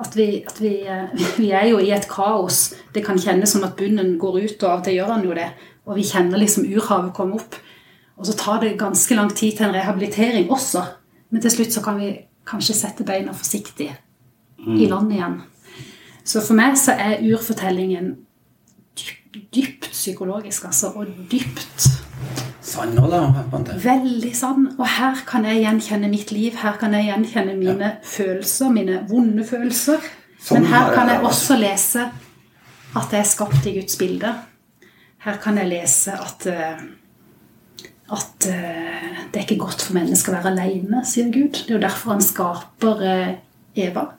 [0.00, 2.74] At vi, at vi, eh, vi er jo i et kaos.
[2.94, 5.36] Det kan kjennes som at bunnen går ut, og av og til gjør han jo
[5.36, 5.48] det.
[5.84, 7.58] Og vi kjenner liksom urhavet komme opp.
[8.16, 10.84] Og så tar det ganske lang tid til en rehabilitering også.
[11.30, 12.12] Men til slutt så kan vi
[12.46, 13.88] kanskje sette beina forsiktig
[14.64, 15.40] i land igjen.
[16.24, 18.14] Så for meg så er urfortellingen
[18.96, 20.92] dypt, dypt psykologisk, altså.
[20.94, 22.03] Og dypt
[22.74, 23.22] Sann nå, da.
[23.84, 24.66] Veldig sann.
[24.74, 26.56] Og her kan jeg gjenkjenne mitt liv.
[26.58, 30.02] Her kan jeg gjenkjenne mine følelser, mine vonde følelser.
[30.42, 32.08] Sånn Men her kan jeg jeg også lese
[32.94, 34.34] at jeg er skapt i Guds bilde.
[35.24, 36.84] Her kan jeg lese at eh,
[38.12, 41.56] at eh, det er ikke godt for mennesker å være alene, sier Gud.
[41.56, 43.32] Det er jo derfor han skaper eh,
[43.86, 44.10] Eva.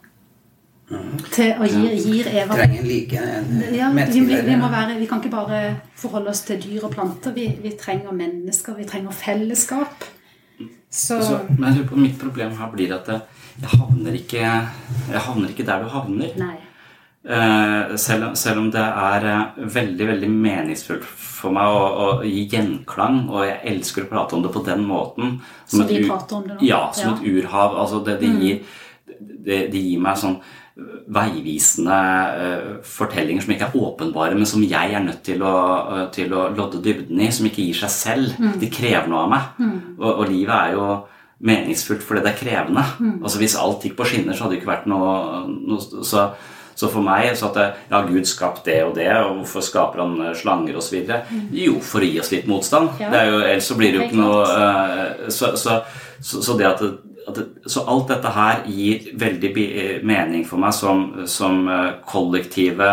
[1.34, 5.00] Til å gir, gir Eva Trenger en like en ja, vi, vi, vi, må være,
[5.00, 5.62] vi kan ikke bare
[5.98, 7.34] forholde oss til dyr og planter.
[7.34, 10.06] Vi, vi trenger mennesker, vi trenger fellesskap.
[10.90, 14.44] Så Så, men jeg lurer mitt problem her blir at jeg, havner ikke,
[15.12, 16.38] jeg havner ikke der du havner.
[16.40, 16.56] Nei.
[17.26, 22.44] Eh, selv, selv om det er eh, veldig veldig meningsfullt for meg å, å gi
[22.52, 26.38] gjenklang, og jeg elsker å prate om det på den måten Som et vi prater
[26.38, 26.68] om det nå.
[26.68, 27.16] Ja, som Ja.
[27.18, 27.74] et urhav.
[27.82, 28.40] Altså det, det, Mm.
[28.46, 28.62] gir,
[29.20, 30.38] det, det gir meg sånn
[30.76, 31.98] veivisende
[32.44, 35.56] eh, fortellinger som ikke er åpenbare, men som jeg er nødt til å,
[35.96, 38.34] eh, til å lodde dybden i, som ikke gir seg selv.
[38.42, 38.58] Mm.
[38.60, 39.54] De krever noe av meg.
[39.62, 39.78] Mm.
[39.96, 40.90] Og, og livet er jo
[41.46, 42.84] meningsfullt fordi det er krevende.
[43.00, 43.16] Mm.
[43.22, 45.16] Altså Hvis alt gikk på skinner, så hadde det ikke vært noe,
[45.48, 46.28] noe så,
[46.76, 50.04] så for meg så at det, Ja, Gud skapt det og det, og hvorfor skaper
[50.04, 51.00] han eh, slanger osv.?
[51.56, 52.98] Jo, for å gi oss litt motstand.
[53.00, 53.14] Ja.
[53.14, 55.80] Det er jo, ellers så blir det jo ikke noe eh, så, så,
[56.20, 56.94] så, det, at det,
[57.66, 59.52] så alt dette her gir veldig
[60.06, 62.90] mening for meg som, som eh, kollektive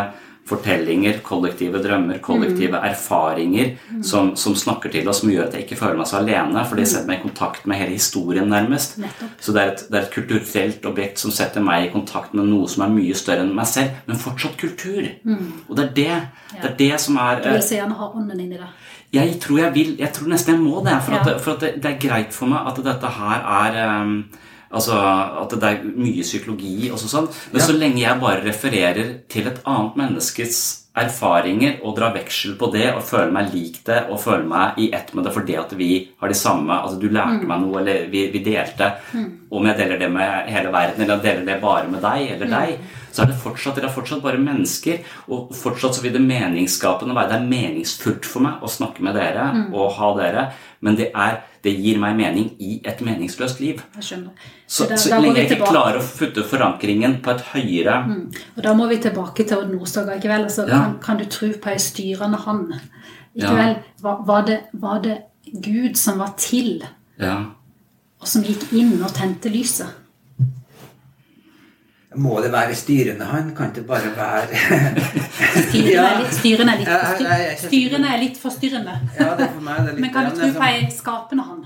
[0.49, 5.79] fortellinger, kollektive drømmer, kollektive erfaringer som, som snakker til oss, som gjør at jeg ikke
[5.79, 8.99] føler meg så alene, for det setter meg i kontakt med hele historien, nærmest.
[9.01, 9.37] Nettopp.
[9.41, 12.51] Så det er, et, det er et kulturelt objekt som setter meg i kontakt med
[12.51, 15.07] noe som er mye større enn meg selv, men fortsatt kultur.
[15.23, 15.47] Mm.
[15.69, 16.19] Og det er det,
[16.57, 18.73] det, er det som er Du eh, vil så gjerne ha ånden inn i det.
[19.13, 20.95] Jeg tror jeg vil Jeg tror nesten jeg må det.
[21.05, 24.25] For, at, for at det, det er greit for meg at dette her er um,
[24.73, 24.97] Altså
[25.43, 27.27] at det er mye psykologi og sånn.
[27.53, 27.67] Men Ja.
[27.67, 32.89] så lenge jeg bare refererer til et annet menneskes erfaringer og dra veksel på det
[32.93, 35.91] og føle meg lik det og føle meg i ett med det fordi at vi
[36.21, 37.49] har de samme Altså du lærte Mm.
[37.49, 38.93] meg noe, eller vi, vi delte.
[39.15, 39.31] Mm.
[39.51, 42.47] Om jeg deler det med hele verden, eller jeg deler det bare med deg eller
[42.47, 42.51] Mm.
[42.51, 42.79] deg,
[43.13, 44.99] så er det fortsatt, dere er fortsatt bare mennesker.
[45.29, 49.15] Og fortsatt så vil det meningsskapende være Det er meningsfullt for meg å snakke med
[49.15, 49.75] dere Mm.
[49.75, 53.83] og ha dere, men det, er, det gir meg mening i et meningsløst liv.
[53.97, 54.31] Jeg skjønner.
[54.67, 55.71] Så, da- så da lenge jeg ikke tilbake.
[55.71, 58.35] klarer å putte forankringen på et høyere Mm.
[58.57, 60.45] Og da må vi tilbake til Odd Nordstoga ikke vel?
[60.45, 60.79] Altså, Ja.
[60.79, 62.73] kan, kan du tro på ei styrende hånd?
[63.37, 63.55] Ikke Ja.
[63.55, 63.77] vel?
[64.03, 65.19] var, var, det, var det
[65.63, 66.83] Gud som var til,
[67.19, 67.37] Ja.
[68.21, 69.87] og som gikk inn og tente lyset?
[72.17, 73.55] Må det være styrende han?
[73.57, 74.49] Kan det bare være
[75.69, 76.07] Styrende Ja.
[76.09, 78.97] er litt, styrende er litt, styrende er litt forstyrrende.
[79.19, 80.91] Ja, det er for meg det er litt Men kan du tro på sånn- ei
[80.93, 81.63] skapende han?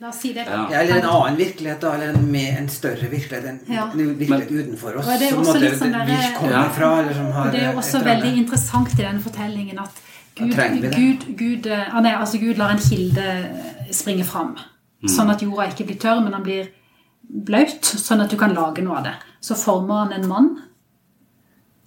[0.00, 0.46] La oss si det.
[0.48, 1.90] Ja, eller en annen virkelighet, da.
[1.98, 3.44] Eller en, med en større virkelighet.
[3.50, 3.82] En, Ja.
[3.92, 5.06] en virkelighet utenfor oss.
[5.06, 6.68] Og det er som også måtte- litt der, vi kommer Ja.
[6.78, 10.00] fra, eller som har Og det er også veldig interessant i denne fortellingen at
[10.36, 10.56] Gud.
[10.96, 13.26] Gud, Gud, eh, ah, nei, altså Gud lar en kilde
[13.92, 14.56] springe fram.
[15.02, 15.08] Mm.
[15.10, 16.68] Sånn at jorda ikke blir tørr, men han blir
[17.30, 19.14] blaut, sånn at du kan lage noe av det.
[19.40, 20.48] Så former han en mann,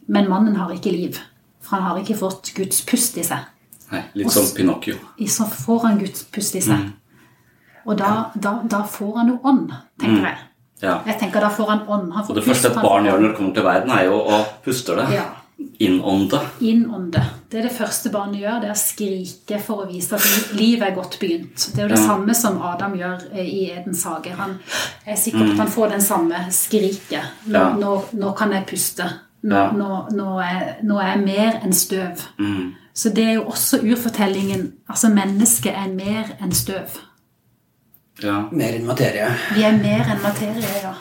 [0.07, 1.19] men mannen har ikke liv.
[1.63, 3.45] For han har ikke fått Guds pust i seg.
[3.91, 4.95] Nei, litt som Pinocchio.
[5.27, 6.79] Så får han Guds pust i seg.
[6.79, 6.93] Mm.
[7.85, 10.25] Og da, da, da får han jo ånd, tenker Mm.
[10.25, 10.37] jeg.
[10.83, 10.97] Ja.
[11.05, 12.11] Jeg tenker Da får han ånd.
[12.13, 14.17] Han får Og det første et barn gjør når det kommer til verden, er jo
[14.19, 15.05] å puste det.
[15.15, 15.25] Ja.
[15.79, 16.39] Innånde.
[16.61, 17.21] Innånde.
[17.49, 18.59] Det er det første barnet gjør.
[18.61, 21.67] Det er å skrike for å vise at livet er godt begynt.
[21.75, 22.05] Det er jo det Ja.
[22.07, 24.31] samme som Adam gjør eh, i Edens hage.
[24.37, 24.59] Han
[25.05, 25.51] er sikker på Mm.
[25.51, 27.23] at han får den samme skriket.
[27.47, 27.73] Nå, Ja.
[27.75, 29.09] nå, nå kan jeg puste.
[29.43, 29.71] Nå, Ja.
[29.71, 32.21] nå, nå, er, nå er jeg mer enn støv.
[32.39, 32.73] Mm.
[32.95, 34.73] Så det er jo også urfortellingen.
[34.89, 36.97] Altså, mennesket er mer enn støv.
[38.21, 38.47] Ja.
[38.51, 39.27] Mer enn materie.
[39.55, 40.93] Vi er mer enn materie, ja.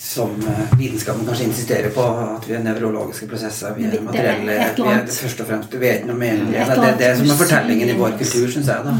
[0.00, 2.02] Som eh, vitenskapen kanskje insisterer på,
[2.36, 3.74] at vi er nevrologiske prosesser.
[3.76, 4.54] Vi er er materielle.
[4.78, 6.40] Vi er det først og fremst Vi vet noe mer.
[6.40, 8.84] Et Det er det, det som er fortellingen i vår kultur, syns jeg.
[8.84, 8.94] da.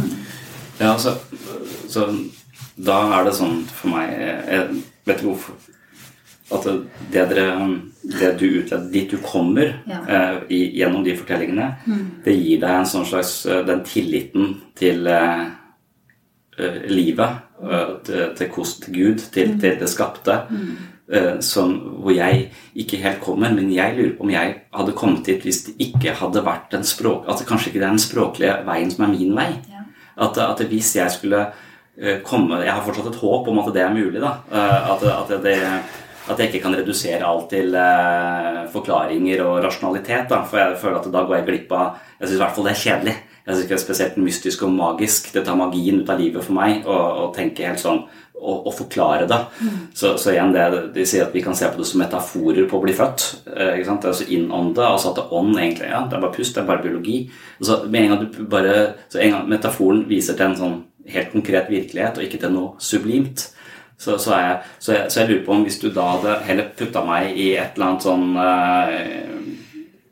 [0.81, 1.15] Ja, så,
[1.89, 2.05] så
[2.77, 4.69] da er det sånn for meg Jeg
[5.05, 5.53] vet ikke hvorfor
[6.57, 6.65] At
[7.13, 7.47] det, dere,
[8.03, 9.99] det du utleder, dit du kommer Ja.
[10.09, 12.07] eh, i, gjennom de fortellingene, Mm.
[12.25, 15.45] det gir deg en sånn slags eh, Den tilliten til eh,
[16.59, 19.61] eh, livet, eh, til, til, kost, Gud, til, Mm.
[19.61, 20.41] til det skapte.
[20.51, 20.77] Mm.
[21.13, 21.73] Eh, Som,
[22.03, 25.65] hvor jeg ikke helt kommer, men jeg lurer på om jeg hadde kommet dit hvis
[25.67, 28.91] det ikke hadde vært den språk At det kanskje ikke det er den språklige veien
[28.91, 29.51] som er min vei.
[30.21, 31.47] At, at hvis jeg skulle
[31.99, 34.21] eh, komme Jeg har fortsatt et håp om at det er mulig.
[34.21, 35.57] da Eh, At, at, det,
[36.31, 37.75] at jeg ikke kan redusere alt til
[38.73, 40.29] forklaringer og rasjonalitet.
[40.31, 42.69] da For jeg føler at da går jeg glipp av Jeg syns i hvert fall
[42.69, 43.17] det er kjedelig.
[43.47, 45.33] Jeg synes ikke det er spesielt mystisk og magisk.
[45.33, 48.05] Det tar magien ut av livet for meg å tenke helt sånn
[48.41, 49.39] og, å forklare det.
[49.95, 52.79] Så, så igjen, det, de sier at vi kan se på det som metaforer på
[52.79, 53.27] å bli født.
[53.53, 54.09] Eh, ikke sant?
[54.11, 56.85] Altså innånde, altså at det ånd egentlig ja, det er bare pust, det er bare
[56.85, 57.23] biologi.
[57.61, 58.77] Så med en gang du bare,
[59.13, 60.79] så en gang metaforen viser til en sånn
[61.11, 63.49] helt konkret virkelighet og ikke til noe sublimt,
[64.01, 66.39] så, så, er jeg, så, jeg, så jeg lurer på om hvis du da hadde
[66.47, 68.99] heller putta meg i et eller annet sånn eh,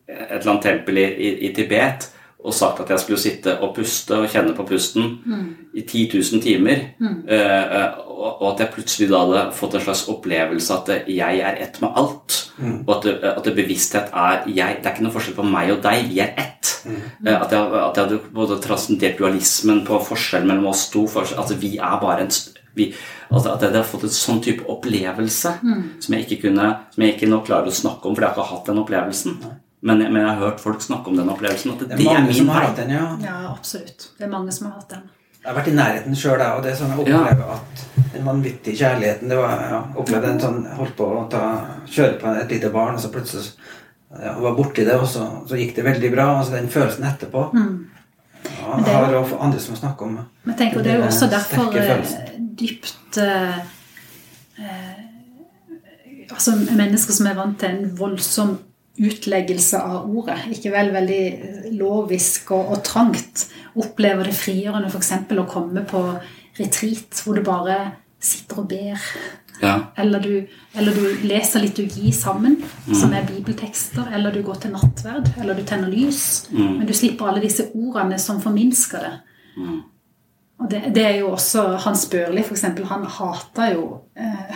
[0.09, 2.09] Et eller annet tempel i, i, i Tibet,
[2.49, 5.47] og sagt at jeg skulle sitte og puste og kjenne på pusten Mm.
[5.77, 7.23] i 10 000 timer, Mm.
[7.29, 11.61] eh, eh, og at jeg plutselig da hadde fått en slags opplevelse at jeg er
[11.63, 12.85] ett med alt, Mm.
[12.89, 15.83] og at, det, at bevissthet er jeg, Det er ikke noe forskjell på meg og
[15.83, 16.83] deg, vi er ett.
[17.27, 21.07] Eh, At, jeg, at jeg hadde både transcendert dualismen på forskjell mellom oss to.
[21.07, 22.31] Forskjell, altså vi er bare en
[22.75, 22.95] vi,
[23.33, 25.83] altså At jeg hadde fått en sånn type opplevelse Mm.
[26.01, 28.45] som jeg ikke kunne Som jeg ikke nå klarer å snakke om, for jeg har
[28.45, 29.39] ikke hatt den opplevelsen.
[29.81, 31.71] Men, men jeg har hørt folk snakke om den opplevelsen.
[31.73, 32.67] At det, Det er mange min som har vei.
[32.67, 33.05] hatt den, ja.
[33.23, 34.09] Ja, absolutt.
[34.19, 35.05] Det er mange som har hatt den.
[35.39, 38.77] Jeg har vært i nærheten sjøl, og det er sånn jeg opplever at den vanvittige
[38.77, 41.43] kjærligheten det var, ja, opplevde en sånn, Holdt på å ta,
[41.87, 43.53] kjøre på et lite barn, og så plutselig
[44.19, 46.27] ja, var borti det, og så, så gikk det veldig bra.
[46.41, 47.87] altså Den følelsen etterpå Mm.
[48.45, 50.99] ja, det Jeg er har også andre som snakker om Men tenk, og det er
[50.99, 52.17] jo også derfor eh,
[52.59, 53.59] dypt eh,
[54.59, 55.05] eh,
[56.31, 58.59] Altså mennesker som er vant til en voldsom
[58.99, 63.47] utleggelse av ordet, ikke vel veldig lovisk og, og trangt,
[63.79, 65.13] opplever det frigjørende f.eks.
[65.39, 66.03] å komme på
[66.59, 67.77] retreat hvor du bare
[68.21, 69.05] sitter og ber.
[69.63, 69.75] Ja.
[69.99, 70.33] Eller du,
[70.79, 72.57] eller du leser liturgi sammen,
[72.89, 72.95] Mm.
[72.95, 74.07] som er bibeltekster.
[74.15, 76.49] Eller du går til nattverd, eller du tenner lys.
[76.51, 76.79] Mm.
[76.79, 79.13] Men du slipper alle disse ordene som forminsker det.
[79.57, 79.81] Mm.
[80.59, 82.87] Og det, det er jo også Hans Børli, eksempel.
[82.91, 84.55] Han hata jo eh,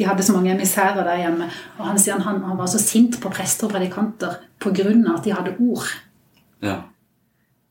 [0.00, 1.50] De hadde så mange emissærer der hjemme.
[1.76, 4.86] Og han sier han, han var så sint på prester og predikanter pga.
[5.14, 5.84] at de hadde ord.
[6.64, 6.78] Ja.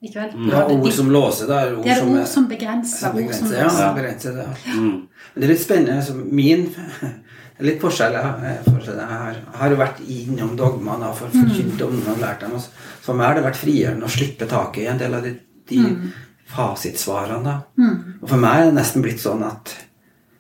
[0.01, 0.45] Ikke vel?
[0.47, 1.57] Ja, ord som låser, da.
[1.73, 2.99] Ord Det er som ord som begrenser.
[3.01, 3.51] som som
[3.81, 4.45] ja, begrenser det.
[4.77, 5.07] Mm.
[5.33, 5.97] Men det er litt spennende.
[5.99, 6.69] Altså, min
[7.67, 8.13] litt forskjell.
[8.13, 8.95] Jeg, har- forskjell.
[9.01, 11.49] jeg har, har jo vært innom dogmaene og for- Mm.
[11.49, 12.53] forkynt dogmene og lært dem.
[12.55, 12.61] og
[13.01, 15.35] For meg har det vært frigjørende å slippe taket i en del av de,
[15.67, 16.11] de Mm.
[16.47, 17.43] fasitsvarene.
[17.43, 17.61] da.
[17.77, 18.13] Mm.
[18.21, 19.75] Og for meg er det nesten blitt sånn at,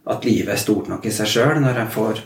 [0.09, 2.21] at livet er stort nok i seg sjøl når jeg får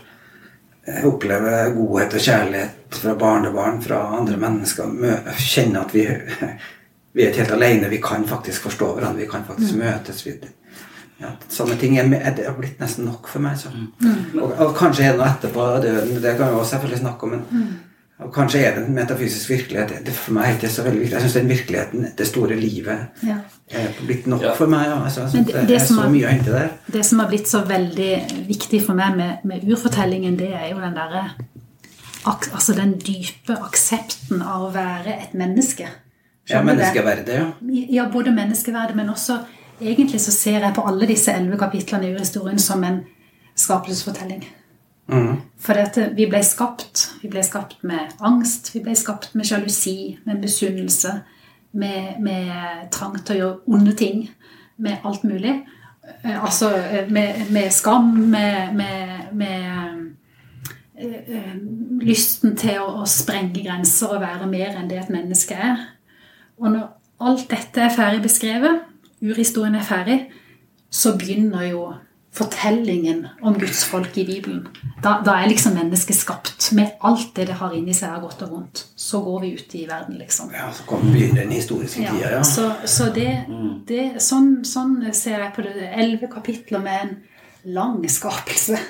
[0.86, 4.92] eh, oppleve godhet og kjærlighet fra barnebarn, fra andre mennesker.
[5.38, 6.04] Kjenne at vi,
[7.14, 7.90] vi er ikke helt alene.
[7.92, 9.20] Vi kan faktisk forstå hverandre.
[9.24, 9.84] Vi kan faktisk Mm.
[9.84, 10.24] møtes.
[10.26, 10.34] Vi,
[11.20, 13.58] ja, sånne ting er, er, det har blitt nesten nok for meg.
[13.58, 13.70] Så.
[13.70, 14.38] Mm.
[14.42, 16.22] Og, og kanskje er det noe etterpå døden.
[16.22, 17.30] Det kan vi også selvfølgelig snakke om.
[17.36, 17.74] Men Mm.
[18.18, 20.04] Og kanskje er det en metafysisk virkelighet.
[20.06, 21.14] Det, for meg er ikke så veldig viktig.
[21.16, 23.36] Jeg syns den virkeligheten, det store livet, Ja.
[23.70, 24.86] er blitt nok for meg.
[25.04, 26.68] Altså, synes det- det, det er så mye å hente der.
[26.92, 30.80] Det som har blitt så veldig viktig for meg med, med urfortellingen, det er jo
[30.80, 31.30] den derre
[32.26, 35.82] Altså den dype aksepten av å være et menneske.
[36.48, 37.44] Ja, Skjønner ja, menneskeverdet, ja.
[37.92, 39.38] Ja, både menneskeverdet, men også
[39.82, 43.00] Egentlig så ser jeg på alle disse elleve kapitlene i urhistorien som en
[43.56, 44.44] skapelsesfortelling.
[45.06, 45.40] Mhm.
[45.58, 47.10] For at vi ble skapt.
[47.22, 51.12] Vi ble skapt med angst, vi ble skapt med sjalusi, med misunnelse,
[51.72, 54.28] med, med trang til å gjøre onde ting,
[54.76, 55.62] med alt mulig.
[56.24, 58.74] Eh, Altså eh, med, med skam, med,
[59.32, 60.14] med,
[60.96, 61.54] eh,
[62.00, 65.88] lysten til å, å sprenge grenser og være mer enn det et menneske er.
[66.58, 66.88] Og når
[67.24, 68.84] alt dette er ferdig beskrevet,
[69.24, 70.18] urhistorien er ferdig,
[70.90, 71.86] så begynner jo
[72.34, 74.64] fortellingen om Guds folk i Bibelen.
[75.02, 78.42] Da, da er liksom mennesket skapt med alt det det har inni seg av godt
[78.46, 78.82] og vondt.
[78.98, 80.50] Så går vi ut i verden, liksom.
[80.54, 82.42] Ja, så kommer vi inn i den historiske Ja, tida, ja.
[82.48, 83.30] Så, så det,
[83.86, 85.76] det sånn, sånn ser jeg på det.
[85.92, 87.16] Elleve kapitler med en
[87.76, 88.80] lang skapelse.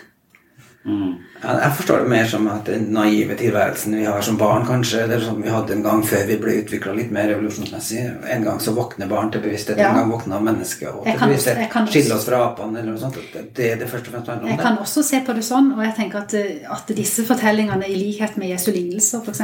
[0.84, 5.02] Ja, jeg forstår det mer som at den naive tilværelsen vi har som barn, kanskje,
[5.06, 8.02] eller som vi hadde en gang før vi ble utvikla litt mer revolusjonsmessig
[8.34, 9.88] En gang så våkner barn til bevissthet, Ja.
[9.90, 11.72] en gang våkner mennesket og til bevissthet.
[11.88, 13.16] Skiller oss fra apene, eller noe sånt.
[13.32, 14.50] Det det er det første og fremst handler om.
[14.50, 16.34] Jeg kan også se på det sånn, og jeg tenker at,
[16.76, 19.40] at disse fortellingene, i likhet med Jesu lignelser f.eks.,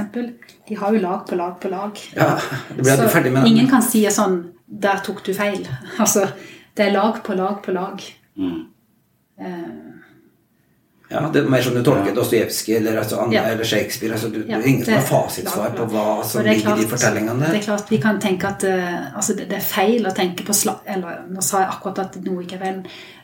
[0.68, 1.96] de har jo lag på lag på lag.
[2.16, 2.36] Ja,
[2.68, 5.66] det blir Så ferdig med ingen kan si sånn 'Der tok du feil'.
[5.98, 6.28] Altså,
[6.76, 8.00] det er lag på lag på lag.
[9.40, 9.46] Eh,
[11.10, 13.40] Ja, det er mer som du tolker Dostojevskij eller, altså, Ja.
[13.50, 14.12] eller Shakespeare.
[14.14, 16.80] Altså, du, Ja, det ingen som har fasitsvar på hva som ligger er ligger i
[16.80, 19.66] de klart- fortellingene Det er klart Vi kan tenke at uh, altså det, det er
[19.72, 20.76] feil å tenke på sla...
[20.86, 22.80] Eller nå sa jeg akkurat at noe ikke er feil.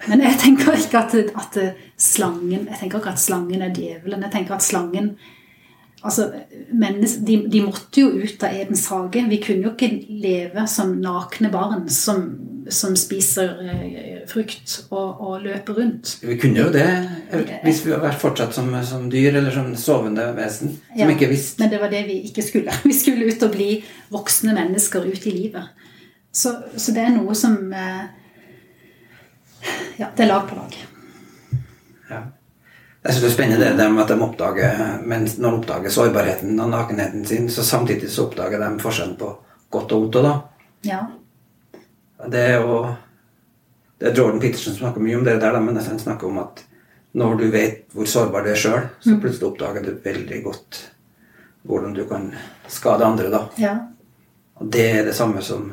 [0.08, 1.14] Men jeg tenker ikke at,
[1.44, 4.22] at eh, slangen Jeg tenker ikke at slangen er djevelen.
[4.26, 5.14] Jeg tenker at slangen
[6.04, 6.26] Altså,
[6.72, 9.22] mennes, de, de måtte jo ut av Edens hage.
[9.30, 9.88] Vi kunne jo ikke
[10.22, 12.20] leve som nakne barn som,
[12.70, 16.16] som spiser eh, frukt og, og løper rundt.
[16.22, 16.86] Vi kunne jo det
[17.62, 20.74] hvis vi hadde vært fortsatt som, som dyr eller som sovende vesen.
[20.88, 22.74] Som Ja, ikke visste Men det var det vi ikke skulle.
[22.86, 23.70] Vi skulle ut og bli
[24.10, 25.70] voksne mennesker ut i livet.
[26.32, 28.04] Så, så det er noe som eh,
[29.96, 30.76] Ja, det er lag på lag.
[33.06, 36.58] Jeg synes det er spennende det med at de oppdager mens når de oppdager sårbarheten
[36.58, 39.28] og nakenheten sin, så samtidig så oppdager de forskjellen på
[39.70, 40.32] godt og vondt.
[40.82, 41.04] Ja.
[42.30, 42.96] Det er jo
[43.98, 46.62] det er Jordan Peterson som snakker mye om det der, men han snakker om at
[47.16, 49.20] når du vet hvor sårbar du er sjøl, så Mm.
[49.22, 50.90] plutselig oppdager du veldig godt
[51.64, 52.34] hvordan du kan
[52.68, 53.30] skade andre.
[53.30, 53.48] da.
[53.56, 53.76] ja.
[54.60, 55.72] Og det er det samme som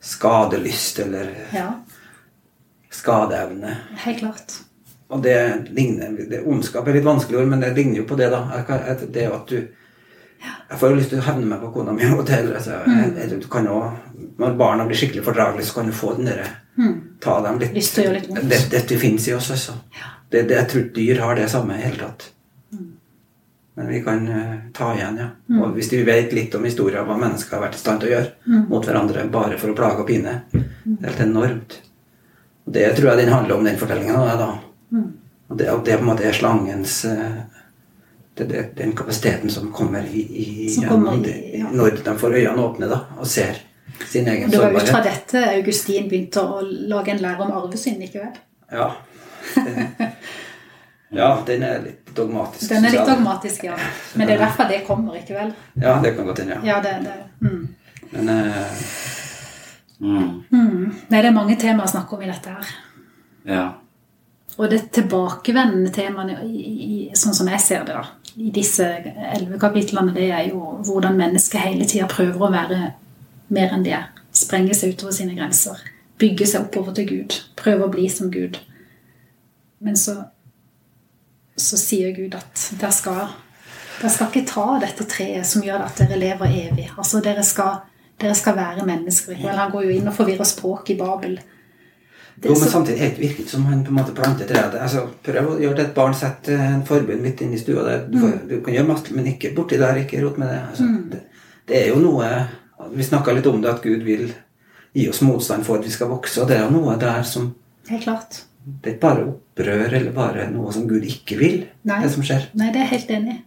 [0.00, 1.72] skadelyst eller Ja,
[2.90, 3.76] skadeevne.
[3.96, 4.52] helt klart.
[5.08, 8.30] Og det ligner det, Ondskap er litt vanskelig ord, men det ligner jo på det,
[8.32, 8.42] da.
[8.66, 9.68] Det er Det at du
[10.42, 12.48] Jeg får jo lyst til å hevne meg på kona mi og til.
[12.54, 13.16] Altså, Mm.
[13.16, 13.92] jeg- du kan også,
[14.38, 16.46] når barna blir skikkelig fordragelige, så kan du få den derre
[16.78, 17.00] Mm.
[17.20, 18.48] Ta dem litt Lyst til å gjøre litt vondt.
[18.48, 19.72] det, Dette fins i oss, altså.
[20.30, 22.30] Det, det, jeg tror dyr har det samme i hele tatt.
[23.74, 25.26] Men vi kan uh, ta igjen, ja.
[25.50, 25.62] Mm.
[25.62, 28.12] Og hvis vi vet litt om historien hva mennesker har vært i stand til å
[28.12, 28.68] gjøre Mm.
[28.68, 30.64] mot hverandre bare for å plage og pine, det
[31.02, 31.78] er helt enormt.
[32.66, 34.14] Og det tror jeg den handler om, den fortellingen.
[34.14, 34.58] Da, Da.
[34.92, 35.12] Mm.
[35.50, 37.42] Og det, og det på en måte er slangens eh,
[38.42, 41.70] det, det, Den kapasiteten som kommer i, i Som kommer i- ja.
[41.72, 43.56] når de får øynene åpne da, og ser
[44.08, 44.72] sin egen sårbarhet.
[44.72, 48.40] Det var ut fra dette Augustin begynte å lage en lære om arvesynd, ikke vel?
[48.72, 48.90] Ja.
[49.54, 49.86] Den,
[51.20, 52.68] ja, den er litt dogmatisk.
[52.72, 53.76] Den er litt dogmatisk, ja.
[54.14, 55.52] Men det er derfor det kommer, ikke vel?
[55.74, 56.76] Ja, det kan godt hende, ja.
[56.76, 57.48] Ja, det, det.
[57.48, 57.68] Mm.
[58.12, 58.84] Men eh,
[60.02, 60.42] Mm.
[60.50, 62.70] Nei, det er mange temaer å snakke om i dette her.
[63.46, 63.66] Ja.
[64.58, 66.40] Og det tilbakevendende temaene,
[67.16, 68.02] sånn som jeg ser det, da,
[68.36, 68.86] i disse
[69.34, 72.80] elleve kapitlene, det er jo hvordan mennesket hele tida prøver å være
[73.52, 74.08] mer enn de er.
[74.32, 75.80] Sprenge seg utover sine grenser.
[76.20, 77.38] Bygge seg oppover til Gud.
[77.58, 78.56] Prøve å bli som Gud.
[79.82, 80.16] Men så,
[81.58, 83.34] så sier Gud at dere skal,
[83.98, 86.88] dere skal ikke ta dette treet som gjør at dere lever evig.
[86.96, 87.82] Altså, dere skal,
[88.22, 89.40] dere skal være mennesker.
[89.50, 91.40] Han går jo inn og forvirrer språket i Babel.
[92.44, 94.74] Jo, men samtidig er det virker ikke som han på en måte planter treet.
[94.74, 97.84] Altså, prøv å gjøre det et barn setter en forbund midt inne i stua.
[97.86, 98.06] Der.
[98.10, 100.00] Du, får, du kan gjøre masse, men ikke borti der.
[100.02, 100.60] Ikke rot med det.
[100.70, 101.10] Altså, Mm.
[101.10, 101.20] det.
[101.66, 102.32] Det er jo noe
[102.92, 104.32] Vi snakka litt om det, at Gud vil
[104.92, 106.40] gi oss motstand for at vi skal vokse.
[106.42, 107.54] Og det er jo noe der som
[107.88, 108.42] Helt klart.
[108.64, 112.00] Det er ikke bare opprør eller bare noe som Gud ikke vil, Nei.
[112.02, 112.44] det som skjer.
[112.54, 113.42] Nei, det er jeg helt enig i.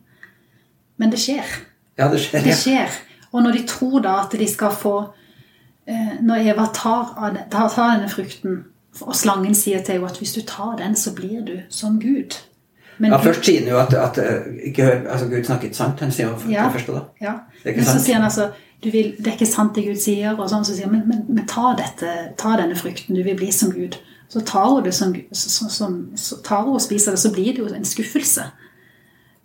[0.98, 1.52] Men det skjer.
[1.98, 2.44] Ja, det skjer.
[2.44, 2.56] Det ja.
[2.56, 2.98] skjer.
[3.32, 4.96] Og når de tror da at de skal få
[5.88, 8.64] eh, Når Eva tar, av tar, tar denne frukten,
[9.02, 12.38] og slangen sier til henne at hvis du tar den, så blir du som Gud.
[12.98, 15.76] Men ja, Først sier han jo at, at eh, ikke hør, altså, Gud snakker ikke
[15.76, 16.00] sant.
[16.00, 16.64] Han sier jo Ja.
[16.70, 17.02] det første da.
[17.22, 17.34] Ja.
[17.64, 18.06] Det er ikke Men så sant.
[18.06, 18.50] sier han altså
[18.84, 20.36] du vil, Det er ikke sant det Gud sier.
[20.40, 23.16] Og sånn, så sier han, men, men, men ta, dette, ta denne frukten.
[23.16, 23.98] Du vil bli som Gud.
[24.30, 27.32] Så tar hun det som, så, så, som- så tar hun og spiser det, så
[27.34, 28.44] blir det jo en skuffelse.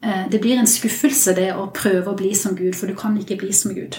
[0.02, 3.18] Eh, Det blir en skuffelse det å prøve å bli som Gud, for du kan
[3.18, 3.98] ikke bli som Gud.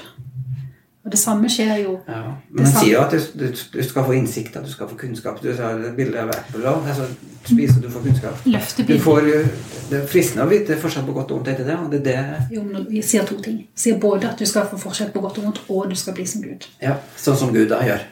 [1.01, 2.21] Og det samme skjer jo Ja.
[2.51, 4.95] Men man sier jo at du, du, du skal få innsikt, at du skal få
[4.99, 5.39] kunnskap.
[5.41, 6.85] Du sa et bilde av eple òg.
[6.87, 7.07] Altså,
[7.47, 8.43] spiser du får kunnskap.
[8.87, 9.21] Du får,
[9.89, 11.49] det er fristende å vite forskjell på godt og vondt.
[11.55, 11.79] etter det det?
[11.81, 12.17] Og det det
[12.53, 13.57] Jo, men vi sier to ting.
[13.65, 16.13] Vi sier både at du skal få forskjell på godt og vondt, og du skal
[16.13, 16.67] bli som Gud.
[16.81, 18.05] ja, sånn som Gud da gjør.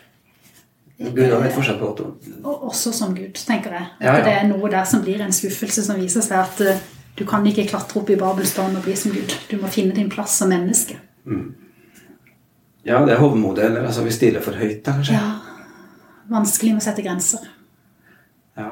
[0.99, 2.25] Gud har litt forskjell på godt og vondt.
[2.43, 3.85] Og også som Gud, tenker jeg.
[3.99, 4.25] At Ja, ja.
[4.25, 6.81] det er noe der som blir en skuffelse, som viser seg at eh,
[7.15, 9.31] du kan ikke klatre opp i Babelstårn og bli som Gud.
[9.51, 10.97] Du må finne din plass som menneske.
[12.83, 13.63] Ja, det er hovmodig.
[13.65, 15.13] eller altså vi stiller for høyt, da, kanskje.
[15.13, 15.31] Ja.
[16.29, 17.49] Vanskelig med å sette grenser.
[18.57, 18.69] Ja.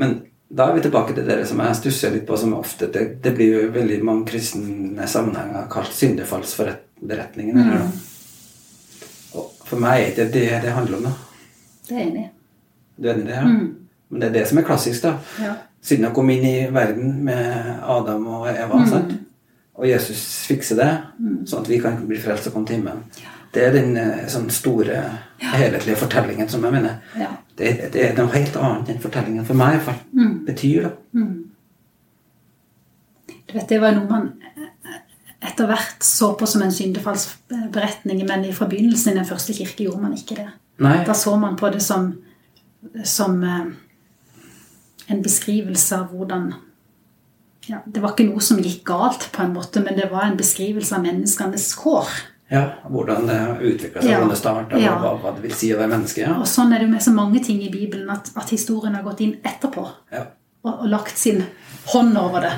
[0.00, 3.22] Men da er vi tilbake til dere som jeg stusser litt på, som ofte Det,
[3.22, 7.56] det blir jo veldig mange kristne sammenhenger kalt syndefallsberetningen.
[7.56, 7.62] Mm.
[7.62, 7.90] eller noe.
[9.38, 11.10] Og for meg er det det det handler om.
[11.10, 11.12] da.
[11.88, 12.26] Det er enig.
[12.96, 13.36] Du er enig i det?
[13.36, 13.46] Ja?
[13.46, 13.68] Mm.
[14.10, 15.02] Men det er det som er klassisk.
[15.02, 15.14] da.
[15.38, 15.54] Ja.
[15.90, 18.78] jeg kom inn i verden med Adam og Eva.
[18.78, 18.86] Mm.
[18.90, 19.12] sant?
[19.80, 21.46] Og Jesus fikser det, Mm.
[21.48, 23.04] sånn at vi kan bli frelst og komme til himmelen.
[23.54, 24.98] Det er den eh, sånn store,
[25.40, 26.98] helhetlige fortellingen som jeg mener.
[27.18, 27.30] Ja.
[27.56, 30.02] Det, det er noe helt annet enn fortellingen for meg i hvert fall.
[30.12, 30.34] Mm.
[30.46, 30.82] betyr.
[30.82, 30.90] da.
[31.14, 31.50] Mm.
[33.48, 34.28] Du vet, Det var noe man
[35.42, 40.02] etter hvert så på som en syndefallsberetning, men fra begynnelsen i den første kirke gjorde
[40.02, 40.48] man ikke det.
[40.78, 40.98] Nei.
[41.06, 42.12] Da så man på det som,
[43.04, 43.64] som eh,
[45.08, 46.52] en beskrivelse av hvordan
[47.70, 50.36] ja, Det var ikke noe som gikk galt, på en måte, men det var en
[50.40, 52.10] beskrivelse av menneskenes kår.
[52.50, 54.16] Ja, Hvordan det utvikla seg, Ja.
[54.18, 54.96] hvordan det starta, Ja.
[54.98, 56.24] hva, hva det vil si å være menneske.
[56.26, 56.34] ja.
[56.34, 59.04] Og sånn er det jo med så mange ting i Bibelen, at, at historien har
[59.06, 60.24] gått inn etterpå Ja.
[60.64, 61.44] og, og lagt sin
[61.94, 62.52] hånd over det.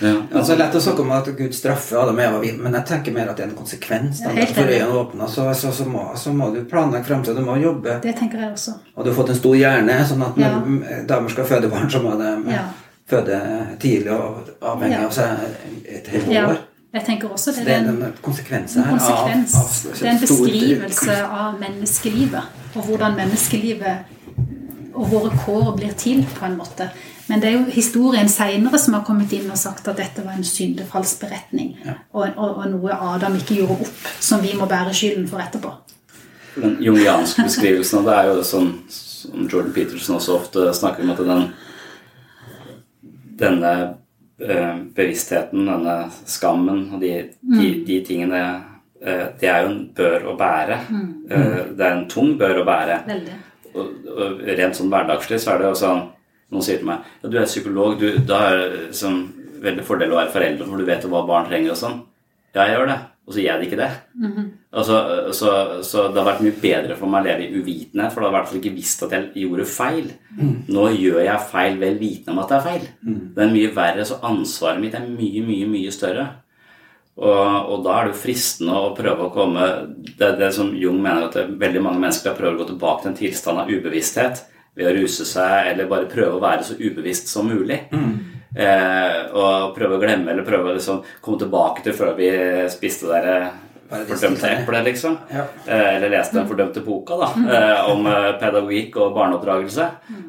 [0.00, 0.12] Ja.
[0.32, 3.30] Altså, lett å snakke om at Gud straffer Adam og Eva, men jeg tenker mer
[3.32, 4.20] at det er en konsekvens.
[4.22, 4.30] Da.
[4.36, 7.56] Ja, For øynene åpna, så, så, så, må, så må du planlegge framtida, Du må
[7.58, 7.96] jobbe.
[8.04, 8.76] Det tenker jeg også.
[8.94, 12.02] Og du har fått en stor hjerne, sånn at når damer skal føde barn, så
[12.04, 12.66] må de Ja.
[13.08, 13.38] Føde
[13.80, 15.04] tidlig og avhengig Ja.
[15.06, 15.26] av seg
[15.88, 16.58] et helt Ja, år.
[16.94, 17.64] jeg tenker også det.
[17.66, 19.54] det er en en, konsekvens en her av, konsekvens.
[19.54, 22.42] av Det er en beskrivelse av menneskelivet.
[22.74, 23.96] Og hvordan menneskelivet
[24.94, 26.88] og våre kår blir til, på en måte.
[27.28, 30.32] Men det er jo historien seinere som har kommet inn og sagt at dette var
[30.32, 31.76] en syndefallsberetning.
[32.12, 35.70] Og, og, og noe Adam ikke gjorde opp, som vi må bære skylden for etterpå.
[36.56, 41.04] Den jungianske beskrivelsen av det er jo det som, som Jordan Peterson også ofte snakker
[41.04, 41.44] om, at den
[43.38, 43.72] denne
[44.40, 45.96] eh, bevisstheten, denne
[46.28, 47.12] skammen og de,
[47.42, 47.84] de, Mm.
[47.86, 48.42] de tingene
[49.02, 50.78] eh, det er jo en bør å bære.
[50.90, 51.08] Mm.
[51.30, 53.00] Eh, det er en tung bør å bære.
[53.74, 56.06] Og, og rent sånn hverdagslig så er det jo sånn
[56.48, 59.18] Noen sier til meg ja, du er psykolog, du, da er det sånn,
[59.60, 61.98] veldig fordel å være foreldre, for du vet jo hva barn trenger og sånn.
[62.54, 62.98] Ja, jeg gjør det.
[63.28, 63.90] Og så gjør jeg det ikke det.
[64.24, 64.44] Mhm.
[64.78, 64.96] Altså,
[65.36, 65.52] så,
[65.84, 68.30] så det har vært mye bedre for meg å leve i uvitenhet, for da har
[68.30, 70.10] jeg i hvert fall ikke visst at jeg gjorde feil.
[70.68, 72.84] Nå gjør jeg feil vel vitende om at det er feil.
[73.36, 76.26] Det er mye verre, så ansvaret mitt er mye, mye, mye større.
[77.18, 79.64] Og, og da er det jo fristende å prøve å komme
[80.06, 83.02] Det er det som Jung mener at det, veldig mange mennesker prøver å gå tilbake
[83.02, 84.44] til en tilstand av ubevissthet
[84.78, 87.80] ved å ruse seg eller bare prøve å være så ubevisst som mulig.
[88.54, 92.30] Eh, og prøve å glemme eller prøve å liksom komme tilbake til før vi
[92.72, 93.50] spiste der
[93.88, 95.16] fordømte eplet, liksom.
[95.32, 99.86] Eh, eller leste den fordømte boka da, eh, om eh, pedagogikk og barneoppdragelse.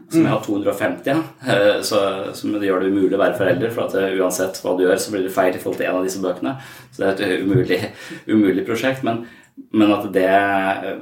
[0.10, 1.26] Som jeg har 250 av.
[1.48, 2.00] Eh, så,
[2.34, 5.02] som det gjør det umulig å være forelder, for at det, uansett hva du gjør,
[5.02, 6.56] så blir det feil i forhold til en av disse bøkene.
[6.94, 7.82] Så det er et umulig,
[8.32, 9.04] umulig prosjekt.
[9.08, 9.26] Men,
[9.76, 10.30] men at det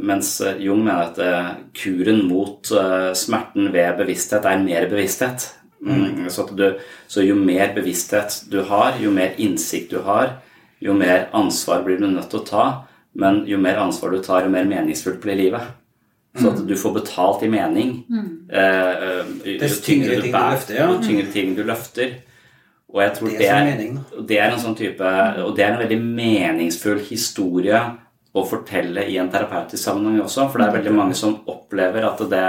[0.01, 5.51] Mens Jung mener at eh, kuren mot eh, smerten ved bevissthet er mer bevissthet.
[5.81, 6.67] Mm, så, at du,
[7.07, 10.39] så jo mer bevissthet du har, jo mer innsikt du har,
[10.81, 12.67] jo mer ansvar blir du nødt til å ta.
[13.17, 15.73] Men jo mer ansvar du tar, jo mer meningsfullt blir livet.
[16.37, 17.93] Så at du får betalt i mening.
[18.53, 20.87] Eh, eh, jo tyngre ting du løfter, ja.
[20.91, 22.19] jo tyngre ting du løfter.
[22.93, 23.95] Og jeg tror Det det er er, mening,
[24.27, 25.07] det er en sånn type
[25.43, 27.81] Og det er en veldig meningsfull historie
[28.31, 30.45] å fortelle i en terapeutisk sammenheng også.
[30.51, 32.45] For det er veldig mange som opplever at det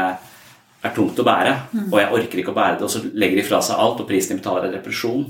[0.85, 1.55] er tungt å bære,
[1.89, 4.07] og jeg orker ikke å bære det, og så legger de fra seg alt, og
[4.07, 5.25] prisen de betaler er depresjon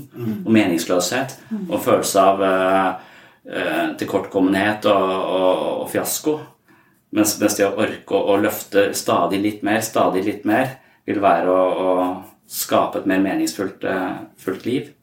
[0.45, 2.89] og meningsløshet og følelse av uh,
[3.49, 6.35] uh, tilkortkommenhet og, og, og fiasko.
[7.17, 10.75] Mens, mens det å orke å, å løfte stadig litt mer, stadig litt mer,
[11.09, 11.93] vil være å, å
[12.49, 14.93] skape et mer meningsfullt uh, fullt liv.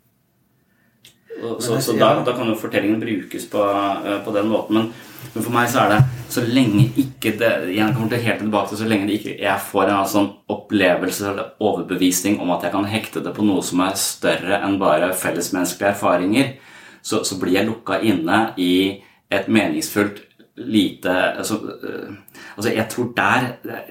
[1.60, 3.62] Så så da, da kan jo fortellingen brukes på,
[4.06, 4.74] eh, på den måten.
[4.78, 4.92] Men,
[5.34, 6.02] men for meg så er det
[6.32, 9.64] så lenge ikke det Jeg kommer til helt tilbake til så lenge det ikke, jeg
[9.70, 13.82] får en sånn opplevelse eller overbevisning om at jeg kan hekte det på noe som
[13.84, 16.54] er større enn bare fellesmenneskelige erfaringer,
[17.02, 20.22] så, så blir jeg lukka inne i et meningsfullt
[20.56, 22.12] lite altså, øh,
[22.56, 23.48] altså jeg, tror der,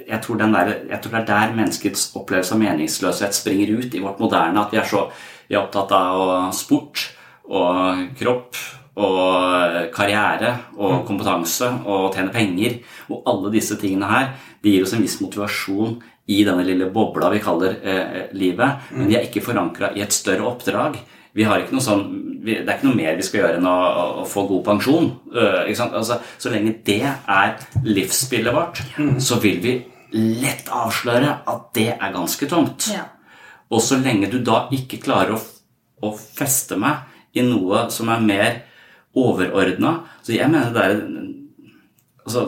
[0.07, 3.93] jeg, tror den der, jeg tror det er der menneskets opplevelse av meningsløshet springer ut
[3.93, 4.65] i vårt moderne.
[4.65, 5.05] At vi er så
[5.47, 7.11] vi er opptatt av sport
[7.49, 8.59] og kropp
[8.95, 12.77] og karriere og kompetanse og tjene penger.
[13.11, 14.29] Og alle disse tingene her
[14.63, 15.97] de gir oss en viss motivasjon
[16.31, 18.87] i denne lille bobla vi kaller eh, livet.
[18.95, 20.97] Men de er ikke forankra i et større oppdrag.
[21.35, 22.05] Vi har ikke noe sånn,
[22.45, 23.79] det er ikke noe mer vi skal gjøre enn å,
[24.21, 25.09] å, få god pensjon.
[25.75, 25.97] sant?
[25.99, 28.79] Altså, så lenge det er livsspillet vårt,
[29.27, 29.75] så vil vi
[30.15, 32.87] lett avsløre at det er ganske tomt.
[32.93, 33.09] Ja.
[33.73, 35.41] Og så lenge du da ikke klarer å,
[36.07, 37.03] å feste meg
[37.35, 38.59] i noe som er mer
[39.15, 40.99] overordna Så jeg mener det er
[42.25, 42.45] altså,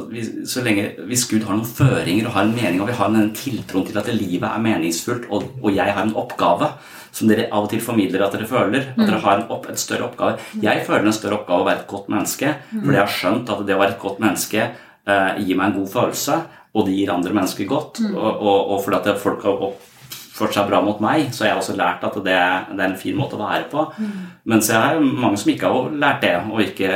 [0.49, 3.34] så lenge, hvis Gud har noen føringer og har en mening, og vi har den
[3.38, 6.72] tiltroen til at livet er meningsfullt, og, og jeg har en oppgave
[7.18, 9.80] som dere av og til formidler at dere føler, at dere har en, opp, et
[9.81, 10.38] større oppgave.
[10.61, 13.64] Jeg føler en større oppgave å være et godt menneske, fordi jeg har skjønt at
[13.65, 16.39] det å være et godt menneske eh, gir meg en god følelse,
[16.77, 18.03] og det gir andre mennesker godt.
[18.11, 19.86] Og, og, og fordi at folk har oppført
[20.53, 22.38] seg bra mot meg, så har jeg også lært at det,
[22.77, 23.85] det er en fin måte å være på.
[24.45, 26.35] Mens jeg har mange som ikke har lært det.
[26.51, 26.89] og ikke,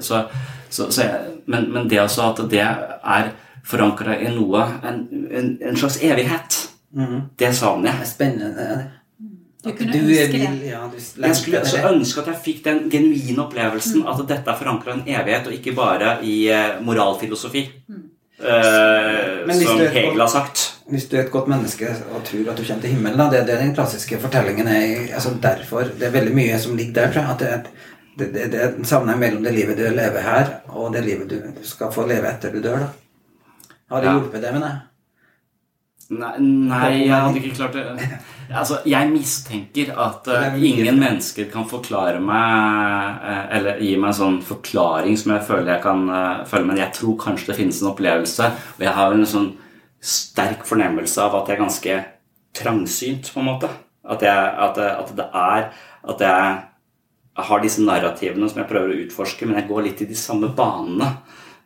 [0.00, 0.22] så,
[0.70, 3.30] så, så jeg, men, men det også at det er
[3.66, 6.62] forankra i noe, en, en, en slags evighet,
[7.38, 8.06] det savner jeg.
[8.14, 8.68] Spennende.
[9.66, 10.50] Du kunne Du ønske det.
[10.68, 11.88] ja, du Jeg skulle så det.
[11.90, 15.56] ønske at jeg fikk den genuine opplevelsen at dette er forankra i en evighet, og
[15.56, 16.36] ikke bare i
[16.86, 17.64] moralfilosofi.
[17.66, 18.12] moralfilosofi.
[18.38, 20.64] Eh, som Hegel har sagt.
[20.90, 23.54] Hvis du er et godt menneske og tror at du kommer til himmelen, da, det
[23.54, 25.14] er den klassiske fortellingen er.
[25.14, 27.12] altså derfor, Det er veldig mye som ligger der.
[27.12, 27.62] tror jeg, at det, er-
[28.18, 31.30] det, det, det er en sammenheng mellom det livet du lever her, og det livet
[31.30, 32.78] du skal få leve etter du dør.
[32.78, 32.86] da.
[33.90, 34.12] Har det Ja.
[34.18, 34.74] hjulpet deg med det?
[36.10, 38.08] Nei, nei, jeg hadde ikke klart det.
[38.46, 44.12] Altså, jeg mistenker at eh, mye- ingen mennesker kan forklare meg uh, Eller gi meg
[44.12, 47.56] en sånn forklaring som jeg føler jeg kan uh, følge, men jeg tror kanskje det
[47.58, 49.48] finnes en opplevelse, og jeg har en sånn
[50.06, 51.96] sterk fornemmelse av at jeg er ganske
[52.56, 53.70] trangsynt, på en måte.
[54.06, 55.64] At, jeg, at, at det er
[56.06, 60.08] At jeg har disse narrativene som jeg prøver å utforske, men jeg går litt i
[60.08, 61.10] de samme banene.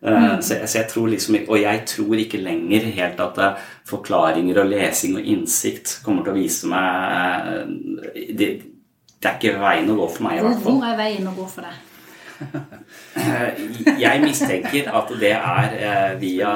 [0.02, 3.58] Eh, Så, jeg, så jeg tror liksom, Og jeg tror ikke lenger helt at eh,
[3.90, 8.48] forklaringer og lesing og innsikt kommer til å vise meg eh, Det,
[9.20, 10.78] det er ikke veien å gå for meg, i hvert fall.
[10.80, 11.86] hvor er veien å gå for deg?
[14.00, 16.52] Jeg mistenker at det er via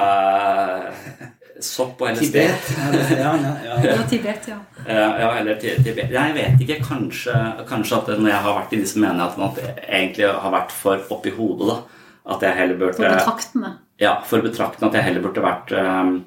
[1.61, 2.25] sopp og LSD.
[2.33, 2.71] Tibet?
[3.19, 3.75] Ja, ja, ja.
[3.83, 4.57] Eller Tibet, ja.
[4.89, 6.11] Ja, ja, eller Tibet.
[6.13, 6.79] Jeg vet ikke.
[6.85, 7.35] Kanskje,
[7.69, 11.05] kanskje at når jeg har vært i disse menighetene, at det egentlig har vært for
[11.15, 11.69] oppi hodet.
[11.71, 11.79] da.
[12.27, 13.73] At jeg heller burde For betraktende.
[14.01, 16.25] Ja, for betraktende at jeg heller burde vært um,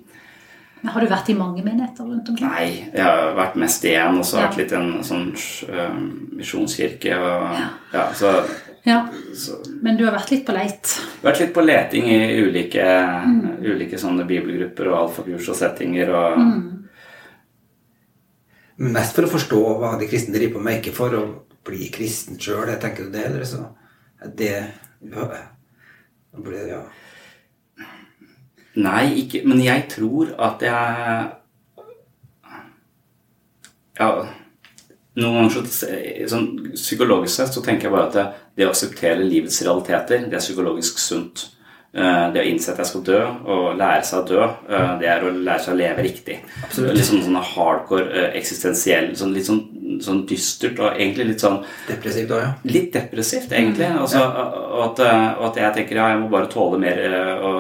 [0.84, 2.48] Men Har du vært i mange menigheter rundt omkring?
[2.52, 4.52] Nei, jeg har vært mest i én, og så har jeg Ja.
[4.52, 5.28] vært litt i en sånn
[5.74, 7.58] um, misjonskirke og
[7.94, 8.06] ja.
[8.14, 8.32] så,
[8.86, 9.08] Ja.
[9.36, 10.94] så Men du har vært litt på leit?
[11.24, 12.86] vært litt på leting i ulike,
[13.26, 13.58] Mm.
[13.66, 16.74] ulike sånne bibelgrupper og alfakurs og settinger og Mm.
[18.78, 21.22] Mest for å forstå hva de kristne driver på med, ikke for å
[21.66, 22.70] bli kristen sjøl.
[22.80, 23.64] Tenker du det, eller så
[24.36, 24.72] det
[26.46, 26.82] det, ja.
[28.78, 31.30] Nei, ikke Men jeg tror at jeg
[33.98, 34.10] Ja
[35.18, 35.64] Noen ganger så,
[36.30, 38.26] sånn Psykologisk sett så tenker jeg bare at det,
[38.60, 41.48] det å akseptere livets realiteter, det er psykologisk sunt.
[41.94, 45.08] Eh, Det å innse at jeg skal dø, og lære seg å dø, eh, det
[45.08, 46.36] er å lære seg å leve riktig.
[46.64, 46.98] Absolutt.
[46.98, 49.64] Litt sånn, sånn hardcore, eh, eksistensiell, sånn, litt sånn,
[50.04, 52.52] sånn dystert og egentlig litt sånn Depressivt òg, ja.
[52.66, 53.88] Litt depressivt, egentlig.
[53.88, 55.00] Altså, og, at,
[55.40, 57.00] og at jeg tenker ja, jeg må bare tåle mer
[57.42, 57.54] å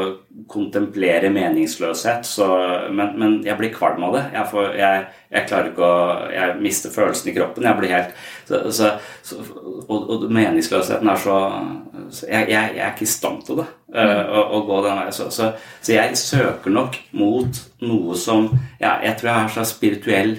[0.52, 2.28] kontemplere meningsløshet.
[2.28, 2.46] Så,
[2.92, 4.26] men, men jeg blir kvalm av det.
[4.36, 7.64] Jeg, får, jeg, jeg klarer ikke å Jeg mister følelsen i kroppen.
[7.64, 8.14] Jeg blir helt
[8.46, 8.62] så,
[9.24, 9.42] så,
[9.88, 11.42] og, og meningsløsheten er så,
[12.28, 13.70] jeg, jeg er ikke i stand til det.
[13.94, 15.16] Eh, å, å gå den veien.
[15.16, 15.52] Så, så,
[15.82, 18.50] så jeg søker nok mot noe som
[18.82, 20.38] ja, Jeg tror jeg har en slags spirituell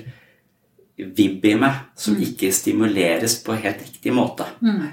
[0.98, 4.48] vibb i meg som ikke stimuleres på helt riktig måte.
[4.60, 4.86] Mm.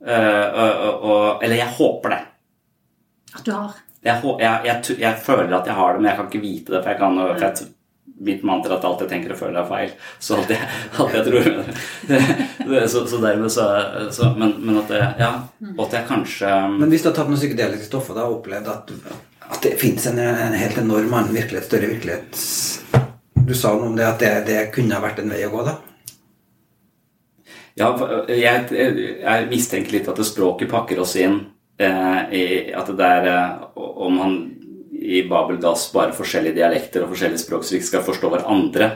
[0.00, 2.20] Uh, eller jeg håper det.
[3.34, 3.74] At du har?
[4.00, 6.80] Jeg, jeg, jeg, jeg føler at jeg har det, men jeg kan ikke vite det.
[6.84, 7.66] For jeg kan, for t-
[8.20, 9.92] mitt mantra at alt jeg tenker og føler, er feil.
[10.20, 10.68] Så alt jeg,
[11.00, 13.66] alt jeg tror så, så dermed så,
[14.12, 15.32] så men, men at det, Ja.
[15.80, 18.92] At jeg kanskje Men hvis du har tatt noen psykedeliske stoffer da, og opplevd at,
[19.50, 23.96] at det fins en, en helt enorm annen virkelighet, større virkelighet Du sa noe om
[23.98, 25.78] det at det, det kunne ha vært en vei å gå, da?
[27.80, 27.90] Ja,
[28.28, 28.66] jeg,
[29.22, 31.38] jeg mistenker litt at språket pakker oss inn
[31.80, 32.44] eh, i
[32.76, 34.34] at det er eh, Om man
[35.00, 38.90] i Babel Gass bare forskjellige dialekter og forskjellige språk, så vi ikke skal forstå hverandre.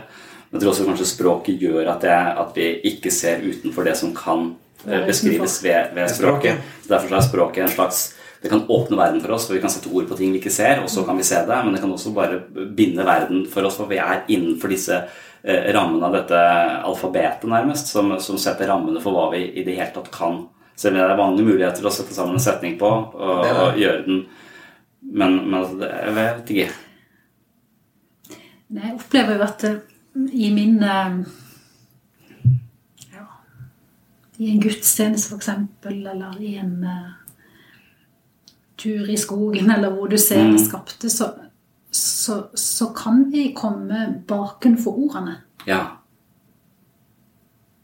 [0.50, 3.96] Men jeg tror også kanskje språket gjør at, det, at vi ikke ser utenfor det
[3.98, 4.50] som kan
[4.84, 6.60] eh, beskrives ved, ved språket.
[6.84, 8.04] Så Derfor er språket en slags
[8.44, 10.52] Det kan åpne verden for oss, for vi kan sette ord på ting vi ikke
[10.52, 11.60] ser, og så kan vi se det.
[11.64, 12.42] Men det kan også bare
[12.76, 16.42] binde verden for oss, for vi er innenfor disse eh, rammene av dette
[16.84, 20.42] alfabetet, nærmest, som, som setter rammene for hva vi i det hele tatt kan.
[20.76, 24.04] Selv om det er mange muligheter å sette sammen en setning på og, og gjøre
[24.04, 24.26] den
[25.04, 26.70] Men, men altså, det, jeg vet ikke.
[28.74, 29.76] Nei, Jeg opplever jo at eh,
[30.32, 31.18] i min eh,
[33.12, 33.26] ja,
[34.38, 37.12] I en gudstjeneste, eksempel, eller i en uh,
[38.80, 40.56] tur i skogen, eller hvor du ser Mm.
[40.56, 41.28] det skapte, så,
[41.90, 45.36] så, så kan vi komme bakenfor ordene.
[45.66, 45.82] Ja.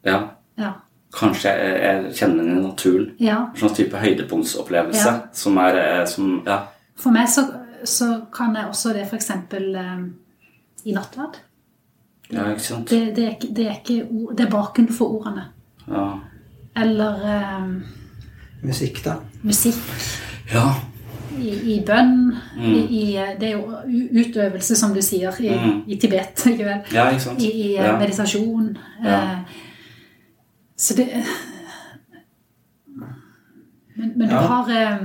[0.04, 0.18] Ja.
[0.58, 0.72] Ja.
[1.12, 3.06] Kanskje jeg, jeg kjenner den i naturen.
[3.20, 3.38] Ja.
[3.50, 5.14] En sånn type høydepunktsopplevelse Ja.
[5.32, 6.60] som er som, Ja.
[7.00, 7.46] For meg så,
[7.88, 9.30] så kan jeg også det f.eks.
[9.30, 10.02] Eh,
[10.84, 11.38] i nattverd.
[12.32, 12.90] ja, ikke sant?
[12.90, 15.44] Det, det, er ikke, det er ikke ord, det er bakenfor ordene.
[15.88, 16.04] Ja.
[16.76, 17.66] Eller eh,
[18.62, 19.14] Musikk, da?
[19.42, 19.80] musikk.
[20.52, 20.66] ja.
[21.40, 22.34] i, i bønn.
[22.56, 22.64] Mm.
[22.74, 23.02] I, i,
[23.40, 23.80] det er jo
[24.20, 25.82] utøvelse, som du sier, i, Mm.
[25.88, 26.42] i Tibet.
[26.52, 26.80] Ikke vel?
[26.92, 27.40] Ja, ikke sant?
[27.42, 27.96] I, i eh, Ja.
[27.98, 28.76] meditasjon.
[29.04, 29.20] Ja.
[29.22, 29.38] Eh,
[30.76, 31.08] så det
[33.96, 34.40] Men, men du Ja.
[34.40, 34.98] har eh,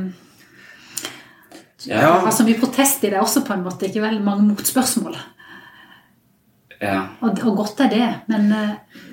[1.88, 2.20] Ja.
[2.20, 3.86] Du har så mye protest i det også, på en måte.
[3.90, 5.16] Ikke veldig Mange motspørsmål.
[6.82, 7.02] ja.
[7.22, 9.04] Og, og godt er det, men eh,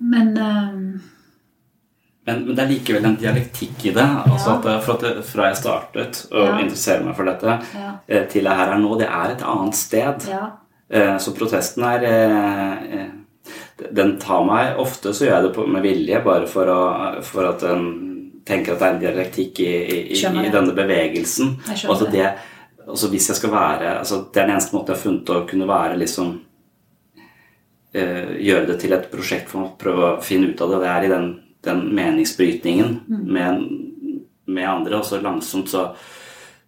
[0.00, 1.00] Men eh,
[2.26, 4.04] Men, men det er likevel en dialektikk i det.
[4.30, 4.76] Altså Ja.
[4.78, 6.58] at for at Fra jeg startet å Ja.
[6.58, 7.58] interessere meg for dette,
[8.08, 10.28] eh, til jeg her er nå, det er et annet sted.
[10.30, 10.46] ja.
[10.90, 13.10] Eh, Så protesten er eh, eh,
[13.94, 17.60] Den tar meg Ofte så gjør jeg det med vilje, bare for, å, for at
[17.60, 18.13] den
[18.46, 21.54] tenker at det er en dialektikk i, i, i, denne bevegelsen.
[21.88, 22.26] Og at det.
[22.86, 25.46] altså hvis jeg skal være altså Det er den eneste måten jeg har funnet å
[25.48, 26.34] kunne være liksom
[27.94, 30.82] eh, Gjøre det til et prosjekt for å prøve å finne ut av det.
[30.84, 31.30] Det er i den,
[31.64, 33.24] den meningsbrytningen Mm.
[33.32, 33.64] med,
[34.46, 34.98] med andre.
[34.98, 35.88] Og så langsomt så,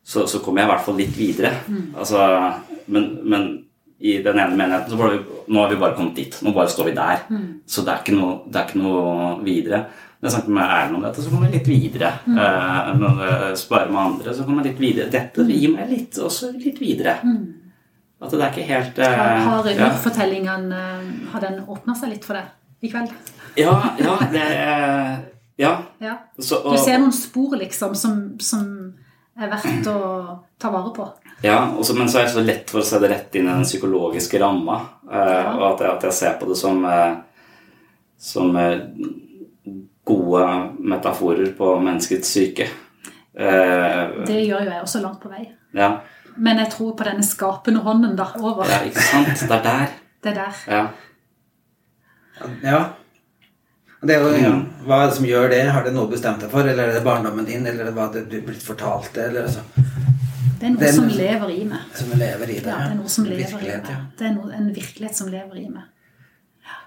[0.04, 1.52] så, så kommer jeg i hvert fall litt videre.
[1.68, 1.86] Mm.
[1.98, 2.24] Altså,
[2.86, 3.46] men, men
[3.98, 6.36] i den ene menigheten så var det, nå har vi bare kommet dit.
[6.44, 7.22] Nå bare står vi der.
[7.32, 7.46] Mm.
[7.66, 9.86] Så det er noe, det er ikke noe videre.
[10.16, 12.10] Når jeg snakker med Erlend om dette, så kommer jeg litt videre.
[12.24, 12.38] Mm.
[12.40, 15.10] Eh, når jeg sparer med andre, så kommer jeg litt videre.
[15.12, 17.18] Dette gir meg litt, også litt videre.
[18.16, 19.90] At det er ikke helt eh, Har, har ja.
[20.72, 23.12] eh, Har den åpna seg litt for deg i kveld?
[23.56, 25.18] ja, ja, det er
[25.60, 25.74] Ja.
[26.00, 26.14] Ja.
[26.38, 28.64] Så, Du ser noen spor, liksom, som, som
[29.36, 30.00] er verdt å
[30.60, 31.06] ta vare på.
[31.44, 33.52] Ja, også, men så er det så lett for å se det rett inn i
[33.52, 34.80] den psykologiske ramma.
[35.12, 37.16] eh, Og at jeg, at jeg ser på det som, eh,
[38.16, 38.78] som eh,
[40.06, 40.42] gode
[40.78, 42.68] metaforer på menneskets syke.
[43.36, 45.48] Eh, Det gjør jo jeg også langt på vei.
[45.74, 45.96] ja.
[46.38, 48.66] Men jeg tror på denne skapende hånden da, over.
[48.68, 49.26] ja, ikke sant?
[49.40, 49.86] Det er der.
[50.22, 50.58] Det der.
[50.68, 50.82] Ja.
[52.62, 52.80] Ja.
[54.02, 54.50] Det er jo, ja.
[54.52, 54.66] Mm.
[54.84, 55.62] Hva er det som gjør det?
[55.72, 56.68] Har det noe bestemt deg for?
[56.68, 57.64] Eller er det barndommen din?
[57.66, 59.16] Eller hva det du blitt fortalt?
[59.16, 59.64] Eller altså,
[60.60, 61.80] Det er noe Den- som lever i meg.
[61.94, 62.66] som lever i deg.
[62.66, 63.88] Ja, det er noe som lever i meg.
[63.88, 63.96] ja.
[64.18, 65.82] Det er noe, en virkelighet som lever i meg.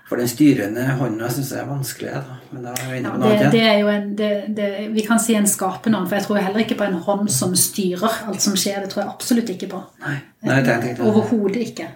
[0.10, 2.12] For den styrende hånda syns jeg er vanskelig.
[2.16, 2.38] Da.
[2.50, 5.04] Men da er vi inne på noe det, det er jo en, det, det, vi
[5.06, 8.24] kan si en skapende hånd, for jeg tror heller ikke på en hånd som styrer
[8.26, 8.82] alt som skjer.
[8.82, 9.84] Det tror jeg absolutt ikke på.
[10.02, 10.16] Nei,
[10.66, 10.96] det.
[11.06, 11.92] Overhodet ikke.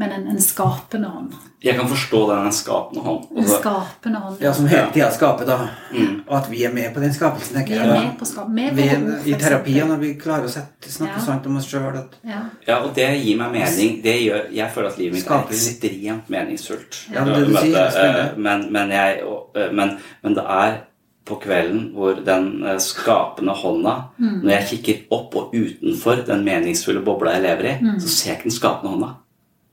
[0.00, 1.32] Men en, en skapende hånd.
[1.62, 3.24] Jeg kan forstå den skapende hånd.
[3.30, 4.36] En Altså, skapende hånd.
[4.40, 5.58] Ja, som hele tida skaper, da.
[5.92, 6.22] Mm.
[6.26, 7.54] Og at vi er med på den skapelsen.
[7.58, 8.48] tenker Vi er med på skap.
[8.48, 11.24] Med Vi, for I terapien, når vi klarer å sette, snakke Ja.
[11.26, 11.82] sant om oss sjøl
[12.24, 12.40] Ja.
[12.66, 14.00] ja, og det gir meg mening.
[14.02, 17.02] Det gjør, jeg føler at livet mitt er ekstremt meningsfullt.
[17.12, 18.30] Ja, det det du sier, det er spennende.
[18.32, 20.78] eh, men, men, jeg, og, eh, men, men det er
[21.24, 24.42] på kvelden hvor den eh, skapende hånda Mm.
[24.42, 28.00] Når jeg kikker opp og utenfor den meningsfulle bobla jeg lever i, Mm.
[28.00, 29.14] så ser jeg ikke den skapende hånda.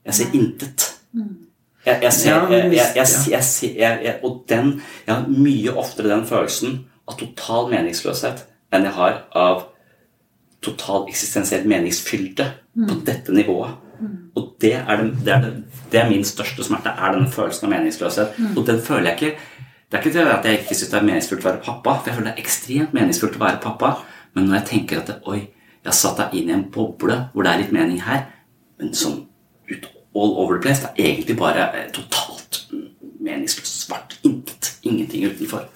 [0.06, 0.86] Jeg ser intet.
[1.86, 3.42] Jeg, jeg ser, jeg, jeg, jeg, jeg,
[3.80, 8.94] jeg, jeg, Og den Jeg har mye oftere den følelsen av total meningsløshet enn jeg
[8.94, 9.62] har av
[10.62, 12.44] total eksistensielt meningsfylde
[12.76, 13.72] på dette nivået.
[14.38, 17.66] Og det er, den, det, er den, det er min største smerte, er den følelsen
[17.66, 18.38] av meningsløshet.
[18.54, 19.32] Og den føler jeg ikke
[19.90, 22.06] Det er ikke det at jeg ikke syns det er meningsfullt å være pappa, for
[22.06, 23.88] jeg føler det er ekstremt meningsfullt å være pappa,
[24.36, 25.40] men når jeg tenker at det, oi,
[25.80, 28.28] jeg har satt deg inn i en boble hvor det er litt mening her,
[28.78, 29.16] men sånn
[29.70, 32.64] ut all over the place, det er egentlig bare eh, totalt
[33.20, 34.16] meningsløst svart.
[34.26, 34.72] Intet.
[34.82, 35.66] Ingenting utenfor.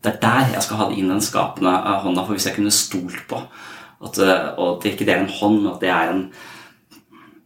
[0.00, 2.72] Det er der jeg skal ha inn den skapende eh, hånda, for hvis jeg kunne
[2.74, 3.42] stolt på
[4.00, 6.24] at, eh, og at det ikke det er en hånd, men at det er en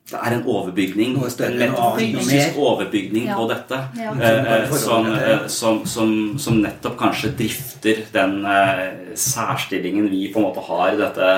[0.04, 3.36] det er en overbygning, en metafysisk overbygning Ja.
[3.38, 3.78] på dette.
[3.96, 4.12] Ja.
[4.12, 10.38] eh, eh, Som eh, som, som, som nettopp kanskje drifter den eh, særstillingen vi på
[10.42, 11.30] en måte har dette,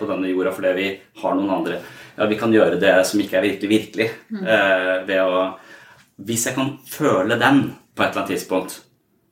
[0.00, 0.88] på denne jorda, fordi vi
[1.20, 1.78] har noen andre
[2.18, 4.10] Ja, vi kan gjøre det som ikke er virkelig virkelig.
[4.46, 5.54] eh, ved å
[6.24, 8.80] Hvis jeg kan føle den på et eller annet tidspunkt,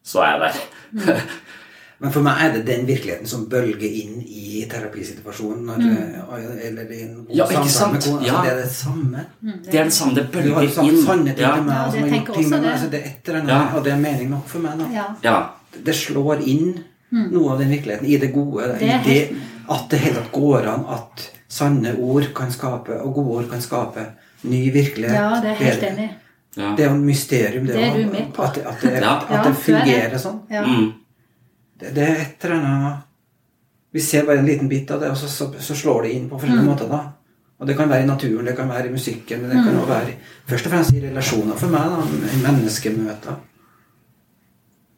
[0.05, 1.21] så er jeg der.
[2.03, 5.61] Men for meg er det den virkeligheten som bølger inn i terapisituasjonen.
[5.69, 6.57] Når, mm.
[6.67, 7.37] Eller i en god Mm.
[7.39, 8.27] Ja, samtale med kona.
[8.27, 8.33] Ja.
[8.33, 9.25] Altså, det er det samme.
[9.71, 10.15] Det er det samme.
[10.17, 11.03] Det Du har bølger sagt inn.
[11.07, 11.53] sanne ting Ja.
[11.55, 12.63] til meg, og som har gjort ting med meg.
[12.63, 12.73] det.
[12.73, 13.77] Altså, det er et eller annet, Ja.
[13.79, 14.79] og det er mening nok for meg.
[14.79, 14.89] da.
[14.93, 15.05] Ja.
[15.23, 15.37] ja.
[15.85, 18.67] Det slår inn noe av den virkeligheten i det gode.
[18.81, 19.37] Det I det
[19.71, 23.61] at det hele tatt går an at sanne ord kan skape, og gode ord kan
[23.61, 24.07] skape
[24.49, 25.15] ny virkelighet.
[25.19, 26.09] ja, det er helt enig.
[26.57, 26.75] ja.
[26.77, 28.43] Det er jo et mysterium, det, Det er du med på.
[28.43, 29.15] At, det- at, det, Ja.
[29.21, 30.41] at det er fungerer sånn.
[30.51, 30.65] Ja.
[30.67, 30.93] Mm.
[31.81, 32.97] Det, det er et eller annet
[33.93, 36.29] Vi ser bare en liten bit av det, og så, så, så slår det inn
[36.31, 36.89] på forskjellige måter.
[36.89, 37.01] da.
[37.61, 39.89] Og Det kan være i naturen, det kan være i musikken, men det kan også
[39.89, 40.15] være
[40.49, 41.81] først og fremst i relasjoner for meg.
[41.93, 43.37] da, I menneskemøter.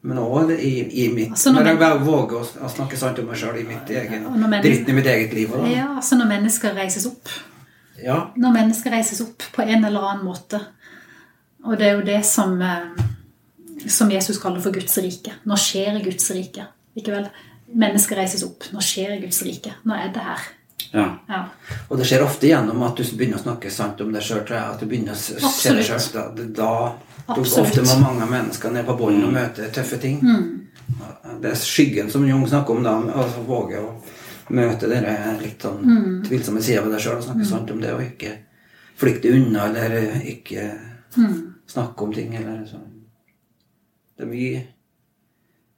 [0.05, 0.71] Men òg i,
[1.03, 3.57] i mitt Altså, når Når jeg bare våger å, å snakke sant om meg sjøl
[3.61, 5.53] i mitt egen dritten i mitt eget liv.
[5.53, 5.71] også.
[5.71, 7.31] Ja, altså når mennesker reises opp.
[8.03, 8.19] Ja.
[8.37, 10.61] Når mennesker reises opp på en eller annen måte.
[11.65, 15.33] Og det er jo det som, eh, som Jesus kaller for Guds rike.
[15.49, 16.67] Nå skjer Guds rike.
[16.95, 17.29] Ikke vel?
[17.73, 18.67] Mennesker reises opp.
[18.75, 19.73] Nå skjer Guds rike.
[19.87, 20.45] Nå er det her.
[20.95, 21.07] Ja.
[21.27, 21.41] Ja.
[21.89, 24.45] Og det skjer ofte gjennom at du begynner å snakke sant om deg sjøl.
[24.55, 26.05] At du begynner å se deg sjøl.
[26.13, 26.69] Da, da
[27.35, 30.21] ofte må mange mennesker ned på bånn og møte tøffe ting.
[31.41, 32.95] Det er skyggen som Jung snakker om, da.
[33.15, 33.95] Altså våge å
[34.55, 38.03] møte dere litt sånn tvilsomme sida ved deg sjøl og snakke sant om det, og
[38.05, 38.35] ikke
[38.95, 40.69] flykte unna eller ikke
[41.67, 42.35] snakke om ting.
[42.37, 42.85] Eller sånn.
[44.15, 44.61] Det er mye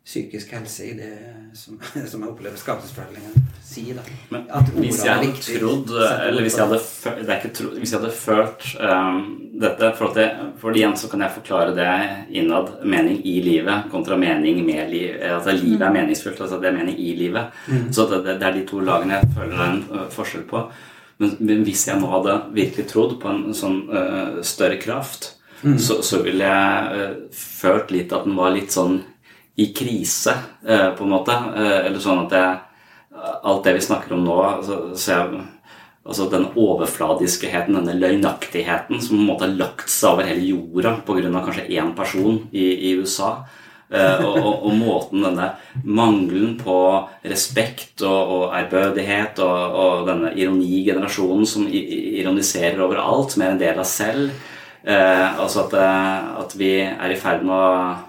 [0.08, 1.14] psykisk helse i det
[1.54, 1.80] som,
[2.12, 3.98] som jeg opplever skapelsesfortellingen sier.
[3.98, 4.06] da.
[4.32, 8.68] Men At hvis jeg hadde trodd Eller hvis jeg hadde, tro, hvis jeg hadde følt
[8.80, 9.18] um,
[9.60, 10.28] dette for, det,
[10.62, 11.90] for igjen så kan jeg forklare det
[12.40, 12.78] innad.
[12.88, 15.18] Mening i livet kontra mening med liv.
[15.28, 16.40] Altså livet er meningsfullt.
[16.46, 17.58] Altså det er mening i livet.
[17.92, 20.64] Så det, det, er de to lagene jeg føler det er en forskjell på.
[21.18, 25.34] Men, men hvis jeg nå hadde virkelig trodd på en sånn uh, større kraft,
[25.82, 29.00] så, så ville jeg uh, følt litt at den var litt sånn
[29.58, 31.34] i krise, på en måte.
[31.58, 32.58] Eh, eller sånn at jeg
[33.18, 35.46] alt det vi snakker om nå altså, så jeg,
[36.08, 40.98] altså Den overfladiskeheten, denne løgnaktigheten som på en måte har lagt seg over hele jorda
[41.08, 41.32] pga.
[41.46, 43.48] kanskje én person i, i USA.
[43.90, 45.50] eh, og, og, og måten denne
[45.84, 46.78] mangelen på
[47.24, 53.62] respekt og, og ærbødighet og, og denne ironigenerasjonen som ironiserer over alt, som er en
[53.62, 54.32] del av selv.
[54.84, 58.07] Eh, altså at, eh, at vi er i ferd med å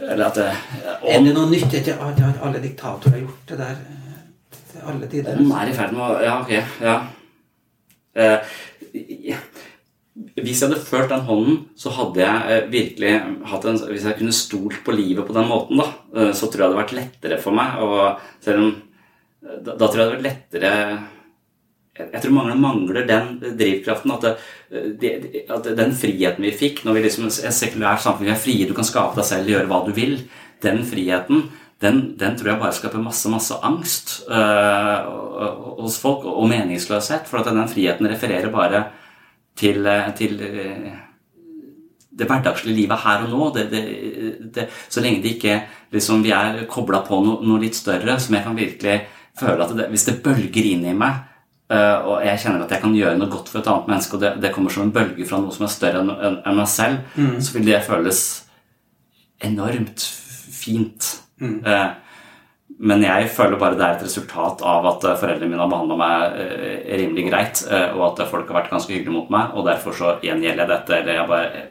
[0.00, 0.50] Eller at det,
[1.08, 5.10] Er det noe nytt etter at alle diktatorer har gjort det der eh, til alle
[5.12, 5.40] tider?
[5.40, 6.54] Om er i ferd med å Ja, ok.
[6.84, 6.96] Ja.
[8.20, 8.54] Eh,
[10.40, 13.12] hvis jeg hadde ført den hånden, så hadde jeg eh, virkelig
[13.52, 16.64] hatt en Hvis jeg kunne stolt på livet på den måten, da, eh, så tror
[16.64, 17.80] jeg det hadde vært lettere for meg.
[17.84, 18.70] Og selv om
[19.40, 20.70] Da, da tror jeg det hadde vært lettere
[22.00, 24.12] jeg, tror mange mangler den drivkraften.
[24.16, 28.34] At, det, det, at den friheten vi fikk når vi liksom et sekulært samfunn, vi
[28.34, 30.18] er frie, du kan skape deg selv, gjøre hva du vil.
[30.64, 31.48] Den friheten
[31.80, 35.06] den, den, tror jeg bare skaper masse masse angst øh,
[35.80, 37.24] hos folk, og meningsløshet.
[37.30, 38.82] For at den friheten refererer bare
[39.56, 40.36] til, til
[42.20, 43.48] det hverdagslige livet her og nå.
[43.56, 43.64] Det,
[44.54, 45.56] det, så lenge det ikke
[45.94, 49.00] liksom, vi er kobla på no, noe litt større, som jeg kan virkelig
[49.40, 51.26] føle at hvis det bølger inn i meg,
[51.70, 54.50] og jeg kjenner at jeg kan gjøre noe godt for et annet menneske, og det,
[54.50, 57.36] kommer som en bølge fra noe som er større enn, enn meg selv, mm.
[57.38, 58.22] så vil det føles
[59.40, 60.04] enormt
[60.52, 61.10] fint.
[61.40, 61.58] Mm.
[61.66, 61.88] Eh,
[62.80, 65.98] men jeg føler bare det er et resultat av at eh, foreldrene mine har behandla
[66.00, 67.62] meg eh, rimelig greit,
[67.94, 70.98] og at folk har vært ganske hyggelige mot meg, og derfor så gjengjelder jeg dette.
[71.00, 71.68] Eller jeg bare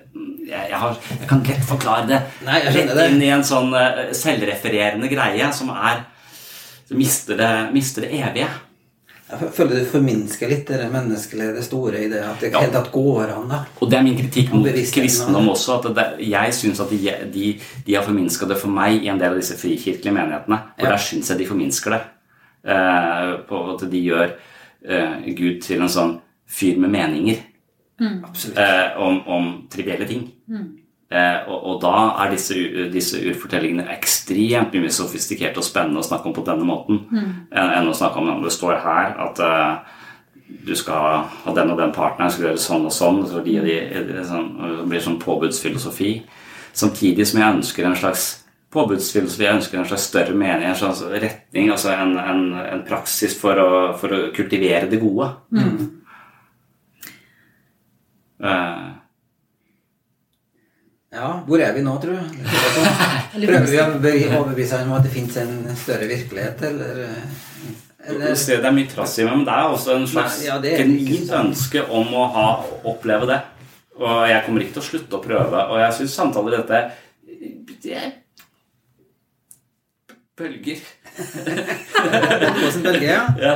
[0.50, 3.70] jeg, jeg, har, jeg kan lett forklare det Nei, rett inn i en sånn
[4.18, 6.08] selvrefererende greie som er
[6.98, 8.48] mister det, mister det evige.
[9.30, 12.22] Jeg føler du forminsker litt det menneskelige, det store i det.
[12.26, 12.64] At det ja.
[12.64, 13.52] helt tatt går an.
[13.52, 13.60] da.
[13.78, 15.76] Og det er min kritikk mot kristendom også.
[15.78, 17.52] at det, Jeg syns at de, de,
[17.86, 20.60] de har forminska det for meg i en del av disse frikirkelige menighetene.
[20.80, 20.96] Og ja.
[20.96, 22.02] der syns jeg de forminsker det.
[22.74, 24.34] Eh, på at de gjør
[24.90, 26.18] eh, Gud til en sånn
[26.50, 27.38] fyr med meninger
[28.02, 28.18] mm.
[28.52, 30.26] eh, om, om trivielle ting.
[30.50, 30.66] Mm.
[31.10, 32.54] Eh, og, og, da er disse,
[32.94, 37.32] disse, urfortellingene ekstremt mye sofistikerte og spennende å snakke om på denne måten mm.
[37.50, 39.96] enn, enn å snakke om om det står her at uh,
[40.68, 43.24] du skal ha den og den partneren, skal gjøre sånn og sånn.
[43.30, 46.14] Så de, de, de, sånn, det blir sånn påbudsfilosofi.
[46.78, 48.30] Samtidig som jeg ønsker en slags
[48.74, 53.34] påbudsfilosofi, jeg ønsker en slags større mening, en slags retning, altså en, en, en praksis
[53.38, 55.32] for å, for å, kultivere det gode.
[55.58, 55.78] Mm.
[58.46, 58.99] Uh,
[61.14, 62.40] ja, hvor er vi nå, tror du?
[63.40, 67.04] Prøver vi å overbevise ham om at det fins en større virkelighet, eller,
[68.06, 68.36] eller?
[68.36, 71.84] Det er mye trass i meg, men det er også en slags ja, genuint ønske
[71.90, 72.48] om å ha,
[72.94, 73.40] oppleve det.
[74.00, 75.64] Og jeg kommer ikke til å slutte å prøve.
[75.74, 76.84] Og jeg syns samtaler i dette
[77.84, 78.12] det er
[80.38, 80.80] bølger.
[82.60, 83.24] Hvordan bølger, ja.
[83.40, 83.56] ja.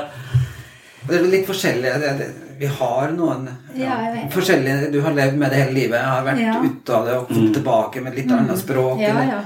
[1.07, 1.91] Det er litt forskjellig.
[2.01, 3.97] Det, det, vi har noen ja,
[4.31, 5.97] forskjellige Du har levd med det hele livet.
[5.99, 6.55] Jeg har vært ja.
[6.63, 7.53] ute av det og kommet mm.
[7.57, 8.37] tilbake med litt mm.
[8.39, 9.03] annet språk.
[9.03, 9.43] Ja,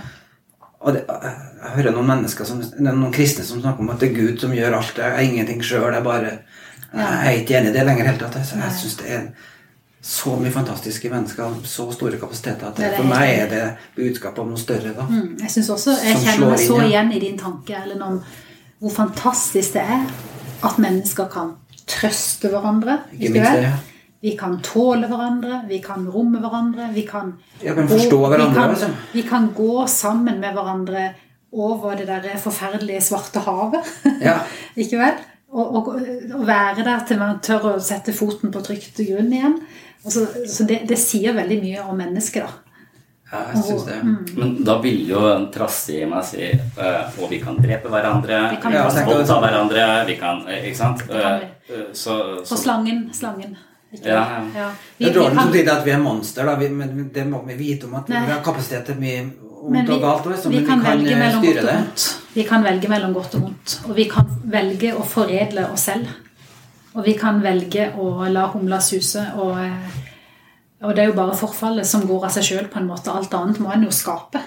[0.78, 4.18] og det, jeg hører noen mennesker som, noen kristne som snakker om at det er
[4.20, 5.00] Gud som gjør alt.
[5.02, 5.90] Jeg er ingenting sjøl.
[5.90, 6.34] Jeg, bare,
[6.94, 8.38] jeg er ikke enig i det lenger helt tatt.
[8.38, 9.30] Jeg, jeg syns det er
[10.08, 13.64] så mye fantastiske mennesker, så store kapasiteter, at det, for meg er det
[13.98, 14.94] budskapet om noe større.
[14.96, 15.08] da.
[15.10, 18.22] Mm, jeg synes også, jeg kjenner meg så igjen i din tanke, Ellen, om
[18.78, 20.06] hvor fantastisk det er
[20.66, 21.54] at mennesker kan
[21.88, 23.02] trøste hverandre.
[23.14, 23.76] Ikke minst det, ja.
[24.20, 26.90] Vi kan tåle hverandre, vi kan romme hverandre.
[26.94, 28.50] Vi kan, ja, kan forstå gå, hverandre.
[28.50, 28.90] Vi kan, altså.
[29.14, 31.08] vi kan, gå sammen med hverandre
[31.54, 33.92] over det der forferdelige svarte havet.
[34.22, 34.40] Ja.
[34.82, 35.20] ikke vel?
[35.48, 35.92] Og, og,
[36.34, 39.60] og, være der til man tør å sette foten på trygt grunn igjen.
[40.04, 42.67] Altså, så det, det, sier veldig mye om mennesket, da.
[43.32, 43.96] Ja, jeg syns det.
[44.04, 44.28] Mm.
[44.40, 48.38] Men da vil jo en trassig i meg si uh, Og vi kan drepe hverandre,
[48.54, 51.04] vi kan voldta hverandre, vi kan Ikke sant?
[51.12, 51.44] Uh,
[51.92, 52.54] så, så.
[52.54, 53.10] På slangen.
[53.14, 53.58] Slangen.
[53.92, 54.08] Ikke?
[54.10, 54.24] ja.
[54.56, 54.70] ja.
[54.98, 56.56] Vi, det er dårlig som sier at vi er monster, da.
[56.60, 58.24] Vi, men det må vi vite om at Nei.
[58.28, 59.26] vi har kapasitet til mye
[59.68, 60.28] ondt og galt.
[60.32, 62.08] Også, vi, kan vi, kan velge mellom godt og vondt.
[62.34, 63.78] Vi kan velge mellom godt og vondt.
[63.88, 66.12] Og vi kan velge å foredle oss selv.
[66.98, 69.60] Og vi kan velge å la humla suse og
[70.84, 73.10] og det er jo bare forfallet som går av seg sjøl, på en måte.
[73.14, 74.44] Alt annet må en jo skape.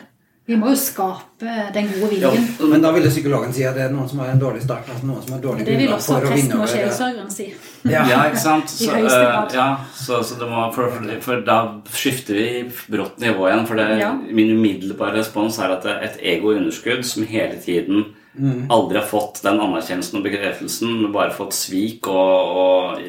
[0.50, 2.46] Vi må jo skape den gode viljen.
[2.58, 4.88] Ja, men da ville psykologen si at det er noen som har en dårlig start.
[4.90, 7.46] Altså noen som har dårlig gunda for å Det vil også presten og sjelesørgeren si.
[7.84, 8.02] Ja.
[8.08, 8.22] ja.
[8.32, 8.72] ikke sant?
[8.80, 11.58] Så, uh, ja, så, så må, for, for, da
[11.94, 12.48] skifter vi
[12.90, 13.62] brått nivå igjen.
[13.68, 14.10] For det, ja.
[14.18, 18.08] min umiddelbare respons er at det er et ego-underskudd som hele tiden
[18.38, 18.66] mm.
[18.72, 23.02] aldri har fått den anerkjennelsen og bekreftelsen, men bare fått svik og, og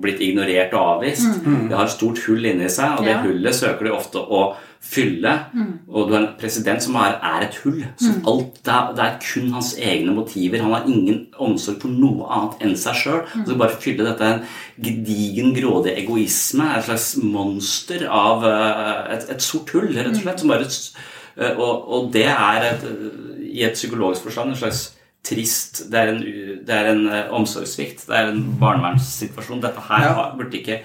[0.00, 1.42] blitt ignorert og avvist.
[1.44, 1.68] Mm.
[1.68, 3.22] Det har et stort hull inni seg, og det ja.
[3.24, 4.50] hullet søker de ofte å
[4.80, 5.32] fylle.
[5.52, 5.72] Mm.
[5.88, 7.82] Og du har en president som er, er et hull.
[8.00, 8.22] Så mm.
[8.32, 10.64] alt, det er, det, er, kun hans egne motiver.
[10.64, 13.20] Han har ingen omsorg for noe annet enn seg sjøl.
[13.28, 13.44] Mm.
[13.46, 14.42] Så bare fylle dette en
[14.80, 20.42] gedigen, grådig egoisme, et slags monster av uh, et, et, sort hull, rett og slett.
[20.42, 22.88] Som bare, uh, og, og, det er et,
[23.50, 24.82] i et psykologisk forstand en slags
[25.26, 25.82] trist.
[25.92, 26.20] Det er en,
[26.66, 28.06] det er en uh, omsorgssvikt.
[28.08, 29.62] Det er en barnevernssituasjon.
[29.62, 30.28] Dette her ja.
[30.36, 30.80] burde ikke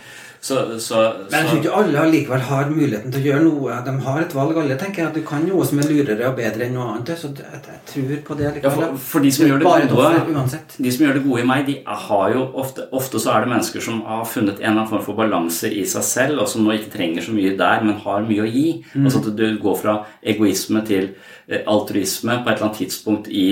[0.46, 1.00] Så, så,
[1.32, 3.78] Men jeg tror ikke alle allikevel har muligheten til å gjøre noe.
[3.82, 6.36] De har et valg, alle tenker jeg, at du kan noe som er lurere og
[6.38, 7.10] bedre enn noe annet.
[7.18, 10.60] Så jeg, jeg tror på det Ja, for, for de som gjør det gode.
[10.78, 13.52] De som gjør det gode i meg, de har jo ofte Ofte så er det
[13.56, 16.62] mennesker som har funnet en eller annen form for balanse i seg selv, og som
[16.62, 18.68] nå ikke trenger så mye der, men har mye å gi.
[18.94, 19.10] Mm.
[19.10, 21.10] Altså at du går fra egoisme til
[21.50, 23.50] eh, altruisme på et eller annet tidspunkt i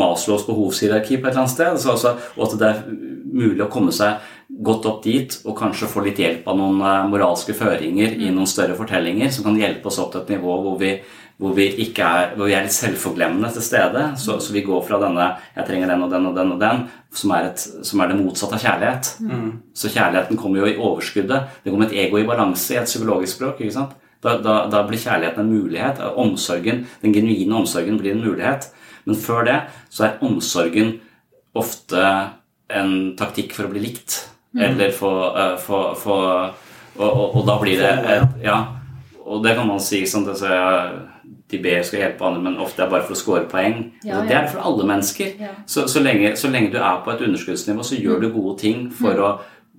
[0.00, 1.76] Maslows behovshierarki på et eller annet sted.
[1.76, 2.84] Altså, og at det er
[3.30, 4.16] mulig å komme seg
[4.58, 8.48] godt opp dit og kanskje få litt hjelp av noen eh, moralske føringer i noen
[8.50, 10.90] større fortellinger som kan hjelpe oss opp til et nivå hvor vi,
[11.40, 14.04] hvor vi, ikke er, hvor vi er litt selvforglemmende til stede.
[14.20, 16.84] Så, så vi går fra denne 'jeg trenger den og den og den', og den
[17.12, 19.12] som er, et, som er det motsatte av kjærlighet.
[19.74, 21.62] Så kjærligheten kommer jo i overskuddet.
[21.64, 23.60] Det kommer et ego i balanse i et psykologisk språk.
[23.60, 23.96] ikke sant?
[24.22, 26.02] Da, da, da blir kjærligheten en mulighet.
[26.16, 28.68] Omsorgen, Den genuine omsorgen blir en mulighet.
[29.06, 31.00] Men før det så er omsorgen
[31.54, 32.04] ofte
[32.68, 34.29] en taktikk for å bli likt.
[34.58, 36.54] Eller for, eh, for, for
[36.98, 38.56] og, og, og da blir det et, Ja.
[39.30, 40.48] Og det kan man si sånn altså,
[41.50, 43.92] de ber skal hjelpe andre, men ofte er det bare for å score poeng.
[44.04, 45.30] Ja, Altså, det er det for alle mennesker.
[45.38, 45.52] Ja.
[45.66, 48.88] Så, så, lenge, så lenge du er på et underskuddsnivå, så gjør du gode ting
[48.90, 49.30] for å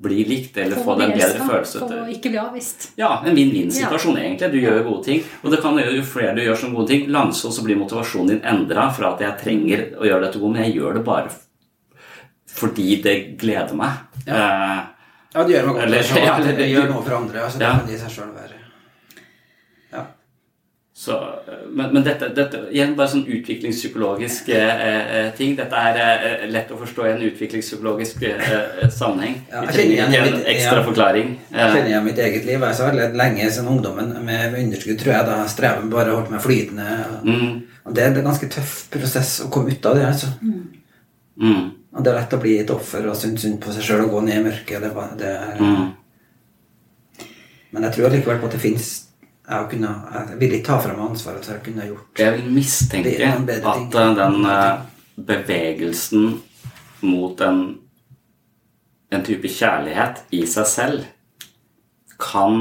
[0.02, 1.80] bli likt eller For få en den bedre følelse.
[1.84, 2.88] For å ikke bli avvist.
[2.98, 4.52] ja, en vinn-vinn-situasjon egentlig.
[4.56, 5.22] Du gjør gode ting.
[5.44, 8.28] Og det kan jo, jo flere du gjør som gode ting, langsomt så blir motivasjonen
[8.34, 11.28] din endra fra at jeg trenger å gjøre dette godt, men jeg gjør det bare
[11.30, 11.44] f-
[12.54, 14.02] fordi det gleder meg.
[14.28, 14.80] Eh,
[15.34, 15.84] Ja, det gjør meg godt.
[15.86, 17.40] Eller- ja, eller- det gjør noe for andre.
[17.46, 17.78] Altså, det Ja.
[17.78, 18.58] kan de seg selv være
[19.94, 20.02] Ja.
[20.94, 21.16] Så,
[21.74, 24.84] men, men dette, dette igjen bare sånn utviklingspsykologisk eh,
[25.16, 25.56] eh, ting.
[25.58, 29.40] Dette er eh, lett å forstå i en utviklingspsykologisk eh, sammenheng.
[29.50, 31.32] Ja, jeg kjenner igjen en ekstra forklaring.
[31.50, 32.60] Jeg kjenner igjen mitt eget liv.
[32.68, 35.26] Jeg har veldig lenge siden ungdommen med underskudd, tror jeg.
[35.32, 36.90] Da streven bare holdt meg flytende.
[37.24, 40.06] mm, Og det er en ganske tøff prosess å komme ut av det.
[40.12, 40.28] altså.
[40.44, 44.06] mm, Og det er lett å bli et offer og synes synd på seg sjøl
[44.06, 44.84] og gå ned i mørket.
[44.84, 45.90] Det, det er, mm.
[47.72, 48.90] Men jeg tror likevel på at det fins
[49.52, 52.50] Jeg kunne, jeg vil ikke ta fra meg ansvaret for å kunne gjort Jeg vil
[52.56, 54.84] mistenke Det bedre at eh, den eh,
[55.32, 56.28] bevegelsen
[57.08, 57.60] mot en,
[59.12, 61.08] en type kjærlighet i seg selv
[62.22, 62.60] kan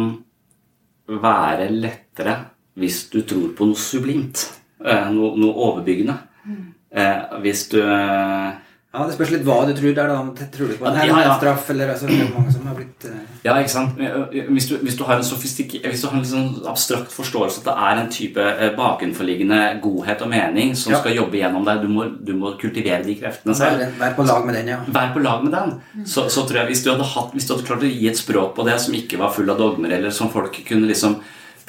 [1.11, 2.37] være lettere
[2.81, 4.47] hvis du tror på noe sublimt.
[4.81, 6.17] eh, Noe, noe overbyggende.
[6.47, 6.61] Mm.
[7.45, 7.79] Hvis du
[8.93, 10.15] Ja, Det spørs litt hva du tror der, da.
[10.19, 11.35] om- Tror du på en Ja, ja, ja.
[11.39, 13.21] straff, eller altså, det er mange som har blitt uh...
[13.45, 14.01] Ja, ikke sant?
[14.51, 17.69] Hvis du, hvis du har en sofistik hvis du har en sånn abstrakt forståelse at
[17.71, 20.99] det er en type bakenforliggende godhet og mening som Ja.
[20.99, 23.79] skal jobbe gjennom deg, du må, du må kultivere de kreftene selv.
[23.79, 24.81] Vær, vær på lag med den, ja.
[24.91, 25.75] Vær på lag med den.
[26.05, 28.19] Så, så tror jeg hvis du, hadde hatt, hvis du hadde klart å gi et
[28.19, 31.21] språk på det som ikke var full av dogmer, eller som folk kunne liksom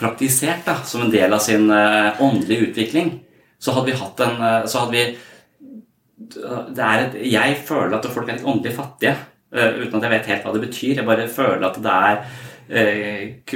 [0.01, 3.19] praktisert da, som en del av sin uh, åndelige utvikling,
[3.61, 5.27] så hadde vi hatt en uh, så hadde vi det er
[6.35, 9.15] et, Jeg føler at folk er litt åndelig fattige,
[9.53, 10.95] eh, uten at jeg vet helt hva det betyr.
[10.95, 12.21] Jeg bare føler at det er
[12.69, 13.55] eh,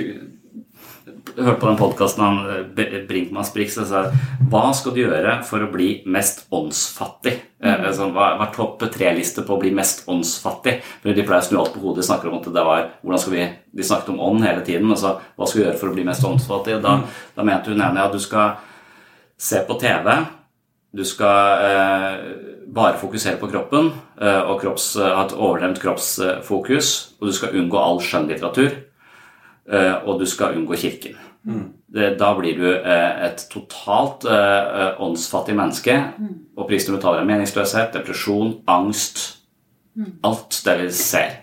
[1.36, 2.76] hørte på den podkasten
[3.10, 4.04] Brinkmanns Brix og sa
[4.52, 7.34] hva skal du gjøre for å bli mest åndsfattig?
[7.64, 10.78] Eh, altså, hva er topp tre-liste på å bli mest åndsfattig?
[11.02, 12.04] For De pleier å snu alt på hodet.
[12.04, 14.92] De snakker om at det var, hvordan skal vi, de snakket om ånd hele tiden.
[14.94, 16.80] Altså, hva skal du gjøre for å bli mest åndsfattig?
[16.86, 16.98] Da,
[17.36, 18.58] da mente hun ene at du skal
[19.38, 20.12] se på TV.
[20.96, 22.20] Du skal eh,
[22.74, 26.92] bare fokusere på kroppen eh, og kropps, ha et overdrevet kroppsfokus.
[27.20, 28.76] Og du skal unngå all skjønnlitteratur.
[29.66, 31.18] Eh, og du skal unngå kirken.
[31.96, 35.96] Det, da blir du eh, et totalt eh, åndsfattig menneske.
[36.58, 39.24] Og prisen du betaler er meningsløshet, depresjon, angst.
[40.26, 41.42] Alt det vi ser.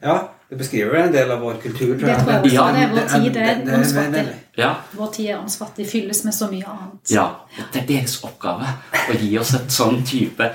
[0.00, 0.16] Ja,
[0.50, 2.54] det beskriver en del av vår kultur, tror Det tror jeg også.
[2.54, 3.32] Ja, det er vår tid.
[3.34, 4.26] Det er åndsfattig.
[4.58, 5.86] Ja, Vår tid er åndsfattig.
[5.86, 7.14] Fylles med så mye annet.
[7.14, 7.28] ja.
[7.72, 10.50] Det er deres oppgave å gi oss et sånn type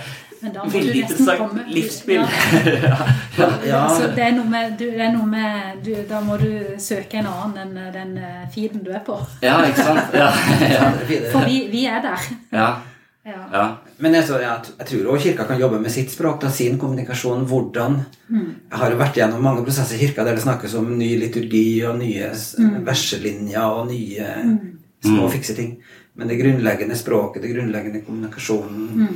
[0.52, 2.26] veldig interessant livsspill.
[3.38, 3.48] Ja.
[3.68, 3.80] Ja.
[3.90, 7.28] Så det er noe med, du, er noe med du, Da må du søke en
[7.28, 9.18] annen enn den eh, feeden du er på.
[9.44, 10.16] Ja, ikke sant?
[10.16, 10.30] Ja,
[10.76, 10.92] ja,
[11.34, 12.30] For vi, vi er der.
[12.56, 12.70] ja,
[13.26, 13.42] Ja.
[13.52, 13.66] ja.
[13.98, 17.48] Men altså, ja, jeg tror også Kirka kan jobbe med sitt språk, da, sin kommunikasjon.
[17.50, 18.00] Hvordan
[18.30, 21.82] Jeg har jo vært gjennom mange prosesser i Kirka der det snakkes om ny liturgi
[21.90, 22.82] og nye mm.
[22.86, 24.34] verselinjer og nye
[25.06, 25.78] små fikse ting.
[26.16, 29.10] Men det grunnleggende språket, det grunnleggende kommunikasjonen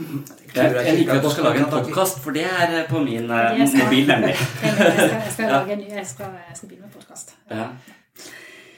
[0.55, 3.29] Jeg, jeg liker at du skal lage en podkast, for det er eh, på min
[3.31, 4.33] eh, mobil, nemlig.
[4.35, 7.37] Jeg, skal, jeg, skal lage en ny, jeg, skal, jeg skal begynne med podkast.
[7.53, 7.69] Ja.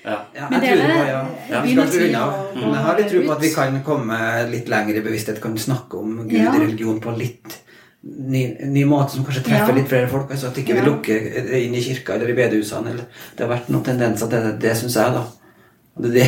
[0.03, 0.15] Ja.
[0.33, 1.25] Ja, jeg tror dere det, ja.
[1.49, 4.17] Ja, Vi Men jeg har litt tro på at vi kan komme
[4.49, 6.51] litt lenger i bevissthet, kan snakke om Gud Ja.
[6.57, 7.59] religion på litt
[8.03, 9.75] ny, ny måte som kanskje treffer Ja.
[9.75, 10.31] litt flere folk.
[10.31, 12.89] Altså at ikke vi lukker inn i kirka eller i bedehusene.
[12.95, 13.05] Eller,
[13.37, 15.23] det har vært noen tendenser til det, det syns jeg, da.
[16.01, 16.27] Det, det,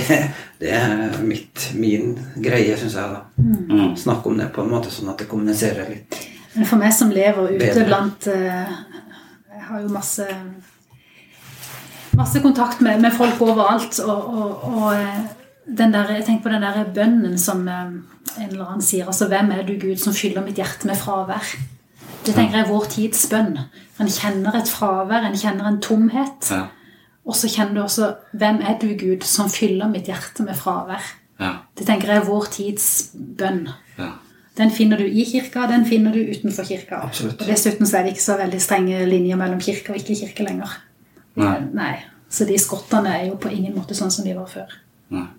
[0.60, 3.24] det er mitt, min greie, syns jeg, da.
[3.40, 3.95] Mm.
[3.98, 6.20] Snakke om det på en måte sånn at det kommuniserer litt.
[6.54, 7.86] Men for meg som lever ute Bedre.
[7.90, 8.68] blant eh,
[9.56, 10.28] Jeg har jo masse
[12.18, 13.99] masse kontakt med, med folk overalt.
[13.99, 15.22] Og, og, og eh,
[15.65, 17.95] den der, jeg tenker på den der bønnen som eh,
[18.38, 19.07] en eller annen sier.
[19.07, 21.56] altså Hvem er du, Gud, som fyller mitt hjerte med fravær?
[22.23, 23.57] Det tenker jeg er vår tids bønn.
[24.02, 26.52] En kjenner et fravær, en kjenner en tomhet.
[26.52, 26.65] Ja.
[27.23, 31.03] Og så kjenner du også Hvem er du, Gud, som fyller mitt hjerte med fravær?
[31.41, 31.56] Ja.
[31.77, 33.68] Det tenker jeg er vår tids bønn.
[33.98, 34.14] Ja.
[34.57, 37.02] Den finner du i kirka, den finner du utenfor kirka.
[37.07, 37.41] Absolutt.
[37.41, 40.45] Og dessuten så er det ikke så veldig strenge linjer mellom kirke og ikke kirke
[40.45, 40.76] lenger.
[41.39, 41.55] Nei.
[41.73, 41.93] Nei.
[42.34, 44.73] Så de skottene er jo på ingen måte sånn som de var før.
[45.14, 45.30] Nei.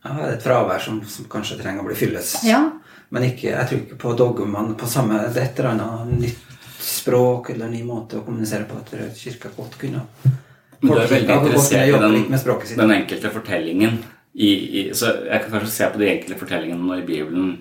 [0.00, 2.38] Ja, det er et fravær som, som kanskje trenger å bli fylles.
[2.46, 2.62] Ja.
[3.10, 6.46] Men ikke, jeg tror ikke på dogmaen på samme Det er et eller annet nytt
[6.80, 8.78] språk eller ny måte å kommunisere på.
[8.78, 10.04] at kirka godt kunne
[10.80, 12.78] Men du er veldig interessert i den, litt med språket sitt.
[12.80, 13.98] den enkelte fortellingen.
[14.32, 17.58] I, i, så jeg kan kanskje se på de enkelte fortellingene nå i Bibelen.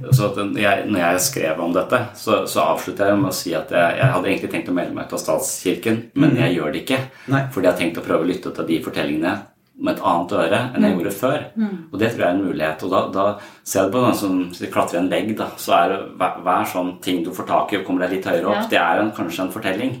[0.00, 3.98] Jeg, når jeg skrev om dette, så, så avslutter jeg med å si at jeg,
[4.00, 7.00] jeg hadde egentlig tenkt å melde meg av statskirken, men jeg gjør det ikke.
[7.32, 7.42] Nei.
[7.52, 9.34] Fordi jeg har tenkt å prøve å lytte til de fortellingene
[9.80, 11.44] med et annet øre enn jeg gjorde før.
[11.90, 12.82] Og det tror jeg er en mulighet.
[12.84, 13.24] Og da, da
[13.64, 14.40] ser du på den som
[14.74, 17.86] klatrer en vegg, da, så er hver, hver sånn ting du får tak i og
[17.86, 18.66] kommer deg litt høyere opp, Ja.
[18.74, 19.94] det er en, kanskje en fortelling.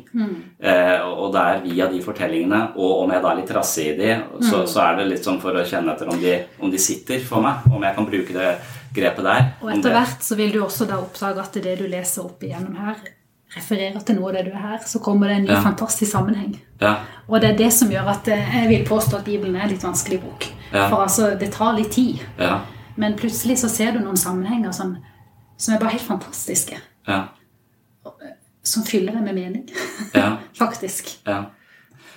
[0.60, 3.94] Eh, og det er via de fortellingene, og om jeg da er litt rasse i
[3.96, 4.10] de,
[4.44, 7.22] så, så er det litt sånn for å kjenne etter om de, om de sitter
[7.24, 7.64] for meg.
[7.72, 8.50] Om jeg kan bruke det
[8.96, 9.48] grepet der.
[9.62, 12.76] Og etter hvert så vil du også da oppdage at det du leser opp igjennom
[12.82, 13.00] her,
[13.56, 15.60] refererer til noe av det du er her, så kommer det en ny Ja.
[15.64, 16.52] fantastisk sammenheng.
[16.80, 16.94] Ja.
[17.28, 19.72] Og det er det som gjør at eh, jeg vil påstå at Bibelen er en
[19.74, 20.46] litt vanskelig bok.
[20.72, 20.88] Ja.
[20.88, 22.18] For altså, det tar litt tid.
[22.38, 22.60] Ja.
[22.96, 24.96] Men plutselig så ser du noen sammenhenger som,
[25.56, 26.78] som er bare helt fantastiske.
[27.08, 27.24] Ja.
[28.62, 29.64] Som fyller deg med mening.
[30.14, 30.36] Ja.
[30.58, 31.18] Faktisk.
[31.26, 31.44] ja.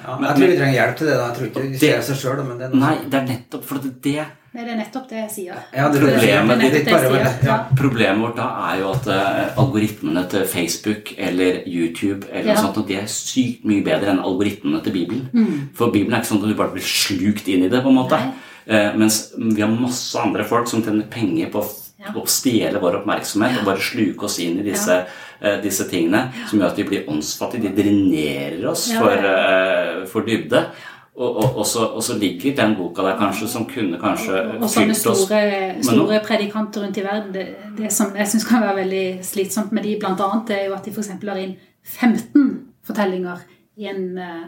[0.03, 1.13] Ja, jeg tror vi trenger hjelp til det.
[1.15, 1.25] da.
[1.27, 3.63] Jeg tror ikke vi ser seg sjøl, men det er noe Nei, det er nettopp
[3.69, 5.55] for det, det er nettopp det jeg sier.
[5.73, 7.39] Ja, det- Problemet det ditt bare sier.
[7.47, 7.57] ja.
[7.75, 12.61] Problemet vårt da er jo at uh, algoritmene til Facebook eller YouTube eller Ja.
[12.61, 15.69] noe sånt, de er sykt mye bedre enn algoritmene til Bibelen.
[15.73, 17.95] For Bibelen er ikke sånn at du bare blir slukt inn i det, på en
[17.95, 18.19] måte.
[18.67, 21.65] Eh, mens vi har masse andre folk som tjener penger på
[21.99, 22.11] Ja.
[22.13, 25.05] å stjele vår oppmerksomhet og bare sluke oss inn i disse,
[25.41, 27.73] eh, disse tingene som gjør at vi blir åndsfattige.
[27.75, 30.65] De drenerer oss Ja, for, for dybde.
[31.13, 34.69] Og, og, og, så, og så ligger den boka der kanskje som kunne kanskje Og
[34.69, 35.41] sånne store,
[35.85, 37.43] store predikanter rundt i verden, det,
[37.77, 40.85] det som jeg syns kan være veldig slitsomt med de, blant annet, er jo at
[40.85, 41.11] de f.eks.
[41.21, 41.53] har inn
[41.83, 42.49] 15
[42.87, 43.45] fortellinger
[43.77, 44.43] i en eh,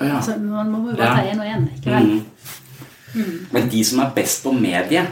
[0.00, 0.16] Ja.
[0.16, 2.10] altså, Man må jo bare ta én og én, ikke vel?
[3.14, 3.46] Mm.
[3.52, 5.06] Men de som er best på medie,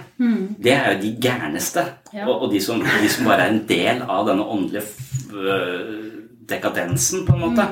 [0.62, 1.80] det er jo de gærneste.
[2.12, 2.18] Mm.
[2.18, 2.26] Ja.
[2.28, 4.84] Og, de, som, de som bare er en del av denne åndelige
[5.32, 6.04] øh,
[6.48, 7.66] dekadensen, på en måte.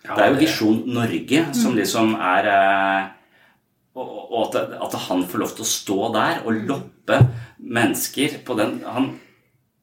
[0.00, 0.16] Mm.
[0.16, 3.08] det er jo Visjon Norge som liksom er eh,
[4.00, 7.18] Og, og at, at han får lov til å stå der og loppe
[7.58, 9.08] mennesker på den han,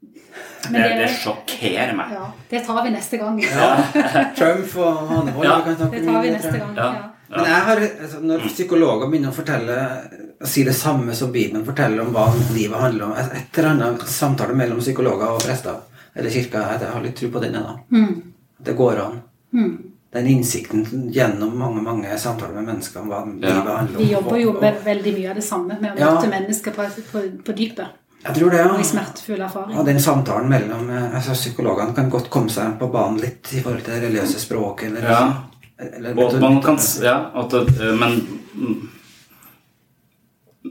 [0.02, 2.14] det, Men det, det- sjokkerer meg.
[2.16, 3.38] Ja, det tar vi neste gang.
[4.40, 5.60] Trump og Hanvold Ja.
[5.66, 6.74] kan snakke Det om tar vi det, neste gang.
[6.80, 6.88] Ja.
[7.28, 7.36] Ja.
[7.36, 9.78] Men jeg har, altså, når psykologer begynner å fortelle
[10.40, 14.08] å si det samme som Bibelen forteller om hva livet handler om Et eller annet
[14.08, 15.76] samtale mellom psykologer og prester
[16.16, 17.60] eller kirka Jeg har litt tro på denne.
[17.60, 17.76] ennå.
[17.92, 18.34] Mm.
[18.64, 19.20] Det går an.
[20.18, 20.84] Den innsikten
[21.14, 24.02] gjennom mange mange samtaler med mennesker om hva livet handler om.
[24.02, 26.12] Vi jobber jo med veldig mye av det samme, med å Ja.
[26.16, 28.00] møte mennesker på, på, på dypet.
[28.24, 28.88] Jeg tror det, Og i ja.
[28.90, 29.78] smertefull erfaring.
[29.78, 33.62] Og den samtalen mellom eh, altså Psykologene kan godt komme seg på banen litt i
[33.62, 34.84] forhold til det religiøse språk.
[34.90, 35.22] Eller, Ja.
[35.78, 38.22] eller Og man kan Ja, at eh, men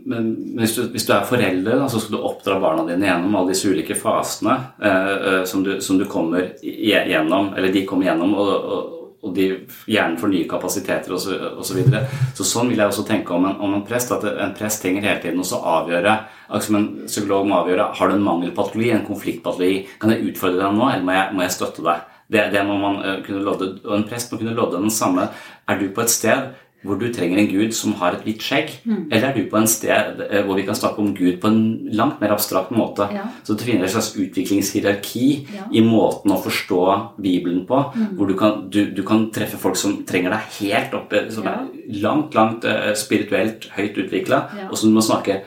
[0.06, 0.26] men
[0.58, 3.54] hvis du, hvis du er forelder, da, så skal du oppdra barna dine gjennom alle
[3.54, 8.34] disse ulike fasene eh, eh, som, du, som du kommer gjennom, eller de kommer gjennom,
[8.34, 8.92] og, og,
[9.24, 9.46] og de
[9.90, 11.30] gjerne får nye kapasiteter osv.
[11.32, 12.02] Så, og så, videre.
[12.36, 14.12] så sånn vil jeg også tenke om en, om en prest.
[14.14, 16.16] At en prest trenger hele tiden også avgjøre
[16.46, 19.86] akkurat en psykolog må avgjøre har du en mangelpatologi, en konfliktpatologi.
[20.02, 22.12] Kan jeg utfordre deg nå, eller må jeg, må jeg støtte deg?
[22.26, 25.28] Det, det må man eh, kunne lodde, og En prest må kunne lodde den samme.
[25.66, 26.54] Er du på et sted
[26.84, 28.68] hvor du trenger en gud som har et hvitt skjegg?
[29.10, 31.88] Eller er du på en sted eh, hvor vi kan snakke om Gud på en
[31.96, 33.08] langt mer abstrakt måte?
[33.12, 33.24] Ja.
[33.42, 35.64] Så du finner et slags utviklingshierarki Ja.
[35.72, 36.80] i måten å forstå
[37.22, 37.80] Bibelen på,
[38.16, 41.50] hvor du kan, du, du kan treffe folk som trenger deg helt oppe, som Ja.
[41.64, 45.40] er langt, langt eh, spirituelt høyt utvikla, og som du må snakke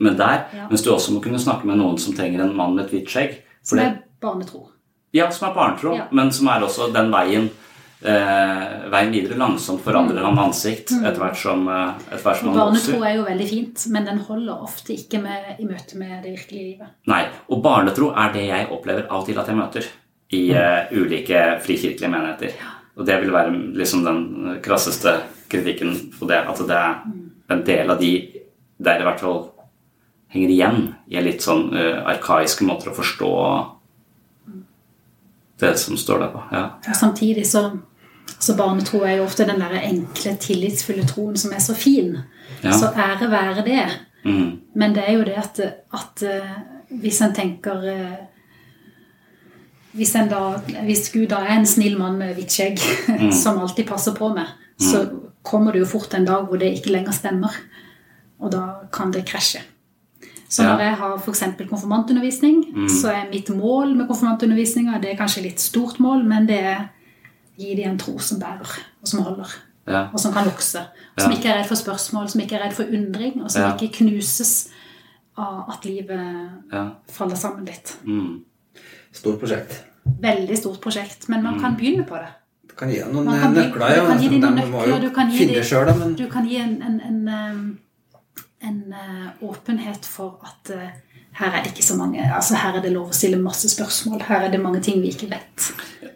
[0.00, 2.84] med der, mens du også må kunne snakke med noen som trenger en mann med
[2.86, 3.36] et hvitt skjegg.
[3.64, 4.68] For Som er barnetro.
[5.14, 7.50] ja, som er barnetro, men som er også den veien
[8.02, 8.62] eh,
[8.92, 13.02] veien videre langsomt forandrer han ansikt etter hvert som, eh, etter hvert som han Barnetro
[13.02, 16.70] er jo veldig fint, men den holder ofte ikke med, i møte med det virkelige
[16.70, 16.94] livet.
[17.10, 19.90] Nei, og barnetro er det jeg opplever av og til at jeg møter
[20.34, 22.58] i eh, ulike frikirkelige menigheter.
[22.94, 25.18] Og det vil være liksom den krasseste
[25.50, 27.02] kritikken på det, at det er
[27.54, 28.14] en del av de
[28.84, 29.42] der i hvert fall
[30.34, 30.80] henger igjen
[31.10, 33.30] i en litt sånn uh, arkaiske måter å forstå
[35.60, 36.38] det som står der.
[36.52, 36.64] Ja.
[36.88, 37.70] Og samtidig så
[38.40, 42.18] Så barnetro er jo ofte den der enkle, tillitsfulle troen som er så fin.
[42.64, 42.72] Ja.
[42.72, 44.00] Så ære være det.
[44.24, 44.60] Mm.
[44.74, 45.60] Men det er jo det at,
[45.94, 46.50] at eh,
[46.88, 48.16] hvis en tenker eh,
[49.92, 53.32] hvis, en da, hvis Gud da er en snill mann med hvitt skjegg Mm.
[53.42, 54.46] som alltid passer på meg,
[54.80, 55.04] så
[55.42, 57.52] kommer det jo fort en dag hvor det ikke lenger stemmer.
[58.40, 59.60] Og da kan det krasje.
[60.54, 60.72] Så Ja.
[60.76, 61.42] når jeg har f.eks.
[61.70, 62.88] konfirmantundervisning, Mm.
[62.88, 66.88] så er mitt mål med konfirmantundervisninga Det er kanskje litt stort mål, men det er
[67.58, 69.48] gi dem en tro som bærer, og som holder.
[69.88, 70.08] Ja.
[70.12, 70.78] Og som kan vokse.
[71.16, 71.36] Og som Ja.
[71.38, 73.76] ikke er redd for spørsmål, som ikke er redd for undring, og som Ja.
[73.76, 74.68] ikke knuses
[75.36, 76.88] av at livet Ja.
[77.10, 77.96] faller sammen litt.
[78.06, 78.40] Mm.
[79.12, 79.82] Stort prosjekt.
[80.20, 82.28] Veldig stort prosjekt, men man kan begynne på det.
[82.68, 83.72] Du kan gi dem noen kan, nøkler.
[84.00, 86.56] du kan gi dem noen nøkler, du kan gi dem- sjøl, men Du kan gi
[86.56, 87.78] en, en, en, um,
[88.68, 93.16] en uh, åpenhet for at uh, her er mange altså Her er det lov å
[93.16, 94.22] stille masse spørsmål.
[94.22, 95.70] Her er det mange ting vi ikke vet.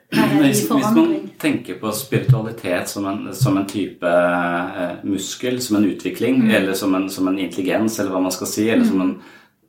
[0.08, 5.88] Hvis, hvis man tenker på spiritualitet som en, som en type eh, muskel, som en
[5.90, 6.50] utvikling, Mm.
[6.50, 9.12] eller som en, som en intelligens, eller hva man skal si, eller som en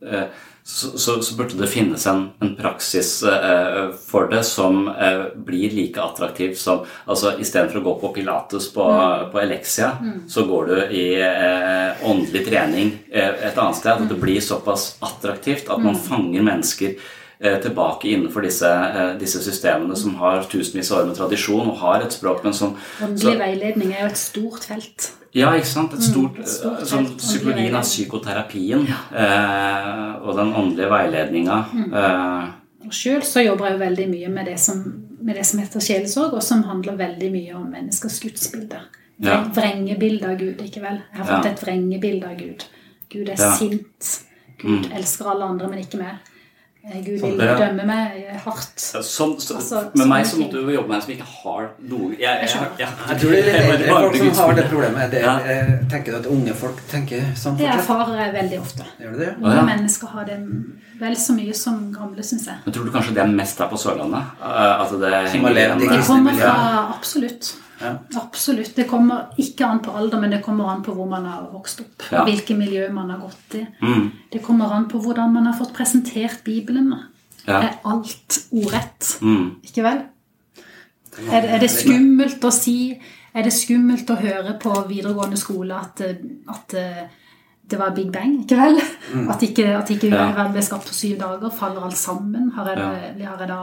[0.05, 0.29] eh,
[0.63, 5.71] så, så, så burde det finnes en, en praksis eh, for det som eh, blir
[5.73, 9.31] like attraktiv som altså Istedenfor å gå på pilates på, Mm.
[9.31, 9.91] på Elexia,
[10.27, 13.91] så går du i eh, åndelig trening eh, et annet sted.
[13.91, 14.07] At Mm.
[14.13, 16.95] det blir såpass attraktivt at man fanger mennesker
[17.39, 22.01] tilbake innenfor disse, eh, disse systemene som har tusenvis av år med tradisjon og har
[22.01, 25.11] et språk, men som Åndelig veiledning er jo et stort felt.
[25.33, 25.93] Ja, ikke sant?
[25.93, 30.89] Et stort, Mm, et stort eh, sånn felt, Psykologien er psykoterapien eh, og den åndelige
[30.91, 31.59] veiledninga.
[31.73, 31.93] Mm.
[31.93, 32.47] Eh,
[32.87, 34.79] Og sjøl så jobber jeg jo veldig mye med det som,
[35.21, 38.81] med det som heter sjelesorg, og som handler veldig mye om menneskers gudsbilder.
[39.19, 39.41] Ja.
[39.53, 41.01] Vrengebilde av Gud, ikke vel?
[41.11, 41.51] Jeg har fått Ja.
[41.51, 42.63] et vrengebilde av Gud.
[43.09, 43.51] Gud er Ja.
[43.55, 44.23] sint.
[44.57, 44.91] Gud Mm.
[44.97, 46.15] elsker alle andre, men ikke meg.
[46.89, 48.79] Eh, Gud Sånn, vil dømme meg hardt.
[48.81, 52.07] Sånn, så, Altså, med meg så måtte du jobbe med en som ikke har noe
[52.17, 55.11] Jeg, jeg, jeg, jeg, jeg tror det er litt folk som har det problemet.
[55.13, 55.35] Det, Ja.
[55.45, 58.87] eh, Tenker du at unge folk tenker sånn Det erfarer jeg veldig ofte.
[59.03, 59.29] Gjør det?
[59.37, 59.65] Unge ja.
[59.69, 60.39] mennesker har det
[60.99, 62.57] vel så mye som gamle, syns jeg.
[62.65, 64.33] Men tror du kanskje det er mest her på Sørlandet?
[64.41, 66.53] Eh, At det Som har levd i igjen, Det eh, kommer fra
[66.97, 67.53] Absolutt.
[67.79, 67.93] Ja.
[68.19, 68.75] Absolutt.
[68.75, 71.83] Det kommer ikke an på alder, men det kommer an på hvor man har vokst
[71.83, 72.07] opp.
[72.11, 72.21] Ja.
[72.21, 73.63] og Hvilke miljø man har gått i.
[73.81, 74.09] Mm.
[74.33, 76.91] Det kommer an på hvordan man har fått presentert Bibelen.
[77.45, 77.61] Ja.
[77.61, 79.13] Er alt ordrett?
[79.21, 79.45] Mm.
[79.65, 80.03] Ikke vel?
[81.29, 82.93] Er er det skummelt å si
[83.33, 86.73] Er det skummelt å høre på videregående skole at, at
[87.69, 88.79] det var Big Bang, ikke vel?
[89.29, 90.31] At ikke, at ikke Ja.
[90.33, 91.49] verden ble skapt på syv dager.
[91.51, 92.51] Faller alt sammen?
[92.55, 92.77] Har jeg,
[93.17, 93.59] det- har jeg da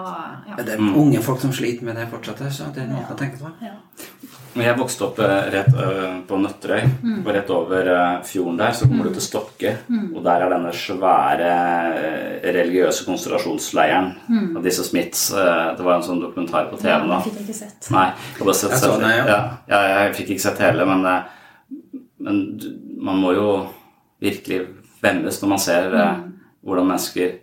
[0.49, 0.57] ja.
[0.63, 0.95] Det er Mm.
[0.97, 2.39] unge folk som sliter med det fortsatt.
[2.53, 3.51] Så det er noe å tenke på.
[3.63, 3.73] ja.
[4.57, 7.27] Jeg vokste opp eh, rett eh, på Nøtterøy, Mm.
[7.27, 9.77] og rett over eh, fjorden der så kommer du til Stokke.
[10.17, 11.51] Og der er denne svære
[12.43, 14.15] religiøse konsentrasjonsleiren
[14.57, 15.29] av disse Smiths.
[15.31, 17.21] Det var en sånn dokumentar på TV Ja, nå.
[17.23, 17.91] fikk jeg ikke sett.
[17.91, 19.27] Nei, jeg sett Jeg så ja.
[19.27, 19.59] ja.
[19.69, 21.03] ja, Jeg fikk ikke sett hele, men,
[22.19, 22.61] men
[22.99, 23.49] man må jo
[24.23, 24.61] virkelig
[25.03, 26.33] vemmes når man ser eh, Mm.
[26.65, 27.35] hvordan mennesker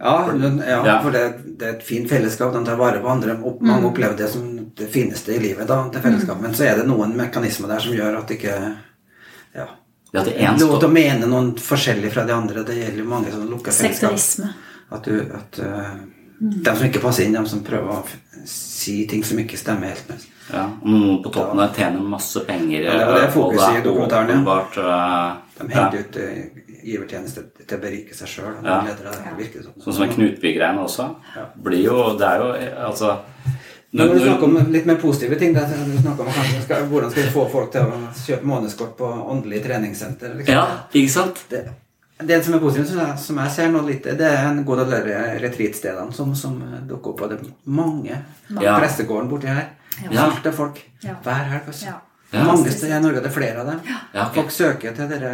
[0.00, 1.02] Ja, den, ja, Ja.
[1.02, 2.52] for det, det er et fint fellesskap.
[2.52, 3.34] Den tar vare på andre.
[3.44, 5.66] Og mange opplever det som det fineste i livet.
[5.68, 6.40] da, det fellesskapet.
[6.42, 8.54] Men så er det noen mekanismer der som gjør at det ikke
[9.54, 9.66] ja,
[10.12, 12.64] Ja, det er Noe Lov til å mene noe forskjellig fra de andre.
[12.64, 14.16] Det gjelder jo mange sånne lukka fellesskap.
[14.16, 14.54] Sektorisme.
[14.90, 16.00] At du, at uh,
[16.40, 18.02] De som ikke passer inn, de som prøver å
[18.48, 22.40] si ting som ikke stemmer helt med Ja, og noen på toppen der tjener masse
[22.48, 22.82] penger.
[22.88, 25.36] Ja, det er det eh, fokuset i dokumentaren, ja.
[25.60, 25.82] Eh, De ja.
[25.82, 28.54] henter ut uh, givertjeneste til å berike seg sjøl.
[28.64, 28.80] Ja.
[28.86, 29.76] Det sånn.
[29.84, 31.08] Sånn som en Knutby-greiene også.
[31.60, 33.18] Blir jo Det er jo eh, altså
[33.96, 37.26] Når du snakker om litt mer positive ting, da, du snakker om skal, hvordan skal
[37.26, 40.36] vi få folk til å kjøpe månedskort på åndelig treningssenter?
[40.38, 40.54] Liksom.
[40.54, 41.42] Ja, ikke sant?
[41.50, 41.64] Det,
[42.30, 44.84] det som er positivt, som jeg, som jeg ser nå litt, det er en god
[44.84, 46.54] del av de retreatstedene som, som
[46.86, 47.24] dukker opp.
[47.26, 47.50] Og det er
[47.80, 48.20] mange.
[48.60, 48.76] Ja.
[48.78, 49.72] Prestegården borti her.
[50.06, 50.28] Ja.
[50.30, 51.16] Fullt av folk Ja.
[51.24, 51.66] hver helg.
[51.66, 51.86] Altså.
[51.90, 51.98] Ja.
[52.32, 52.44] Ja.
[52.46, 53.20] Mange steder i Norge.
[53.24, 53.80] Det er flere av dem.
[54.14, 54.34] Ja, okay.
[54.42, 55.32] Folk søker til dere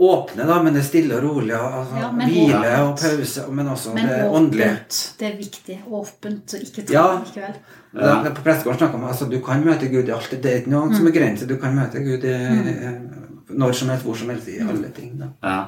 [0.00, 1.54] åpne, da, men det er stille og rolig.
[1.56, 2.80] Og, altså, Ja, hvile åpent.
[2.84, 4.70] og pause, men også Men det åndelige.
[4.70, 5.78] åpent, det er viktig.
[5.90, 7.06] Åpent og ikke Ja.
[7.18, 7.54] likevel.
[7.94, 8.22] Ja.
[8.22, 10.30] det, på prestegården snakka vi om altså, du kan møte Gud i alt.
[10.30, 11.46] Det er ikke noe som er grenser.
[11.46, 12.36] Du kan møte Gud i,
[13.56, 15.18] når som helst, hvor som helst, i alle ting.
[15.18, 15.26] Da.
[15.42, 15.58] Ja.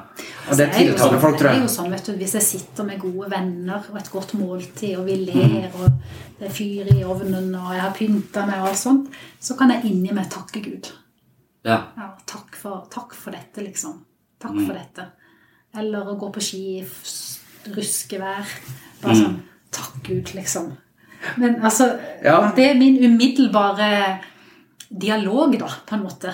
[0.49, 2.33] Og det Altså, er tiltaler sånn- folk, tror Det er jo sånn, vet du, Hvis
[2.33, 5.91] jeg sitter med gode venner og et godt måltid, og vi ler, og
[6.39, 9.69] det er fyr i ovnen, og jeg har pynta meg, og alt sånt, så kan
[9.71, 10.91] jeg inni meg takke Gud.
[11.65, 11.81] ja.
[11.97, 13.99] Ja, takk for, takk for dette, liksom.
[14.39, 14.65] Takk Mm.
[14.67, 15.07] for dette.
[15.75, 16.85] Eller å gå på ski
[17.75, 18.43] ruskevær.
[18.43, 19.01] Mm.
[19.01, 19.39] Bare sånn
[19.73, 20.77] Takk Gud, liksom.
[21.37, 22.51] Men altså Ja.
[22.55, 24.19] Det er min umiddelbare
[24.91, 26.33] dialog, da, på en måte.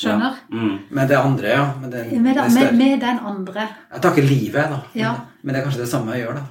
[0.00, 0.36] Skjønner?
[0.48, 0.76] Mm.
[0.96, 1.64] Med det andre, ja.
[1.80, 4.78] Med, det, Med, da, med, med den andre, Jeg takker livet, da.
[4.96, 5.14] Ja.
[5.42, 6.44] Men det er kanskje det samme jeg gjør, da.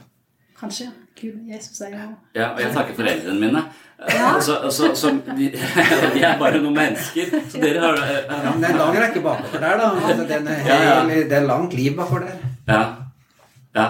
[0.60, 0.90] kanskje.
[1.20, 2.04] Gud, Jesus er jo
[2.36, 3.64] Ja, og jeg takker foreldrene mine.
[4.08, 4.30] Ja.
[4.40, 5.50] Så, så, så de,
[6.14, 7.34] de er bare noen mennesker.
[7.52, 9.90] Så dere har eh, Ja, men det er en lang rekke bakover der, da.
[10.00, 10.94] Altså, det, er Ja, ja.
[11.10, 12.46] hel, det er langt liv bakover der.
[12.70, 12.84] Ja.
[13.76, 13.88] ja.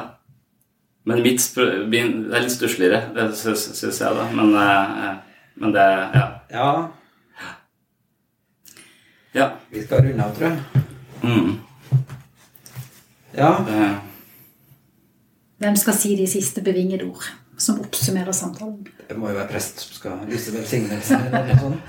[1.05, 1.45] Men mitt
[1.91, 4.25] min, det er litt stussligere, det syns jeg, da.
[4.33, 5.13] Men, eh,
[5.61, 6.25] men det Ja.
[6.55, 6.71] Ja.
[9.33, 9.51] Ja.
[9.69, 10.85] Vi skal runde av, tror jeg.
[11.23, 11.59] Mm.
[13.37, 13.51] Ja.
[13.67, 13.89] Det,
[15.59, 17.25] Hvem skal si de siste bevingede ord
[17.59, 18.87] som oppsummerer samtalen?
[19.09, 21.81] Det må jo være prest som skal lyse velsignelse eller noe sånt.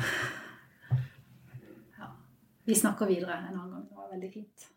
[2.67, 3.87] Vi snakker videre en annen gang.
[3.89, 4.69] Det var veldig fint.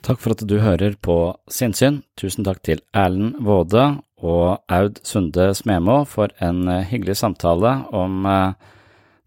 [0.00, 1.16] Takk for at du hører på
[1.52, 2.00] Sinnsyn.
[2.16, 3.84] Tusen takk til Erlend Våde
[4.20, 8.52] og Aud Sunde Smemo for en eh, hyggelig samtale om eh,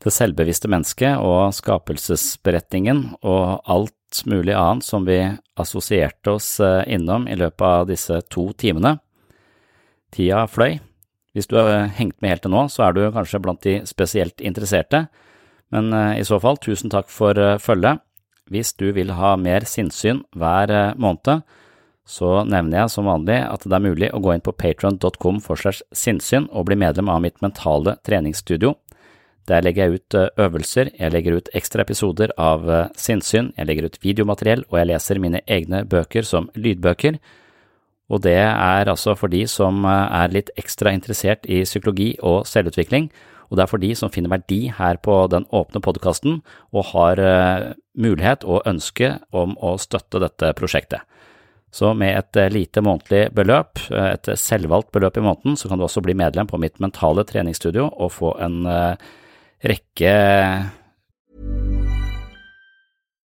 [0.03, 5.20] det selvbevisste mennesket og skapelsesberetningen og alt mulig annet som vi
[5.60, 8.98] assosierte oss eh, innom i løpet av disse to timene.
[10.14, 10.78] Tida fløy.
[11.34, 14.44] Hvis du har hengt med helt til nå, så er du kanskje blant de spesielt
[14.45, 15.07] interesserte,
[15.74, 18.03] men i så fall, tusen takk for følget.
[18.53, 21.41] Hvis du vil ha mer sinnssyn hver måned,
[22.03, 25.59] så nevner jeg som vanlig at det er mulig å gå inn på patron.com for
[25.59, 28.73] slags sinnssyn og bli medlem av mitt mentale treningsstudio.
[29.47, 33.67] Der legger jeg ut eh, øvelser, jeg legger ut ekstra episoder av eh, sinnssyn, jeg
[33.67, 37.19] legger ut videomateriell, og jeg leser mine egne bøker som lydbøker.
[38.11, 42.47] Og det er altså for de som eh, er litt ekstra interessert i psykologi og
[42.47, 43.09] selvutvikling,
[43.51, 46.39] og det er for de som finner verdi her på den åpne podkasten
[46.73, 47.19] og har
[47.93, 51.03] mulighet og ønske om å støtte dette prosjektet.
[51.74, 55.82] Så med et eh, lite månedlig beløp, eh, et selvvalgt beløp i måneden, så kan
[55.82, 59.10] du også bli medlem på mitt mentale treningsstudio og få en eh,
[59.66, 60.14] rekke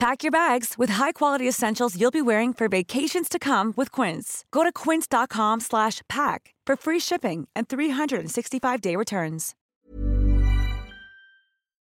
[0.00, 4.46] Pack your bags with high-quality essentials you'll be wearing for vacations to come with Quince.
[4.50, 9.54] Go to quince.com slash pack for free shipping and 365-day returns.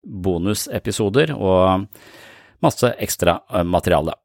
[0.08, 1.86] bonusepisoder og
[2.64, 4.16] masse ekstra eh, materiale.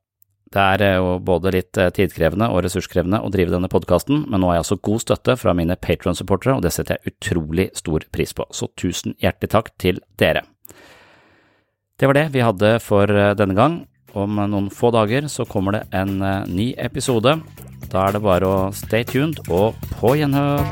[0.53, 4.43] Det er eh, jo både litt eh, tidkrevende og ressurskrevende å drive denne podkasten, men
[4.43, 8.07] nå har jeg altså god støtte fra mine Patron-supportere, og det setter jeg utrolig stor
[8.15, 10.47] pris på, så tusen hjertelig takk til dere.
[12.03, 13.77] Det var det vi hadde for eh, denne gang.
[14.19, 17.37] Om noen få dager så kommer det en eh, ny episode.
[17.95, 20.67] Da er det bare å stay tuned og på gjenhør.